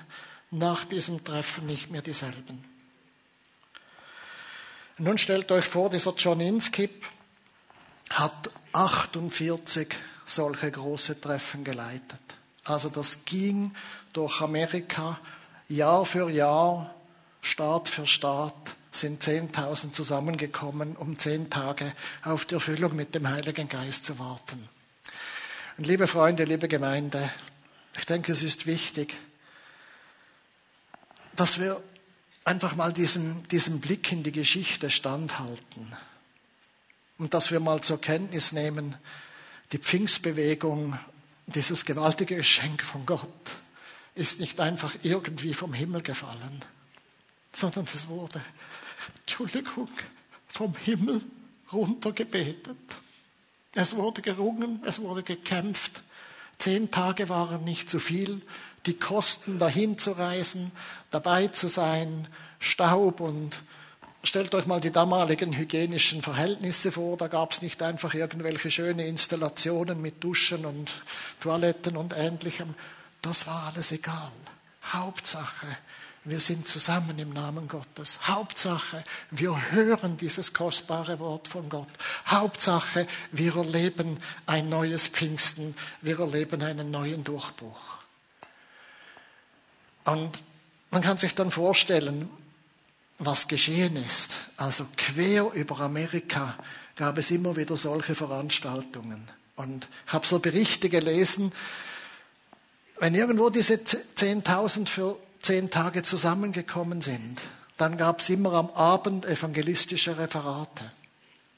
nach 0.50 0.84
diesem 0.84 1.24
Treffen 1.24 1.66
nicht 1.66 1.90
mehr 1.90 2.02
dieselben. 2.02 2.64
Nun 4.98 5.16
stellt 5.16 5.50
euch 5.52 5.64
vor, 5.64 5.90
dieser 5.90 6.14
John 6.14 6.40
Inskip 6.40 7.06
hat 8.10 8.50
48 8.72 9.88
solche 10.26 10.70
große 10.70 11.20
Treffen 11.20 11.64
geleitet. 11.64 12.20
Also 12.64 12.88
das 12.88 13.24
ging 13.24 13.74
durch 14.12 14.40
Amerika 14.40 15.18
Jahr 15.68 16.04
für 16.04 16.28
Jahr, 16.28 16.94
Staat 17.40 17.88
für 17.88 18.06
Staat 18.06 18.54
sind 18.92 19.22
10.000 19.22 19.92
zusammengekommen, 19.92 20.96
um 20.96 21.18
zehn 21.18 21.48
Tage 21.48 21.92
auf 22.24 22.44
die 22.44 22.54
Erfüllung 22.54 22.94
mit 22.96 23.14
dem 23.14 23.28
Heiligen 23.28 23.68
Geist 23.68 24.04
zu 24.04 24.18
warten. 24.18 24.68
Und 25.78 25.86
liebe 25.86 26.06
Freunde, 26.06 26.44
liebe 26.44 26.68
Gemeinde, 26.68 27.30
ich 27.96 28.04
denke, 28.04 28.32
es 28.32 28.42
ist 28.42 28.66
wichtig, 28.66 29.16
dass 31.40 31.58
wir 31.58 31.82
einfach 32.44 32.76
mal 32.76 32.92
diesem, 32.92 33.48
diesem 33.48 33.80
Blick 33.80 34.12
in 34.12 34.22
die 34.22 34.30
Geschichte 34.30 34.90
standhalten 34.90 35.96
und 37.16 37.32
dass 37.32 37.50
wir 37.50 37.60
mal 37.60 37.80
zur 37.80 37.98
Kenntnis 37.98 38.52
nehmen, 38.52 38.94
die 39.72 39.78
Pfingstbewegung 39.78 40.98
dieses 41.46 41.86
gewaltige 41.86 42.36
Geschenk 42.36 42.84
von 42.84 43.06
Gott 43.06 43.30
ist 44.14 44.38
nicht 44.38 44.60
einfach 44.60 44.96
irgendwie 45.02 45.54
vom 45.54 45.72
Himmel 45.72 46.02
gefallen, 46.02 46.62
sondern 47.54 47.86
es 47.86 48.06
wurde, 48.08 48.42
Entschuldigung, 49.20 49.88
vom 50.46 50.76
Himmel 50.76 51.22
runtergebetet. 51.72 52.76
Es 53.72 53.96
wurde 53.96 54.20
gerungen, 54.20 54.82
es 54.84 55.00
wurde 55.00 55.22
gekämpft. 55.22 56.02
Zehn 56.58 56.90
Tage 56.90 57.30
waren 57.30 57.64
nicht 57.64 57.88
zu 57.88 57.98
viel. 57.98 58.42
Die 58.86 58.94
Kosten 58.94 59.58
dahin 59.58 59.98
zu 59.98 60.12
reisen, 60.12 60.72
dabei 61.10 61.48
zu 61.48 61.68
sein, 61.68 62.28
Staub 62.58 63.20
und 63.20 63.62
Stellt 64.22 64.54
euch 64.54 64.66
mal 64.66 64.80
die 64.80 64.90
damaligen 64.90 65.56
hygienischen 65.56 66.20
Verhältnisse 66.20 66.92
vor. 66.92 67.16
Da 67.16 67.28
gab 67.28 67.52
es 67.52 67.62
nicht 67.62 67.82
einfach 67.82 68.12
irgendwelche 68.12 68.70
schöne 68.70 69.06
Installationen 69.06 70.02
mit 70.02 70.22
Duschen 70.22 70.66
und 70.66 70.92
Toiletten 71.40 71.96
und 71.96 72.14
ähnlichem. 72.14 72.74
Das 73.22 73.46
war 73.46 73.72
alles 73.72 73.92
egal. 73.92 74.30
Hauptsache, 74.92 75.66
wir 76.24 76.38
sind 76.40 76.68
zusammen 76.68 77.18
im 77.18 77.32
Namen 77.32 77.66
Gottes. 77.66 78.28
Hauptsache, 78.28 79.04
wir 79.30 79.70
hören 79.70 80.18
dieses 80.18 80.52
kostbare 80.52 81.18
Wort 81.18 81.48
von 81.48 81.70
Gott. 81.70 81.88
Hauptsache, 82.26 83.06
wir 83.32 83.56
erleben 83.56 84.18
ein 84.44 84.68
neues 84.68 85.06
Pfingsten. 85.06 85.74
Wir 86.02 86.18
erleben 86.18 86.62
einen 86.62 86.90
neuen 86.90 87.24
Durchbruch. 87.24 87.99
Und 90.04 90.42
man 90.90 91.02
kann 91.02 91.18
sich 91.18 91.34
dann 91.34 91.50
vorstellen, 91.50 92.28
was 93.18 93.48
geschehen 93.48 93.96
ist. 93.96 94.32
Also 94.56 94.86
quer 94.96 95.52
über 95.52 95.80
Amerika 95.80 96.56
gab 96.96 97.18
es 97.18 97.30
immer 97.30 97.56
wieder 97.56 97.76
solche 97.76 98.14
Veranstaltungen. 98.14 99.28
Und 99.56 99.88
ich 100.06 100.12
habe 100.12 100.26
so 100.26 100.38
Berichte 100.38 100.88
gelesen, 100.88 101.52
wenn 102.98 103.14
irgendwo 103.14 103.50
diese 103.50 103.74
10.000 103.74 104.86
für 104.86 105.16
zehn 105.40 105.70
Tage 105.70 106.02
zusammengekommen 106.02 107.00
sind, 107.00 107.40
dann 107.78 107.96
gab 107.96 108.20
es 108.20 108.28
immer 108.28 108.52
am 108.52 108.70
Abend 108.70 109.24
evangelistische 109.24 110.18
Referate. 110.18 110.92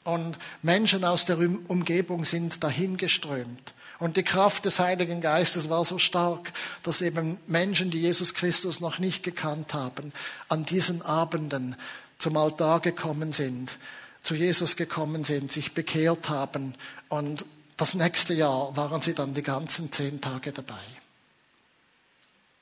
Und 0.04 0.38
Menschen 0.62 1.04
aus 1.04 1.24
der 1.24 1.38
Umgebung 1.38 2.24
sind 2.24 2.62
dahingeströmt. 2.62 3.74
Und 4.02 4.16
die 4.16 4.24
Kraft 4.24 4.64
des 4.64 4.80
Heiligen 4.80 5.20
Geistes 5.20 5.70
war 5.70 5.84
so 5.84 5.96
stark, 5.96 6.52
dass 6.82 7.02
eben 7.02 7.38
Menschen, 7.46 7.92
die 7.92 8.00
Jesus 8.00 8.34
Christus 8.34 8.80
noch 8.80 8.98
nicht 8.98 9.22
gekannt 9.22 9.74
haben, 9.74 10.12
an 10.48 10.64
diesen 10.64 11.02
Abenden 11.02 11.76
zum 12.18 12.36
Altar 12.36 12.80
gekommen 12.80 13.32
sind, 13.32 13.78
zu 14.24 14.34
Jesus 14.34 14.74
gekommen 14.74 15.22
sind, 15.22 15.52
sich 15.52 15.72
bekehrt 15.72 16.28
haben. 16.28 16.74
Und 17.08 17.44
das 17.76 17.94
nächste 17.94 18.34
Jahr 18.34 18.76
waren 18.76 19.02
sie 19.02 19.14
dann 19.14 19.34
die 19.34 19.42
ganzen 19.44 19.92
zehn 19.92 20.20
Tage 20.20 20.50
dabei. 20.50 20.82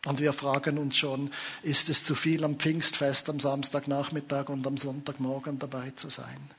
Und 0.05 0.20
wir 0.20 0.34
fragen 0.34 0.76
uns 0.76 0.99
schon, 0.99 1.30
ist 1.62 1.88
es 1.88 2.05
zu 2.05 2.14
viel 2.14 2.45
am 2.45 2.57
Pfingstfest 2.57 3.30
am 3.30 3.41
Samstagnachmittag 3.41 4.51
und 4.51 4.66
am 4.66 4.76
Sonntagmorgen 4.76 5.59
dabei 5.59 5.93
zu 5.97 6.11
sein? 6.11 6.51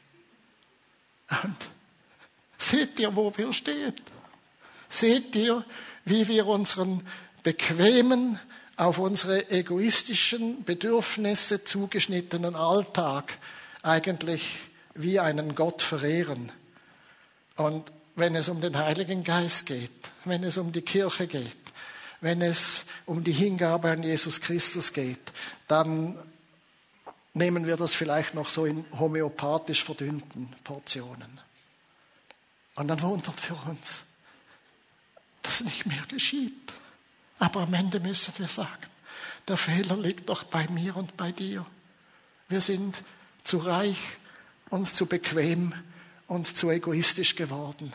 Und 1.43 1.67
seht 2.57 2.97
ihr, 2.97 3.15
wo 3.15 3.31
wir 3.37 3.53
stehen? 3.53 3.93
Seht 5.01 5.35
ihr, 5.35 5.65
wie 6.05 6.27
wir 6.27 6.45
unseren 6.45 7.01
bequemen, 7.41 8.37
auf 8.77 8.99
unsere 8.99 9.49
egoistischen 9.49 10.63
Bedürfnisse 10.63 11.63
zugeschnittenen 11.63 12.55
Alltag 12.55 13.39
eigentlich 13.81 14.59
wie 14.93 15.19
einen 15.19 15.55
Gott 15.55 15.81
verehren. 15.81 16.51
Und 17.55 17.91
wenn 18.15 18.35
es 18.35 18.47
um 18.47 18.61
den 18.61 18.77
Heiligen 18.77 19.23
Geist 19.23 19.65
geht, 19.65 20.11
wenn 20.23 20.43
es 20.43 20.59
um 20.59 20.71
die 20.71 20.83
Kirche 20.83 21.25
geht, 21.25 21.57
wenn 22.19 22.43
es 22.43 22.85
um 23.07 23.23
die 23.23 23.31
Hingabe 23.31 23.89
an 23.89 24.03
Jesus 24.03 24.39
Christus 24.39 24.93
geht, 24.93 25.31
dann 25.67 26.15
nehmen 27.33 27.65
wir 27.65 27.75
das 27.75 27.95
vielleicht 27.95 28.35
noch 28.35 28.49
so 28.49 28.67
in 28.67 28.85
homöopathisch 28.99 29.83
verdünnten 29.83 30.53
Portionen. 30.63 31.39
Und 32.75 32.87
dann 32.87 33.01
wundert 33.01 33.35
für 33.35 33.55
uns, 33.67 34.03
das 35.41 35.61
nicht 35.61 35.85
mehr 35.85 36.03
geschieht. 36.07 36.73
Aber 37.39 37.61
am 37.61 37.73
Ende 37.73 37.99
müssen 37.99 38.33
wir 38.37 38.47
sagen, 38.47 38.85
der 39.47 39.57
Fehler 39.57 39.97
liegt 39.97 40.29
doch 40.29 40.43
bei 40.43 40.67
mir 40.67 40.95
und 40.95 41.17
bei 41.17 41.31
dir. 41.31 41.65
Wir 42.47 42.61
sind 42.61 43.01
zu 43.43 43.57
reich 43.57 43.97
und 44.69 44.95
zu 44.95 45.05
bequem 45.05 45.73
und 46.27 46.57
zu 46.57 46.69
egoistisch 46.69 47.35
geworden. 47.35 47.93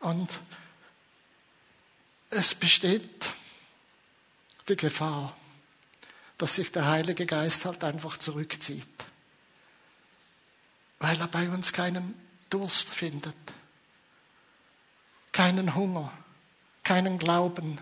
Und 0.00 0.28
es 2.30 2.54
besteht 2.54 3.30
die 4.68 4.76
Gefahr, 4.76 5.36
dass 6.38 6.54
sich 6.56 6.72
der 6.72 6.86
Heilige 6.86 7.26
Geist 7.26 7.64
halt 7.64 7.84
einfach 7.84 8.16
zurückzieht, 8.16 8.88
weil 10.98 11.20
er 11.20 11.28
bei 11.28 11.48
uns 11.48 11.72
keinen 11.72 12.14
Durst 12.48 12.88
findet, 12.88 13.36
keinen 15.32 15.74
Hunger, 15.74 16.12
keinen 16.82 17.18
Glauben, 17.18 17.78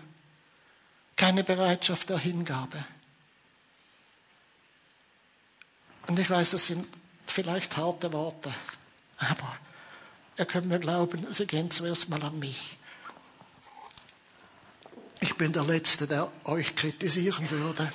keine 1.15 1.43
Bereitschaft 1.43 2.09
der 2.09 2.17
Hingabe. 2.17 2.83
Und 6.07 6.19
ich 6.19 6.29
weiß, 6.29 6.51
das 6.51 6.67
sind 6.67 6.85
vielleicht 7.27 7.77
harte 7.77 8.11
Worte, 8.11 8.53
aber 9.17 9.55
ihr 10.37 10.45
könnt 10.45 10.67
mir 10.67 10.79
glauben, 10.79 11.25
sie 11.31 11.45
gehen 11.45 11.71
zuerst 11.71 12.09
mal 12.09 12.21
an 12.23 12.39
mich. 12.39 12.77
Ich 15.19 15.35
bin 15.35 15.53
der 15.53 15.63
Letzte, 15.63 16.07
der 16.07 16.31
euch 16.45 16.75
kritisieren 16.75 17.49
würde. 17.51 17.91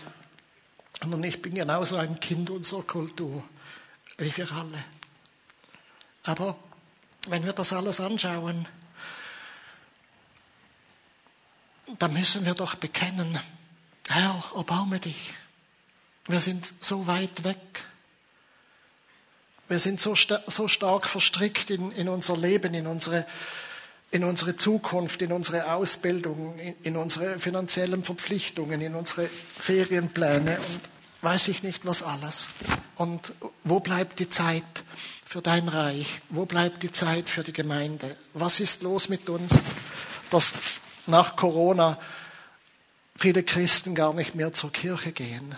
Und 1.00 1.24
ich 1.24 1.42
bin 1.42 1.54
genauso 1.54 1.96
ein 1.96 2.20
Kind 2.20 2.50
unserer 2.50 2.84
Kultur, 2.84 3.42
wie 4.16 4.34
wir 4.36 4.50
alle. 4.52 4.84
Aber 6.22 6.56
wenn 7.26 7.44
wir 7.44 7.52
das 7.52 7.72
alles 7.72 8.00
anschauen, 8.00 8.68
dann 11.98 12.12
müssen 12.12 12.44
wir 12.44 12.54
doch 12.54 12.74
bekennen, 12.74 13.38
Herr, 14.08 14.42
erbarme 14.54 15.00
dich. 15.00 15.34
Wir 16.28 16.40
sind 16.40 16.66
so 16.80 17.06
weit 17.06 17.44
weg. 17.44 17.56
Wir 19.68 19.78
sind 19.78 20.00
so, 20.00 20.14
so 20.14 20.68
stark 20.68 21.06
verstrickt 21.06 21.70
in, 21.70 21.90
in 21.92 22.08
unser 22.08 22.36
Leben, 22.36 22.74
in 22.74 22.86
unsere, 22.86 23.26
in 24.10 24.22
unsere 24.22 24.56
Zukunft, 24.56 25.22
in 25.22 25.32
unsere 25.32 25.72
Ausbildung, 25.72 26.58
in, 26.58 26.74
in 26.82 26.96
unsere 26.96 27.40
finanziellen 27.40 28.04
Verpflichtungen, 28.04 28.80
in 28.80 28.94
unsere 28.94 29.26
Ferienpläne 29.26 30.56
und 30.56 30.80
weiß 31.22 31.48
ich 31.48 31.62
nicht 31.64 31.84
was 31.84 32.02
alles. 32.02 32.50
Und 32.96 33.32
wo 33.64 33.80
bleibt 33.80 34.20
die 34.20 34.30
Zeit 34.30 34.62
für 35.24 35.42
dein 35.42 35.68
Reich? 35.68 36.20
Wo 36.28 36.46
bleibt 36.46 36.84
die 36.84 36.92
Zeit 36.92 37.28
für 37.28 37.42
die 37.42 37.52
Gemeinde? 37.52 38.16
Was 38.34 38.60
ist 38.60 38.82
los 38.82 39.08
mit 39.08 39.28
uns, 39.28 39.52
dass 40.30 40.52
nach 41.08 41.36
Corona 41.36 41.98
viele 43.16 43.42
Christen 43.42 43.94
gar 43.94 44.14
nicht 44.14 44.34
mehr 44.34 44.52
zur 44.52 44.72
Kirche 44.72 45.12
gehen? 45.12 45.54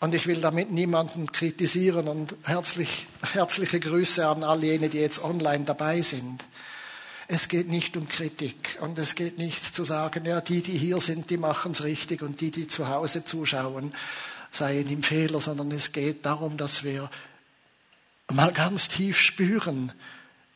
Und 0.00 0.14
ich 0.14 0.26
will 0.26 0.40
damit 0.40 0.70
niemanden 0.70 1.30
kritisieren 1.30 2.08
und 2.08 2.34
herzlich, 2.44 3.06
herzliche 3.32 3.80
Grüße 3.80 4.26
an 4.26 4.42
all 4.42 4.64
jene, 4.64 4.88
die 4.88 4.98
jetzt 4.98 5.22
online 5.22 5.64
dabei 5.64 6.00
sind. 6.00 6.42
Es 7.28 7.48
geht 7.48 7.68
nicht 7.68 7.96
um 7.98 8.08
Kritik 8.08 8.78
und 8.80 8.98
es 8.98 9.14
geht 9.14 9.38
nicht 9.38 9.74
zu 9.74 9.84
sagen, 9.84 10.24
ja, 10.24 10.40
die, 10.40 10.62
die 10.62 10.76
hier 10.76 11.00
sind, 11.00 11.28
die 11.28 11.36
machen 11.36 11.72
es 11.72 11.84
richtig 11.84 12.22
und 12.22 12.40
die, 12.40 12.50
die 12.50 12.66
zu 12.66 12.88
Hause 12.88 13.24
zuschauen, 13.24 13.94
seien 14.50 14.88
im 14.88 15.02
Fehler, 15.02 15.40
sondern 15.40 15.70
es 15.70 15.92
geht 15.92 16.24
darum, 16.24 16.56
dass 16.56 16.82
wir 16.82 17.10
mal 18.32 18.52
ganz 18.52 18.88
tief 18.88 19.20
spüren, 19.20 19.92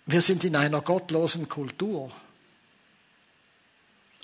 wir 0.07 0.21
sind 0.21 0.43
in 0.43 0.57
einer 0.57 0.81
gottlosen 0.81 1.49
Kultur. 1.49 2.11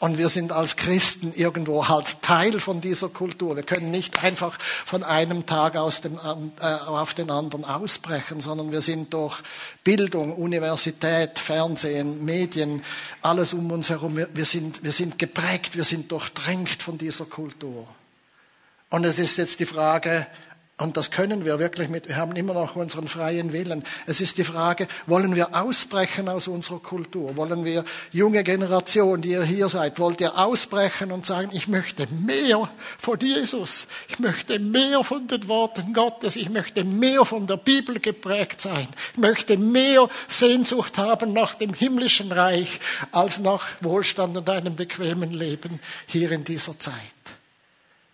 Und 0.01 0.17
wir 0.17 0.31
sind 0.31 0.51
als 0.51 0.77
Christen 0.77 1.35
irgendwo 1.37 1.89
halt 1.89 2.23
Teil 2.23 2.59
von 2.59 2.81
dieser 2.81 3.11
Kultur. 3.11 3.55
Wir 3.55 3.63
können 3.63 3.91
nicht 3.91 4.25
einfach 4.25 4.59
von 4.87 5.05
einem 5.05 5.45
Tag 5.45 5.77
aus 5.77 6.01
dem, 6.01 6.19
äh, 6.59 6.65
auf 6.65 7.13
den 7.13 7.31
anderen 7.31 7.67
ausbrechen, 7.67 8.41
sondern 8.41 8.73
wir 8.73 8.81
sind 8.81 9.13
durch 9.13 9.43
Bildung, 9.85 10.35
Universität, 10.35 11.39
Fernsehen, 11.39 12.25
Medien, 12.25 12.83
alles 13.21 13.53
um 13.53 13.71
uns 13.71 13.91
herum, 13.91 14.17
wir, 14.17 14.29
wir, 14.33 14.47
sind, 14.47 14.83
wir 14.83 14.93
sind 14.93 15.19
geprägt, 15.19 15.77
wir 15.77 15.85
sind 15.85 16.11
durchdrängt 16.11 16.83
von 16.83 16.97
dieser 16.97 17.27
Kultur. 17.27 17.87
Und 18.89 19.05
es 19.05 19.19
ist 19.19 19.37
jetzt 19.37 19.61
die 19.61 19.67
Frage, 19.67 20.27
und 20.81 20.97
das 20.97 21.11
können 21.11 21.45
wir 21.45 21.59
wirklich 21.59 21.91
mit, 21.91 22.09
wir 22.09 22.17
haben 22.17 22.35
immer 22.37 22.55
noch 22.55 22.75
unseren 22.75 23.07
freien 23.07 23.53
Willen. 23.53 23.85
Es 24.07 24.21
ist 24.21 24.39
die 24.39 24.45
Frage, 24.45 24.89
wollen 25.07 25.35
wir 25.35 25.55
ausbrechen 25.55 26.29
aus 26.29 26.49
unserer 26.49 26.79
Kultur? 26.79 27.37
Wollen 27.37 27.67
wir, 27.67 27.85
junge 28.13 28.43
Generation, 28.45 29.21
die 29.21 29.33
ihr 29.33 29.45
hier 29.45 29.69
seid, 29.69 29.99
wollt 29.99 30.21
ihr 30.23 30.39
ausbrechen 30.39 31.13
und 31.13 31.27
sagen, 31.27 31.51
ich 31.53 31.69
möchte 31.69 32.07
mehr 32.07 32.71
von 32.99 33.21
Jesus. 33.21 33.87
Ich 34.09 34.19
möchte 34.21 34.59
mehr 34.59 35.05
von 35.05 35.27
den 35.29 35.47
Worten 35.49 35.93
Gottes. 35.93 36.37
Ich 36.37 36.49
möchte 36.49 36.83
mehr 36.83 37.27
von 37.27 37.47
der 37.47 37.59
Bibel 37.59 38.01
geprägt 38.01 38.63
sein. 38.63 38.89
Ich 39.13 39.19
möchte 39.19 39.59
mehr 39.59 40.09
Sehnsucht 40.29 40.97
haben 40.97 41.35
nach 41.35 41.57
dem 41.57 41.75
himmlischen 41.75 42.33
Reich 42.33 42.81
als 43.13 43.39
nach 43.39 43.67
Wohlstand 43.83 44.35
und 44.35 44.49
einem 44.49 44.77
bequemen 44.77 45.33
Leben 45.33 45.79
hier 46.07 46.33
in 46.33 46.45
dieser 46.45 46.79
Zeit. 46.79 47.20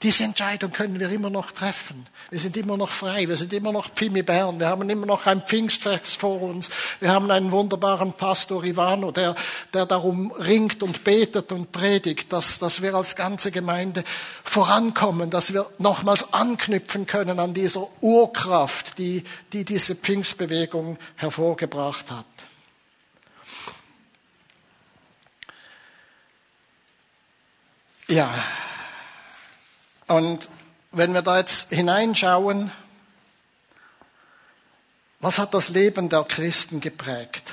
Diese 0.03 0.25
Entscheidung 0.25 0.73
können 0.73 1.01
wir 1.01 1.09
immer 1.09 1.31
noch 1.31 1.53
treffen. 1.53 2.07
Wir 2.29 2.39
sind 2.39 2.55
immer 2.59 2.77
noch 2.77 2.91
frei. 2.91 3.27
Wir 3.29 3.37
sind 3.39 3.51
immer 3.55 3.73
noch 3.73 3.89
Pfimi 3.89 4.23
Bern. 4.23 4.61
Wir 4.61 4.69
haben 4.69 4.91
immer 4.91 5.07
noch 5.07 5.25
ein 5.25 5.41
Pfingstfest 5.41 6.19
vor 6.19 6.43
uns. 6.43 6.69
Wir 7.01 7.11
haben 7.11 7.31
einen 7.31 7.51
wunderbaren 7.51 8.13
Pastor 8.13 8.63
Ivano, 8.63 9.11
der, 9.11 9.35
der 9.73 9.87
darum 9.87 10.33
ringt 10.33 10.83
und 10.83 11.03
betet 11.03 11.51
und 11.51 11.73
predigt, 11.73 12.31
dass, 12.31 12.59
dass 12.59 12.83
wir 12.83 12.95
als 12.95 13.17
ganze 13.17 13.51
Gemeinde 13.51 14.05
vorankommen, 14.45 15.31
dass 15.31 15.55
wir 15.55 15.65
nochmals 15.79 16.31
anknüpfen 16.35 17.07
können 17.07 17.39
an 17.39 17.55
dieser 17.55 17.89
Urkraft, 18.03 18.99
die, 18.99 19.25
die 19.55 19.65
diese 19.65 19.95
Pfingstbewegung 19.95 20.99
hervorgebracht 21.15 22.11
hat. 22.11 22.27
Ja. 28.09 28.35
Und 30.07 30.49
wenn 30.93 31.13
wir 31.13 31.23
da 31.23 31.39
jetzt 31.39 31.71
hineinschauen, 31.71 32.71
was 35.21 35.39
hat 35.39 35.55
das 35.55 35.69
Leben 35.71 36.09
der 36.09 36.25
Christen 36.25 36.81
geprägt, 36.81 37.53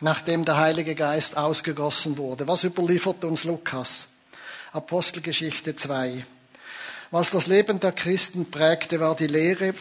nachdem 0.00 0.44
der 0.44 0.56
Heilige 0.56 0.94
Geist 0.94 1.36
ausgegossen 1.36 2.16
wurde? 2.16 2.48
Was 2.48 2.64
überliefert 2.64 3.24
uns 3.24 3.44
Lukas? 3.44 4.06
Apostelgeschichte 4.72 5.76
2. 5.76 6.24
Was 7.10 7.30
das 7.30 7.46
Leben 7.46 7.80
der 7.80 7.92
Christen 7.92 8.50
prägte, 8.50 9.00
war 9.00 9.16
die 9.16 9.26
Lehre, 9.26 9.74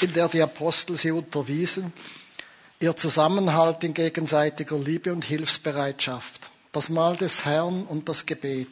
in 0.00 0.12
der 0.14 0.28
die 0.28 0.42
Apostel 0.42 0.96
sie 0.96 1.10
unterwiesen, 1.10 1.92
ihr 2.80 2.96
Zusammenhalt 2.96 3.84
in 3.84 3.92
gegenseitiger 3.92 4.78
Liebe 4.78 5.12
und 5.12 5.24
Hilfsbereitschaft, 5.24 6.48
das 6.72 6.88
Mahl 6.88 7.16
des 7.16 7.44
Herrn 7.44 7.84
und 7.84 8.08
das 8.08 8.24
Gebet. 8.24 8.70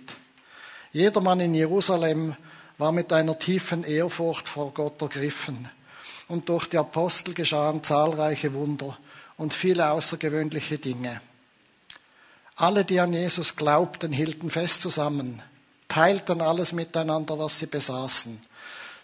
Jedermann 0.93 1.41
in 1.41 1.55
Jerusalem 1.55 2.37
war 2.79 2.93
mit 2.93 3.13
einer 3.13 3.39
tiefen 3.39 3.85
Ehrfurcht 3.85 4.49
vor 4.49 4.73
Gott 4.73 5.03
ergriffen. 5.03 5.69
Und 6.29 6.49
durch 6.49 6.67
die 6.67 6.79
Apostel 6.79 7.35
geschahen 7.35 7.83
zahlreiche 7.83 8.55
Wunder 8.55 8.97
und 9.37 9.53
viele 9.53 9.91
außergewöhnliche 9.91 10.79
Dinge. 10.79 11.21
Alle, 12.57 12.85
die 12.85 13.01
an 13.01 13.13
Jesus 13.13 13.57
glaubten, 13.57 14.13
hielten 14.13 14.51
fest 14.51 14.83
zusammen, 14.83 15.43
teilten 15.89 16.41
alles 16.41 16.73
miteinander, 16.73 17.39
was 17.39 17.59
sie 17.59 17.67
besaßen. 17.67 18.41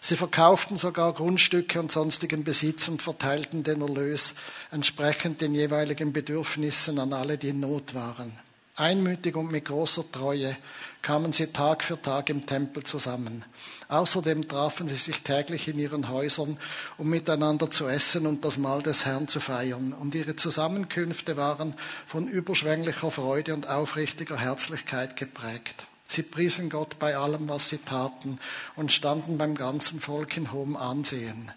Sie 0.01 0.15
verkauften 0.15 0.77
sogar 0.77 1.13
Grundstücke 1.13 1.79
und 1.79 1.91
sonstigen 1.91 2.43
Besitz 2.43 2.87
und 2.87 3.01
verteilten 3.01 3.63
den 3.63 3.81
Erlös 3.81 4.33
entsprechend 4.71 5.41
den 5.41 5.55
jeweiligen 5.55 6.13
Bedürfnissen 6.13 6.99
an 6.99 7.13
alle, 7.13 7.37
die 7.37 7.49
in 7.49 7.61
Not 7.61 7.95
waren. 7.95 8.37
Einmütig 8.77 9.37
und 9.37 9.51
mit 9.51 9.65
großer 9.65 10.11
Treue 10.11 10.57
kamen 11.01 11.31
sie 11.31 11.47
Tag 11.47 11.81
für 11.81 12.01
Tag 12.01 12.29
im 12.29 12.45
Tempel 12.45 12.83
zusammen. 12.83 13.45
Außerdem 13.87 14.49
trafen 14.49 14.89
sie 14.89 14.97
sich 14.97 15.21
täglich 15.21 15.69
in 15.69 15.79
ihren 15.79 16.09
Häusern, 16.09 16.57
um 16.97 17.09
miteinander 17.09 17.71
zu 17.71 17.87
essen 17.87 18.27
und 18.27 18.43
das 18.43 18.57
Mahl 18.57 18.81
des 18.81 19.05
Herrn 19.05 19.29
zu 19.29 19.39
feiern. 19.39 19.93
Und 19.93 20.13
ihre 20.13 20.35
Zusammenkünfte 20.35 21.37
waren 21.37 21.75
von 22.05 22.27
überschwänglicher 22.27 23.11
Freude 23.11 23.53
und 23.53 23.69
aufrichtiger 23.69 24.37
Herzlichkeit 24.37 25.15
geprägt. 25.15 25.85
Sie 26.09 26.23
priesen 26.23 26.69
Gott 26.69 26.99
bei 26.99 27.15
allem, 27.15 27.47
was 27.47 27.69
sie 27.69 27.77
taten 27.77 28.39
und 28.75 28.91
standen 28.91 29.37
beim 29.37 29.55
ganzen 29.55 30.01
Volk 30.01 30.35
in 30.35 30.51
hohem 30.51 30.75
Ansehen. 30.75 31.51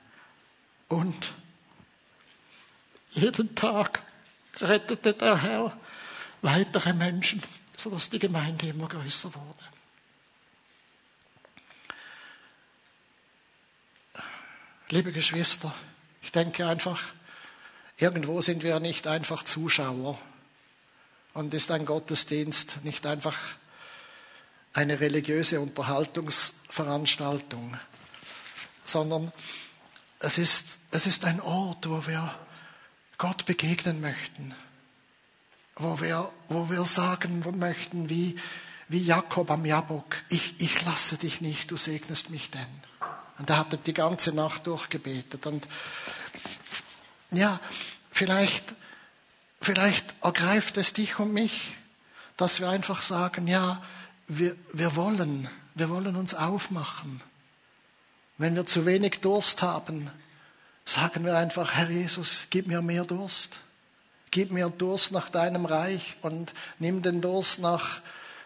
Und 0.88 1.32
jeden 3.10 3.56
Tag 3.56 4.02
rettete 4.60 5.14
der 5.14 5.42
Herr 5.42 5.72
weitere 6.42 6.92
Menschen, 6.92 7.42
sodass 7.76 8.10
die 8.10 8.18
Gemeinde 8.18 8.66
immer 8.68 8.88
größer 8.88 9.32
wurde. 9.34 9.64
Liebe 14.90 15.12
Geschwister, 15.12 15.72
ich 16.22 16.32
denke 16.32 16.66
einfach, 16.66 17.02
irgendwo 17.98 18.40
sind 18.40 18.62
wir 18.62 18.80
nicht 18.80 19.06
einfach 19.06 19.44
Zuschauer 19.44 20.18
und 21.34 21.52
ist 21.52 21.70
ein 21.70 21.84
Gottesdienst 21.84 22.82
nicht 22.84 23.04
einfach 23.04 23.36
eine 24.72 24.98
religiöse 25.00 25.60
Unterhaltungsveranstaltung, 25.60 27.76
sondern 28.84 29.30
es 30.20 30.38
ist, 30.38 30.78
es 30.90 31.06
ist 31.06 31.24
ein 31.24 31.40
Ort, 31.40 31.88
wo 31.88 32.04
wir 32.06 32.34
Gott 33.18 33.44
begegnen 33.44 34.00
möchten, 34.00 34.54
wo 35.78 36.00
wir, 36.00 36.30
wo 36.48 36.68
wir 36.70 36.84
sagen 36.84 37.42
möchten, 37.58 38.08
wie, 38.08 38.38
wie 38.88 39.02
Jakob 39.02 39.50
am 39.50 39.64
Jabok, 39.64 40.16
ich, 40.28 40.54
ich 40.58 40.84
lasse 40.84 41.16
dich 41.16 41.40
nicht, 41.40 41.70
du 41.70 41.76
segnest 41.76 42.30
mich 42.30 42.50
denn. 42.50 42.66
Und 43.38 43.48
er 43.50 43.58
hatte 43.58 43.78
die 43.78 43.94
ganze 43.94 44.32
Nacht 44.32 44.66
durchgebetet. 44.66 45.46
Und 45.46 45.68
ja, 47.30 47.60
vielleicht, 48.10 48.74
vielleicht 49.60 50.14
ergreift 50.22 50.76
es 50.76 50.92
dich 50.92 51.18
und 51.18 51.32
mich, 51.32 51.76
dass 52.36 52.60
wir 52.60 52.68
einfach 52.68 53.02
sagen, 53.02 53.46
ja, 53.46 53.82
wir, 54.26 54.56
wir 54.72 54.96
wollen, 54.96 55.48
wir 55.74 55.88
wollen 55.88 56.16
uns 56.16 56.34
aufmachen. 56.34 57.20
Wenn 58.36 58.56
wir 58.56 58.66
zu 58.66 58.86
wenig 58.86 59.20
Durst 59.20 59.62
haben, 59.62 60.10
sagen 60.84 61.24
wir 61.24 61.36
einfach, 61.36 61.74
Herr 61.74 61.90
Jesus, 61.90 62.46
gib 62.50 62.66
mir 62.66 62.82
mehr 62.82 63.04
Durst. 63.04 63.60
Gib 64.30 64.50
mir 64.50 64.68
Durst 64.68 65.12
nach 65.12 65.30
deinem 65.30 65.64
Reich 65.64 66.16
und 66.22 66.52
nimm 66.78 67.02
den 67.02 67.20
Durst 67.20 67.58
nach 67.58 68.00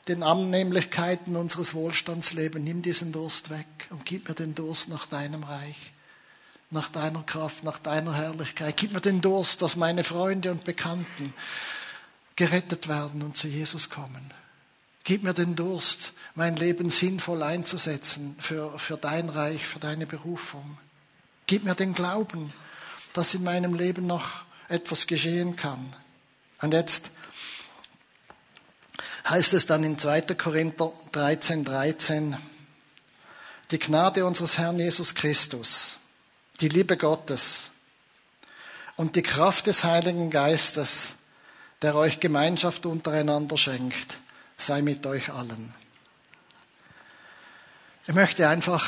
den 0.08 0.22
Annehmlichkeiten 0.22 1.36
unseres 1.36 1.74
Wohlstandslebens. 1.74 2.64
Nimm 2.64 2.82
diesen 2.82 3.12
Durst 3.12 3.50
weg 3.50 3.66
und 3.90 4.04
gib 4.04 4.28
mir 4.28 4.34
den 4.34 4.54
Durst 4.54 4.88
nach 4.88 5.06
deinem 5.06 5.44
Reich, 5.44 5.92
nach 6.70 6.88
deiner 6.88 7.22
Kraft, 7.22 7.64
nach 7.64 7.78
deiner 7.78 8.14
Herrlichkeit. 8.14 8.76
Gib 8.76 8.92
mir 8.92 9.00
den 9.00 9.20
Durst, 9.20 9.62
dass 9.62 9.76
meine 9.76 10.04
Freunde 10.04 10.50
und 10.50 10.64
Bekannten 10.64 11.34
gerettet 12.36 12.88
werden 12.88 13.22
und 13.22 13.36
zu 13.36 13.48
Jesus 13.48 13.90
kommen. 13.90 14.32
Gib 15.04 15.24
mir 15.24 15.34
den 15.34 15.56
Durst, 15.56 16.12
mein 16.34 16.56
Leben 16.56 16.90
sinnvoll 16.90 17.42
einzusetzen 17.42 18.36
für, 18.38 18.78
für 18.78 18.96
dein 18.96 19.28
Reich, 19.28 19.66
für 19.66 19.80
deine 19.80 20.06
Berufung. 20.06 20.78
Gib 21.46 21.64
mir 21.64 21.74
den 21.74 21.92
Glauben, 21.92 22.52
dass 23.12 23.34
in 23.34 23.42
meinem 23.42 23.74
Leben 23.74 24.06
noch 24.06 24.44
etwas 24.72 25.06
geschehen 25.06 25.54
kann. 25.56 25.94
Und 26.60 26.72
jetzt 26.72 27.10
heißt 29.28 29.52
es 29.52 29.66
dann 29.66 29.84
in 29.84 29.98
2. 29.98 30.22
Korinther 30.34 30.92
13, 31.12 31.64
13, 31.64 32.36
die 33.70 33.78
Gnade 33.78 34.24
unseres 34.26 34.58
Herrn 34.58 34.78
Jesus 34.78 35.14
Christus, 35.14 35.98
die 36.60 36.68
Liebe 36.68 36.96
Gottes 36.96 37.68
und 38.96 39.16
die 39.16 39.22
Kraft 39.22 39.66
des 39.66 39.84
Heiligen 39.84 40.30
Geistes, 40.30 41.12
der 41.82 41.94
euch 41.94 42.20
Gemeinschaft 42.20 42.86
untereinander 42.86 43.56
schenkt, 43.56 44.18
sei 44.58 44.82
mit 44.82 45.04
euch 45.06 45.30
allen. 45.30 45.74
Ich 48.06 48.14
möchte 48.14 48.48
einfach 48.48 48.84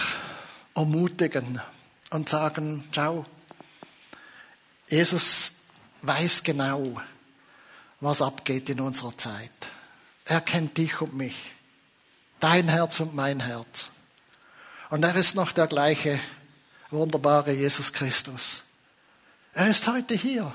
ermutigen 0.75 1.61
und 2.11 2.29
sagen, 2.29 2.85
schau, 2.93 3.25
Jesus 4.89 5.54
weiß 6.07 6.43
genau, 6.43 7.01
was 8.01 8.23
abgeht 8.23 8.69
in 8.69 8.81
unserer 8.81 9.17
Zeit. 9.17 9.51
Er 10.25 10.41
kennt 10.41 10.77
dich 10.79 11.01
und 11.01 11.15
mich, 11.15 11.53
dein 12.41 12.69
Herz 12.69 13.01
und 13.01 13.15
mein 13.15 13.41
Herz. 13.41 13.91
Und 14.91 15.03
er 15.05 15.15
ist 15.17 15.35
noch 15.35 15.53
der 15.53 15.67
gleiche 15.67 16.21
wunderbare 16.91 17.53
Jesus 17.53 17.93
Christus. 17.93 18.63
Er 19.53 19.69
ist 19.69 19.87
heute 19.87 20.15
hier. 20.15 20.53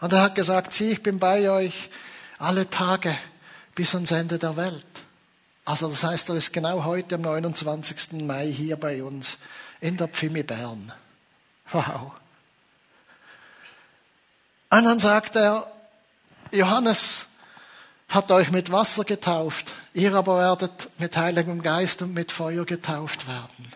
Und 0.00 0.12
er 0.12 0.22
hat 0.22 0.34
gesagt, 0.34 0.72
sieh, 0.72 0.92
ich 0.92 1.02
bin 1.02 1.18
bei 1.18 1.50
euch 1.50 1.90
alle 2.38 2.68
Tage 2.68 3.16
bis 3.74 3.94
ans 3.94 4.10
Ende 4.10 4.38
der 4.38 4.56
Welt. 4.56 4.86
Also 5.64 5.88
das 5.88 6.02
heißt, 6.04 6.28
er 6.30 6.36
ist 6.36 6.52
genau 6.52 6.84
heute 6.84 7.16
am 7.16 7.22
29. 7.22 8.22
Mai 8.22 8.46
hier 8.50 8.76
bei 8.76 9.02
uns 9.02 9.38
in 9.80 9.96
der 9.96 10.08
Pfimi 10.08 10.42
Bern. 10.42 10.92
Wow. 11.70 12.12
Und 14.70 14.84
dann 14.84 15.00
sagt 15.00 15.34
er, 15.34 15.70
Johannes, 16.52 17.26
hat 18.08 18.30
euch 18.32 18.50
mit 18.50 18.72
Wasser 18.72 19.04
getauft, 19.04 19.72
ihr 19.94 20.14
aber 20.14 20.38
werdet 20.38 20.90
mit 20.98 21.16
Heiligem 21.16 21.62
Geist 21.62 22.02
und 22.02 22.12
mit 22.12 22.32
Feuer 22.32 22.64
getauft 22.64 23.28
werden. 23.28 23.72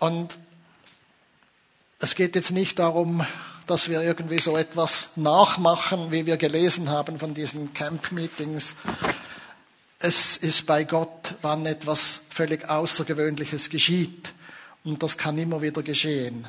Und 0.00 0.36
es 2.00 2.14
geht 2.14 2.34
jetzt 2.34 2.50
nicht 2.50 2.78
darum, 2.78 3.24
dass 3.66 3.88
wir 3.88 4.02
irgendwie 4.02 4.38
so 4.38 4.56
etwas 4.56 5.10
nachmachen, 5.16 6.10
wie 6.10 6.26
wir 6.26 6.36
gelesen 6.36 6.90
haben 6.90 7.18
von 7.18 7.32
diesen 7.32 7.72
Camp-Meetings. 7.72 8.74
Es 10.00 10.36
ist 10.36 10.66
bei 10.66 10.84
Gott, 10.84 11.34
wann 11.42 11.64
etwas 11.64 12.20
völlig 12.28 12.68
Außergewöhnliches 12.68 13.70
geschieht. 13.70 14.32
Und 14.84 15.02
das 15.02 15.16
kann 15.16 15.38
immer 15.38 15.62
wieder 15.62 15.82
geschehen. 15.82 16.46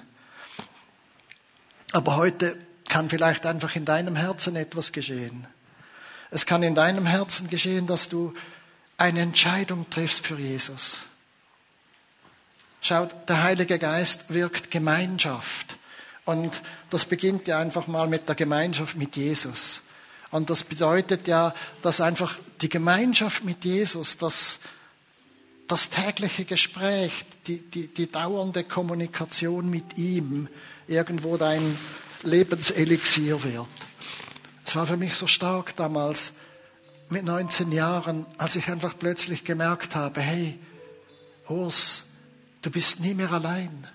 Aber 1.93 2.17
heute 2.17 2.57
kann 2.87 3.09
vielleicht 3.09 3.45
einfach 3.45 3.75
in 3.75 3.85
deinem 3.85 4.15
Herzen 4.15 4.55
etwas 4.55 4.91
geschehen. 4.91 5.47
Es 6.31 6.45
kann 6.45 6.63
in 6.63 6.75
deinem 6.75 7.05
Herzen 7.05 7.49
geschehen, 7.49 7.87
dass 7.87 8.09
du 8.09 8.33
eine 8.97 9.21
Entscheidung 9.21 9.89
triffst 9.89 10.25
für 10.25 10.37
Jesus. 10.37 11.03
Schaut, 12.81 13.11
der 13.27 13.43
Heilige 13.43 13.79
Geist 13.79 14.33
wirkt 14.33 14.71
Gemeinschaft. 14.71 15.77
Und 16.25 16.61
das 16.89 17.05
beginnt 17.05 17.47
ja 17.47 17.59
einfach 17.59 17.87
mal 17.87 18.07
mit 18.07 18.27
der 18.27 18.35
Gemeinschaft 18.35 18.95
mit 18.95 19.15
Jesus. 19.15 19.81
Und 20.31 20.49
das 20.49 20.63
bedeutet 20.63 21.27
ja, 21.27 21.53
dass 21.81 22.01
einfach 22.01 22.37
die 22.61 22.69
Gemeinschaft 22.69 23.43
mit 23.43 23.63
Jesus, 23.63 24.17
das, 24.17 24.59
das 25.67 25.89
tägliche 25.89 26.45
Gespräch, 26.45 27.11
die, 27.47 27.59
die, 27.59 27.87
die 27.87 28.11
dauernde 28.11 28.63
Kommunikation 28.63 29.69
mit 29.69 29.97
ihm 29.97 30.47
irgendwo 30.87 31.37
dein 31.37 31.77
Lebenselixier 32.25 33.43
wird. 33.43 33.67
Es 34.65 34.75
war 34.75 34.87
für 34.87 34.97
mich 34.97 35.15
so 35.15 35.27
stark 35.27 35.75
damals 35.75 36.33
mit 37.09 37.23
19 37.23 37.71
Jahren, 37.71 38.25
als 38.37 38.55
ich 38.55 38.67
einfach 38.67 38.97
plötzlich 38.97 39.43
gemerkt 39.43 39.95
habe, 39.95 40.21
hey, 40.21 40.59
Urs, 41.47 42.03
du 42.61 42.71
bist 42.71 42.99
nie 42.99 43.13
mehr 43.13 43.31
allein. 43.31 43.87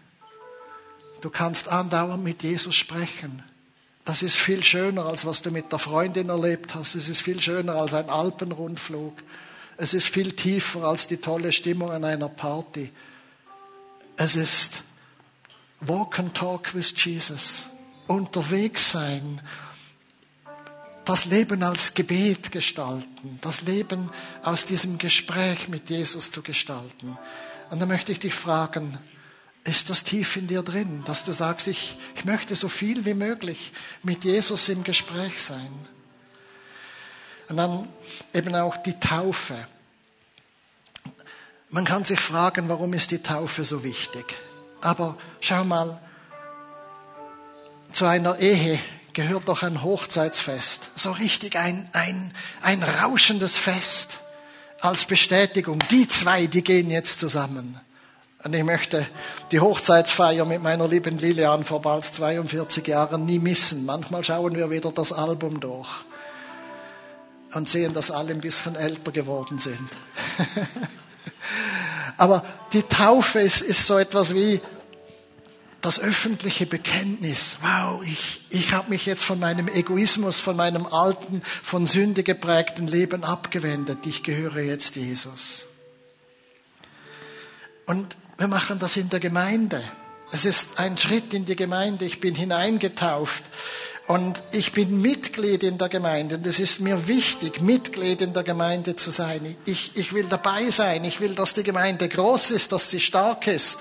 Du 1.20 1.28
kannst 1.28 1.68
andauernd 1.68 2.22
mit 2.22 2.42
Jesus 2.42 2.74
sprechen. 2.74 3.42
Das 4.04 4.22
ist 4.22 4.36
viel 4.36 4.62
schöner, 4.64 5.06
als 5.06 5.26
was 5.26 5.42
du 5.42 5.50
mit 5.50 5.70
der 5.70 5.78
Freundin 5.78 6.30
erlebt 6.30 6.74
hast. 6.74 6.94
Es 6.94 7.08
ist 7.08 7.20
viel 7.20 7.42
schöner 7.42 7.74
als 7.74 7.92
ein 7.92 8.08
Alpenrundflug. 8.08 9.14
Es 9.76 9.92
ist 9.92 10.08
viel 10.08 10.32
tiefer 10.32 10.84
als 10.84 11.06
die 11.06 11.18
tolle 11.18 11.52
Stimmung 11.52 11.90
an 11.90 12.04
einer 12.04 12.28
Party. 12.28 12.90
Es 14.16 14.36
ist 14.36 14.82
Walk 15.80 16.18
and 16.18 16.34
Talk 16.34 16.74
with 16.74 16.94
Jesus. 16.96 17.66
Unterwegs 18.10 18.90
sein 18.90 19.40
das 21.04 21.26
Leben 21.26 21.62
als 21.62 21.94
Gebet 21.94 22.52
gestalten, 22.52 23.38
das 23.40 23.62
Leben 23.62 24.10
aus 24.42 24.66
diesem 24.66 24.98
Gespräch 24.98 25.68
mit 25.68 25.90
Jesus 25.90 26.30
zu 26.30 26.42
gestalten. 26.42 27.16
Und 27.70 27.80
da 27.80 27.86
möchte 27.86 28.12
ich 28.12 28.18
dich 28.18 28.34
fragen, 28.34 28.98
ist 29.64 29.90
das 29.90 30.04
tief 30.04 30.36
in 30.36 30.48
dir 30.48 30.62
drin, 30.62 31.02
dass 31.06 31.24
du 31.24 31.32
sagst, 31.32 31.66
ich, 31.66 31.96
ich 32.16 32.24
möchte 32.24 32.56
so 32.56 32.68
viel 32.68 33.04
wie 33.06 33.14
möglich 33.14 33.72
mit 34.02 34.24
Jesus 34.24 34.68
im 34.68 34.84
Gespräch 34.84 35.40
sein? 35.42 35.70
Und 37.48 37.56
dann 37.58 37.88
eben 38.32 38.54
auch 38.56 38.76
die 38.76 38.98
Taufe. 38.98 39.66
Man 41.70 41.84
kann 41.84 42.04
sich 42.04 42.20
fragen, 42.20 42.68
warum 42.68 42.92
ist 42.92 43.10
die 43.12 43.22
Taufe 43.22 43.64
so 43.64 43.84
wichtig? 43.84 44.34
Aber 44.80 45.16
schau 45.40 45.64
mal, 45.64 46.00
zu 47.92 48.06
einer 48.06 48.38
Ehe 48.38 48.78
gehört 49.12 49.48
doch 49.48 49.62
ein 49.62 49.82
Hochzeitsfest. 49.82 50.90
So 50.96 51.12
richtig 51.12 51.56
ein, 51.56 51.88
ein, 51.92 52.32
ein 52.62 52.82
rauschendes 52.82 53.56
Fest 53.56 54.18
als 54.80 55.04
Bestätigung. 55.04 55.78
Die 55.90 56.08
zwei, 56.08 56.46
die 56.46 56.62
gehen 56.62 56.90
jetzt 56.90 57.20
zusammen. 57.20 57.78
Und 58.42 58.54
ich 58.54 58.64
möchte 58.64 59.06
die 59.50 59.60
Hochzeitsfeier 59.60 60.46
mit 60.46 60.62
meiner 60.62 60.88
lieben 60.88 61.18
Lilian 61.18 61.64
vor 61.64 61.82
bald 61.82 62.06
42 62.06 62.86
Jahren 62.86 63.26
nie 63.26 63.38
missen. 63.38 63.84
Manchmal 63.84 64.24
schauen 64.24 64.54
wir 64.54 64.70
wieder 64.70 64.90
das 64.92 65.12
Album 65.12 65.60
durch 65.60 65.88
und 67.52 67.68
sehen, 67.68 67.92
dass 67.92 68.10
alle 68.10 68.30
ein 68.30 68.40
bisschen 68.40 68.76
älter 68.76 69.12
geworden 69.12 69.58
sind. 69.58 69.90
Aber 72.16 72.44
die 72.72 72.82
Taufe 72.82 73.40
ist, 73.40 73.60
ist 73.60 73.86
so 73.86 73.98
etwas 73.98 74.34
wie 74.34 74.60
das 75.80 75.98
öffentliche 75.98 76.66
Bekenntnis, 76.66 77.58
wow, 77.62 78.02
ich, 78.04 78.40
ich 78.50 78.72
habe 78.72 78.90
mich 78.90 79.06
jetzt 79.06 79.24
von 79.24 79.38
meinem 79.38 79.68
Egoismus, 79.68 80.40
von 80.40 80.56
meinem 80.56 80.86
alten, 80.86 81.42
von 81.62 81.86
Sünde 81.86 82.22
geprägten 82.22 82.86
Leben 82.86 83.24
abgewendet. 83.24 83.98
Ich 84.06 84.22
gehöre 84.22 84.60
jetzt 84.60 84.96
Jesus. 84.96 85.66
Und 87.86 88.16
wir 88.38 88.48
machen 88.48 88.78
das 88.78 88.96
in 88.96 89.08
der 89.08 89.20
Gemeinde. 89.20 89.82
Es 90.32 90.44
ist 90.44 90.78
ein 90.78 90.96
Schritt 90.96 91.34
in 91.34 91.44
die 91.44 91.56
Gemeinde. 91.56 92.04
Ich 92.04 92.20
bin 92.20 92.34
hineingetauft 92.34 93.42
und 94.10 94.42
ich 94.50 94.72
bin 94.72 95.00
Mitglied 95.00 95.62
in 95.62 95.78
der 95.78 95.88
Gemeinde. 95.88 96.34
Und 96.34 96.44
es 96.44 96.58
ist 96.58 96.80
mir 96.80 97.06
wichtig, 97.06 97.60
Mitglied 97.60 98.20
in 98.20 98.34
der 98.34 98.42
Gemeinde 98.42 98.96
zu 98.96 99.12
sein. 99.12 99.54
Ich, 99.66 99.92
ich 99.94 100.12
will 100.12 100.26
dabei 100.28 100.68
sein. 100.70 101.04
Ich 101.04 101.20
will, 101.20 101.36
dass 101.36 101.54
die 101.54 101.62
Gemeinde 101.62 102.08
groß 102.08 102.50
ist, 102.50 102.72
dass 102.72 102.90
sie 102.90 102.98
stark 102.98 103.46
ist. 103.46 103.78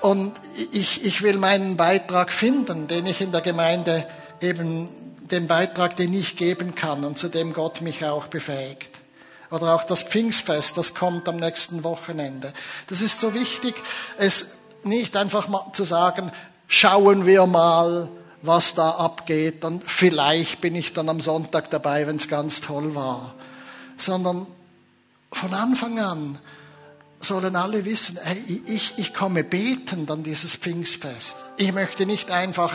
Und 0.00 0.32
ich, 0.72 1.04
ich 1.04 1.20
will 1.20 1.36
meinen 1.36 1.76
Beitrag 1.76 2.32
finden, 2.32 2.88
den 2.88 3.04
ich 3.04 3.20
in 3.20 3.30
der 3.30 3.42
Gemeinde 3.42 4.06
eben, 4.40 4.88
den 5.30 5.46
Beitrag, 5.48 5.96
den 5.96 6.14
ich 6.14 6.36
geben 6.36 6.74
kann 6.74 7.04
und 7.04 7.18
zu 7.18 7.28
dem 7.28 7.52
Gott 7.52 7.82
mich 7.82 8.06
auch 8.06 8.28
befähigt. 8.28 8.88
Oder 9.50 9.74
auch 9.74 9.84
das 9.84 10.02
Pfingstfest, 10.02 10.78
das 10.78 10.94
kommt 10.94 11.28
am 11.28 11.36
nächsten 11.36 11.84
Wochenende. 11.84 12.54
Das 12.86 13.02
ist 13.02 13.20
so 13.20 13.34
wichtig, 13.34 13.74
es 14.16 14.52
nicht 14.82 15.14
einfach 15.14 15.46
mal 15.48 15.66
zu 15.74 15.84
sagen, 15.84 16.32
schauen 16.68 17.26
wir 17.26 17.44
mal, 17.44 18.08
was 18.42 18.74
da 18.74 18.90
abgeht 18.90 19.64
und 19.64 19.84
vielleicht 19.84 20.60
bin 20.60 20.74
ich 20.74 20.92
dann 20.92 21.08
am 21.08 21.20
Sonntag 21.20 21.70
dabei, 21.70 22.06
wenn 22.06 22.16
es 22.16 22.28
ganz 22.28 22.60
toll 22.60 22.94
war. 22.94 23.34
Sondern 23.96 24.46
von 25.32 25.54
Anfang 25.54 25.98
an 25.98 26.38
sollen 27.20 27.56
alle 27.56 27.84
wissen, 27.84 28.18
hey, 28.22 28.62
ich, 28.66 28.94
ich 28.96 29.12
komme 29.12 29.42
betend 29.42 30.10
an 30.10 30.22
dieses 30.22 30.54
Pfingstfest. 30.54 31.36
Ich 31.56 31.72
möchte 31.72 32.06
nicht 32.06 32.30
einfach 32.30 32.74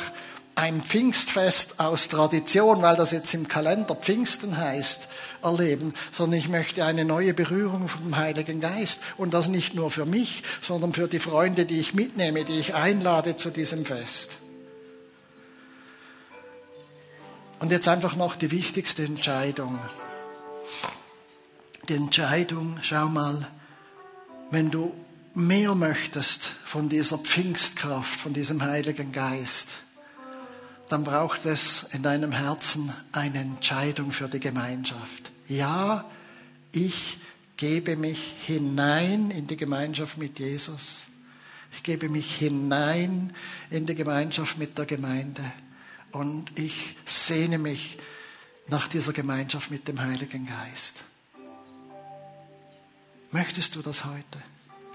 ein 0.56 0.84
Pfingstfest 0.84 1.80
aus 1.80 2.08
Tradition, 2.08 2.82
weil 2.82 2.96
das 2.96 3.12
jetzt 3.12 3.34
im 3.34 3.48
Kalender 3.48 3.96
Pfingsten 3.96 4.58
heißt, 4.58 5.08
erleben, 5.42 5.94
sondern 6.12 6.40
ich 6.40 6.48
möchte 6.48 6.86
eine 6.86 7.06
neue 7.06 7.34
Berührung 7.34 7.88
vom 7.88 8.16
Heiligen 8.18 8.62
Geist. 8.62 9.00
Und 9.18 9.34
das 9.34 9.48
nicht 9.48 9.74
nur 9.74 9.90
für 9.90 10.06
mich, 10.06 10.44
sondern 10.62 10.94
für 10.94 11.08
die 11.08 11.20
Freunde, 11.20 11.66
die 11.66 11.80
ich 11.80 11.94
mitnehme, 11.94 12.44
die 12.44 12.60
ich 12.60 12.76
einlade 12.76 13.36
zu 13.38 13.50
diesem 13.50 13.86
Fest. 13.86 14.38
Und 17.64 17.72
jetzt 17.72 17.88
einfach 17.88 18.18
noch 18.18 18.36
die 18.36 18.52
wichtigste 18.52 19.06
Entscheidung. 19.06 19.80
Die 21.88 21.94
Entscheidung, 21.94 22.78
schau 22.82 23.08
mal, 23.08 23.48
wenn 24.52 24.70
du 24.70 24.94
mehr 25.34 25.74
möchtest 25.74 26.44
von 26.66 26.90
dieser 26.90 27.18
Pfingstkraft, 27.18 28.20
von 28.20 28.34
diesem 28.34 28.64
Heiligen 28.64 29.14
Geist, 29.14 29.70
dann 30.90 31.06
braucht 31.06 31.46
es 31.46 31.86
in 31.94 32.04
deinem 32.04 32.34
Herzen 32.34 32.92
eine 33.14 33.40
Entscheidung 33.40 34.12
für 34.12 34.28
die 34.28 34.42
Gemeinschaft. 34.42 35.32
Ja, 35.48 36.04
ich 36.74 37.18
gebe 37.56 37.96
mich 37.96 38.34
hinein 38.46 39.32
in 39.32 39.48
die 39.48 39.56
Gemeinschaft 39.56 40.18
mit 40.18 40.38
Jesus. 40.38 41.04
Ich 41.72 41.82
gebe 41.82 42.10
mich 42.10 42.36
hinein 42.36 43.32
in 43.70 43.86
die 43.86 43.96
Gemeinschaft 43.96 44.58
mit 44.58 44.78
der 44.78 44.86
Gemeinde. 44.86 45.44
Und 46.14 46.58
ich 46.58 46.96
sehne 47.06 47.58
mich 47.58 47.98
nach 48.68 48.88
dieser 48.88 49.14
Gemeinschaft 49.14 49.72
mit 49.72 49.88
dem 49.88 50.00
Heiligen 50.00 50.48
Geist. 50.48 50.98
Möchtest 53.32 53.76
du 53.76 53.82
das 53.82 54.06
heute? 54.06 54.44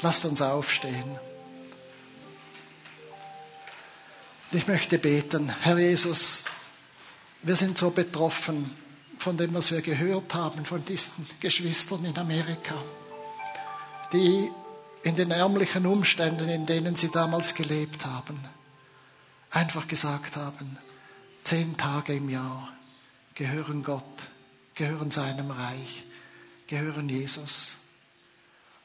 Lasst 0.00 0.24
uns 0.24 0.40
aufstehen. 0.40 1.18
Ich 4.52 4.68
möchte 4.68 4.98
beten, 4.98 5.52
Herr 5.60 5.76
Jesus, 5.76 6.44
wir 7.42 7.56
sind 7.56 7.76
so 7.76 7.90
betroffen 7.90 8.70
von 9.18 9.36
dem, 9.36 9.52
was 9.54 9.72
wir 9.72 9.82
gehört 9.82 10.32
haben 10.34 10.64
von 10.64 10.84
diesen 10.84 11.26
Geschwistern 11.40 12.04
in 12.04 12.16
Amerika, 12.16 12.76
die 14.12 14.48
in 15.02 15.16
den 15.16 15.32
ärmlichen 15.32 15.84
Umständen, 15.84 16.48
in 16.48 16.64
denen 16.64 16.94
sie 16.94 17.10
damals 17.10 17.54
gelebt 17.54 18.06
haben, 18.06 18.38
einfach 19.50 19.88
gesagt 19.88 20.36
haben, 20.36 20.78
zehn 21.48 21.78
Tage 21.78 22.14
im 22.14 22.28
Jahr 22.28 22.68
gehören 23.34 23.82
Gott, 23.82 24.04
gehören 24.74 25.10
seinem 25.10 25.50
Reich, 25.50 26.04
gehören 26.66 27.08
Jesus. 27.08 27.70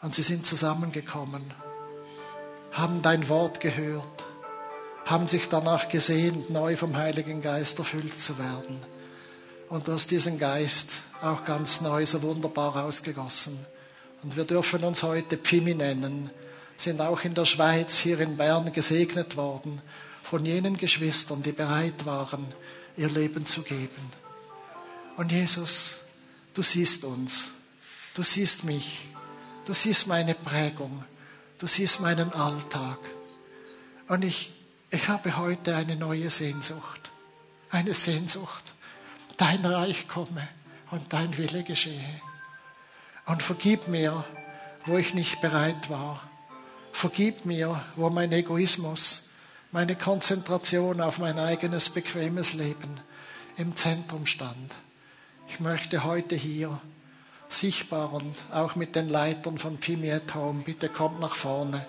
Und 0.01 0.16
sie 0.16 0.22
sind 0.22 0.47
zusammengekommen, 0.47 1.53
haben 2.72 3.01
dein 3.01 3.28
Wort 3.28 3.59
gehört 3.59 4.24
haben 5.05 5.28
sich 5.28 5.49
danach 5.49 5.89
gesehnt, 5.89 6.51
neu 6.51 6.78
vom 6.78 6.95
Heiligen 6.95 7.41
Geist 7.41 7.78
erfüllt 7.80 8.24
zu 8.24 8.38
werden. 8.38 8.80
Und 9.68 9.89
du 9.89 9.91
hast 9.91 10.11
diesen 10.11 10.39
Geist 10.39 10.93
auch 11.22 11.43
ganz 11.43 11.82
neu 11.82 12.05
so 12.05 12.22
wunderbar 12.22 12.86
ausgegossen. 12.86 13.59
Und 14.22 14.38
wir 14.38 14.45
dürfen 14.45 14.86
uns 14.86 15.03
heute 15.03 15.36
Pfimi 15.38 15.76
nennen, 15.76 16.30
sind 16.78 17.01
auch 17.01 17.26
in 17.26 17.34
der 17.34 17.43
Schweiz, 17.43 17.97
hier 17.97 18.22
in 18.22 18.38
Bern 18.38 18.72
gesegnet 18.72 19.36
worden 19.36 19.82
von 20.34 20.47
jenen 20.47 20.77
Geschwistern, 20.77 21.43
die 21.43 21.51
bereit 21.51 22.07
waren, 22.07 22.47
ihr 22.97 23.07
Leben 23.07 23.45
zu 23.45 23.61
geben. 23.61 24.11
Und 25.15 25.31
Jesus, 25.31 25.97
du 26.55 26.63
siehst 26.63 27.03
uns, 27.03 27.49
du 28.15 28.23
siehst 28.23 28.63
mich, 28.63 29.05
du 29.65 29.75
siehst 29.75 30.07
meine 30.07 30.34
Prägung, 30.34 31.03
du 31.59 31.67
siehst 31.67 31.99
meinen 31.99 32.34
Alltag. 32.34 32.97
Und 34.07 34.25
ich 34.25 34.51
ich 34.89 35.07
habe 35.07 35.38
heute 35.38 35.75
eine 35.75 35.95
neue 35.95 36.31
Sehnsucht, 36.31 37.11
eine 37.69 37.93
Sehnsucht. 37.93 38.63
Dein 39.38 39.63
Reich 39.63 40.07
komme 40.07 40.47
und 40.89 41.13
dein 41.13 41.38
Wille 41.38 41.61
geschehe. 41.61 42.21
Und 43.27 43.43
vergib 43.43 43.88
mir, 43.88 44.25
wo 44.88 44.97
ich 44.97 45.13
nicht 45.13 45.41
bereit 45.41 45.91
war. 45.91 46.27
Vergib 46.91 47.45
mir, 47.45 47.79
wo 47.95 48.09
mein 48.09 48.31
Egoismus, 48.31 49.22
meine 49.74 49.95
Konzentration 49.95 51.01
auf 51.01 51.17
mein 51.17 51.39
eigenes 51.39 51.89
bequemes 51.89 52.53
Leben 52.53 52.99
im 53.57 53.76
Zentrum 53.76 54.28
stand. 54.28 54.71
Ich 55.49 55.59
möchte 55.59 56.03
heute 56.03 56.36
hier 56.36 56.80
sichtbar 57.49 58.13
und 58.13 58.36
auch 58.51 58.76
mit 58.76 58.95
den 58.95 59.09
Leitern 59.09 59.57
von 59.57 59.78
Pimiet 59.78 60.36
Home, 60.36 60.61
bitte 60.63 60.89
kommt 60.89 61.19
nach 61.19 61.36
vorne. 61.36 61.86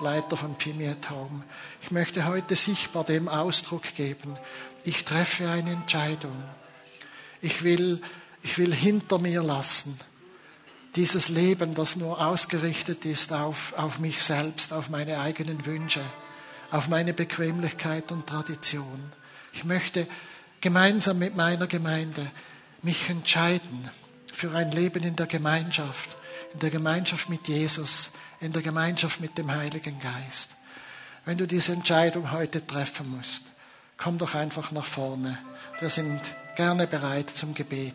Leiter 0.00 0.36
von 0.36 0.54
Pimiet 0.54 1.10
Home. 1.10 1.42
Ich 1.82 1.90
möchte 1.90 2.24
heute 2.26 2.54
sichtbar 2.56 3.04
dem 3.04 3.28
Ausdruck 3.28 3.82
geben. 3.96 4.36
Ich 4.84 5.04
treffe 5.04 5.48
eine 5.48 5.72
Entscheidung. 5.72 6.36
Ich 7.40 7.64
will, 7.64 8.00
ich 8.42 8.58
will 8.58 8.72
hinter 8.72 9.18
mir 9.18 9.42
lassen 9.42 9.98
dieses 10.96 11.28
Leben, 11.28 11.74
das 11.74 11.96
nur 11.96 12.24
ausgerichtet 12.24 13.04
ist 13.04 13.32
auf, 13.32 13.74
auf 13.76 13.98
mich 13.98 14.22
selbst, 14.22 14.72
auf 14.72 14.90
meine 14.90 15.18
eigenen 15.18 15.66
Wünsche, 15.66 16.00
auf 16.70 16.88
meine 16.88 17.12
Bequemlichkeit 17.12 18.10
und 18.12 18.26
Tradition. 18.26 19.12
Ich 19.52 19.64
möchte 19.64 20.06
gemeinsam 20.60 21.18
mit 21.18 21.36
meiner 21.36 21.66
Gemeinde 21.66 22.30
mich 22.82 23.08
entscheiden 23.08 23.88
für 24.32 24.54
ein 24.54 24.72
Leben 24.72 25.02
in 25.04 25.16
der 25.16 25.26
Gemeinschaft, 25.26 26.10
in 26.52 26.60
der 26.60 26.70
Gemeinschaft 26.70 27.28
mit 27.28 27.46
Jesus, 27.48 28.10
in 28.40 28.52
der 28.52 28.62
Gemeinschaft 28.62 29.20
mit 29.20 29.38
dem 29.38 29.50
Heiligen 29.50 29.98
Geist. 30.00 30.50
Wenn 31.24 31.38
du 31.38 31.46
diese 31.46 31.72
Entscheidung 31.72 32.32
heute 32.32 32.66
treffen 32.66 33.16
musst, 33.16 33.42
komm 33.96 34.18
doch 34.18 34.34
einfach 34.34 34.72
nach 34.72 34.84
vorne. 34.84 35.38
Wir 35.80 35.88
sind 35.88 36.20
gerne 36.56 36.86
bereit 36.86 37.30
zum 37.30 37.54
Gebet. 37.54 37.94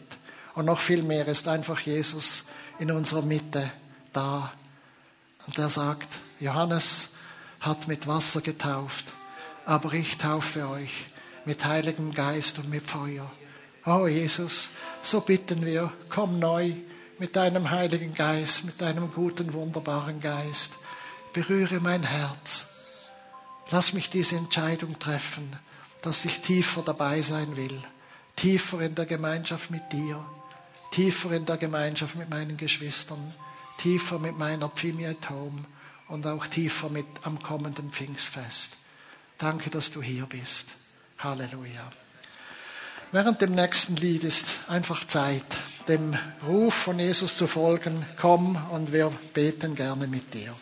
Und 0.55 0.65
noch 0.65 0.79
viel 0.79 1.03
mehr 1.03 1.27
ist 1.27 1.47
einfach 1.47 1.79
Jesus 1.79 2.45
in 2.79 2.91
unserer 2.91 3.21
Mitte 3.21 3.69
da. 4.13 4.51
Und 5.45 5.57
er 5.57 5.69
sagt, 5.69 6.07
Johannes 6.39 7.09
hat 7.59 7.87
mit 7.87 8.07
Wasser 8.07 8.41
getauft, 8.41 9.05
aber 9.65 9.93
ich 9.93 10.17
taufe 10.17 10.67
euch 10.69 11.05
mit 11.45 11.65
Heiligem 11.65 12.13
Geist 12.13 12.57
und 12.59 12.69
mit 12.69 12.89
Feuer. 12.89 13.29
Oh 13.85 14.07
Jesus, 14.07 14.69
so 15.03 15.21
bitten 15.21 15.65
wir, 15.65 15.91
komm 16.09 16.39
neu 16.39 16.73
mit 17.17 17.35
deinem 17.35 17.69
Heiligen 17.71 18.13
Geist, 18.13 18.63
mit 18.65 18.81
deinem 18.81 19.11
guten, 19.13 19.53
wunderbaren 19.53 20.21
Geist. 20.21 20.73
Berühre 21.33 21.79
mein 21.79 22.03
Herz. 22.03 22.65
Lass 23.71 23.93
mich 23.93 24.09
diese 24.09 24.35
Entscheidung 24.35 24.97
treffen, 24.99 25.55
dass 26.01 26.25
ich 26.25 26.39
tiefer 26.41 26.81
dabei 26.81 27.21
sein 27.21 27.55
will, 27.55 27.83
tiefer 28.35 28.81
in 28.81 28.95
der 28.95 29.05
Gemeinschaft 29.05 29.69
mit 29.69 29.91
dir, 29.91 30.23
tiefer 30.91 31.31
in 31.31 31.45
der 31.45 31.57
Gemeinschaft 31.57 32.15
mit 32.15 32.29
meinen 32.29 32.57
Geschwistern, 32.57 33.33
tiefer 33.77 34.17
mit 34.17 34.37
meiner 34.37 34.69
Pfimiet 34.69 35.29
Home 35.29 35.65
und 36.09 36.27
auch 36.27 36.47
tiefer 36.47 36.89
mit 36.89 37.05
am 37.23 37.41
kommenden 37.41 37.91
Pfingstfest. 37.91 38.73
Danke, 39.37 39.69
dass 39.69 39.91
du 39.91 40.01
hier 40.01 40.25
bist. 40.25 40.67
Halleluja. 41.19 41.91
Während 43.11 43.41
dem 43.41 43.55
nächsten 43.55 43.95
Lied 43.95 44.23
ist 44.23 44.47
einfach 44.67 45.07
Zeit, 45.07 45.45
dem 45.87 46.15
Ruf 46.45 46.73
von 46.73 46.99
Jesus 46.99 47.35
zu 47.35 47.47
folgen. 47.47 48.05
Komm 48.19 48.55
und 48.71 48.91
wir 48.93 49.11
beten 49.33 49.75
gerne 49.75 50.05
mit 50.07 50.33
dir. 50.33 50.53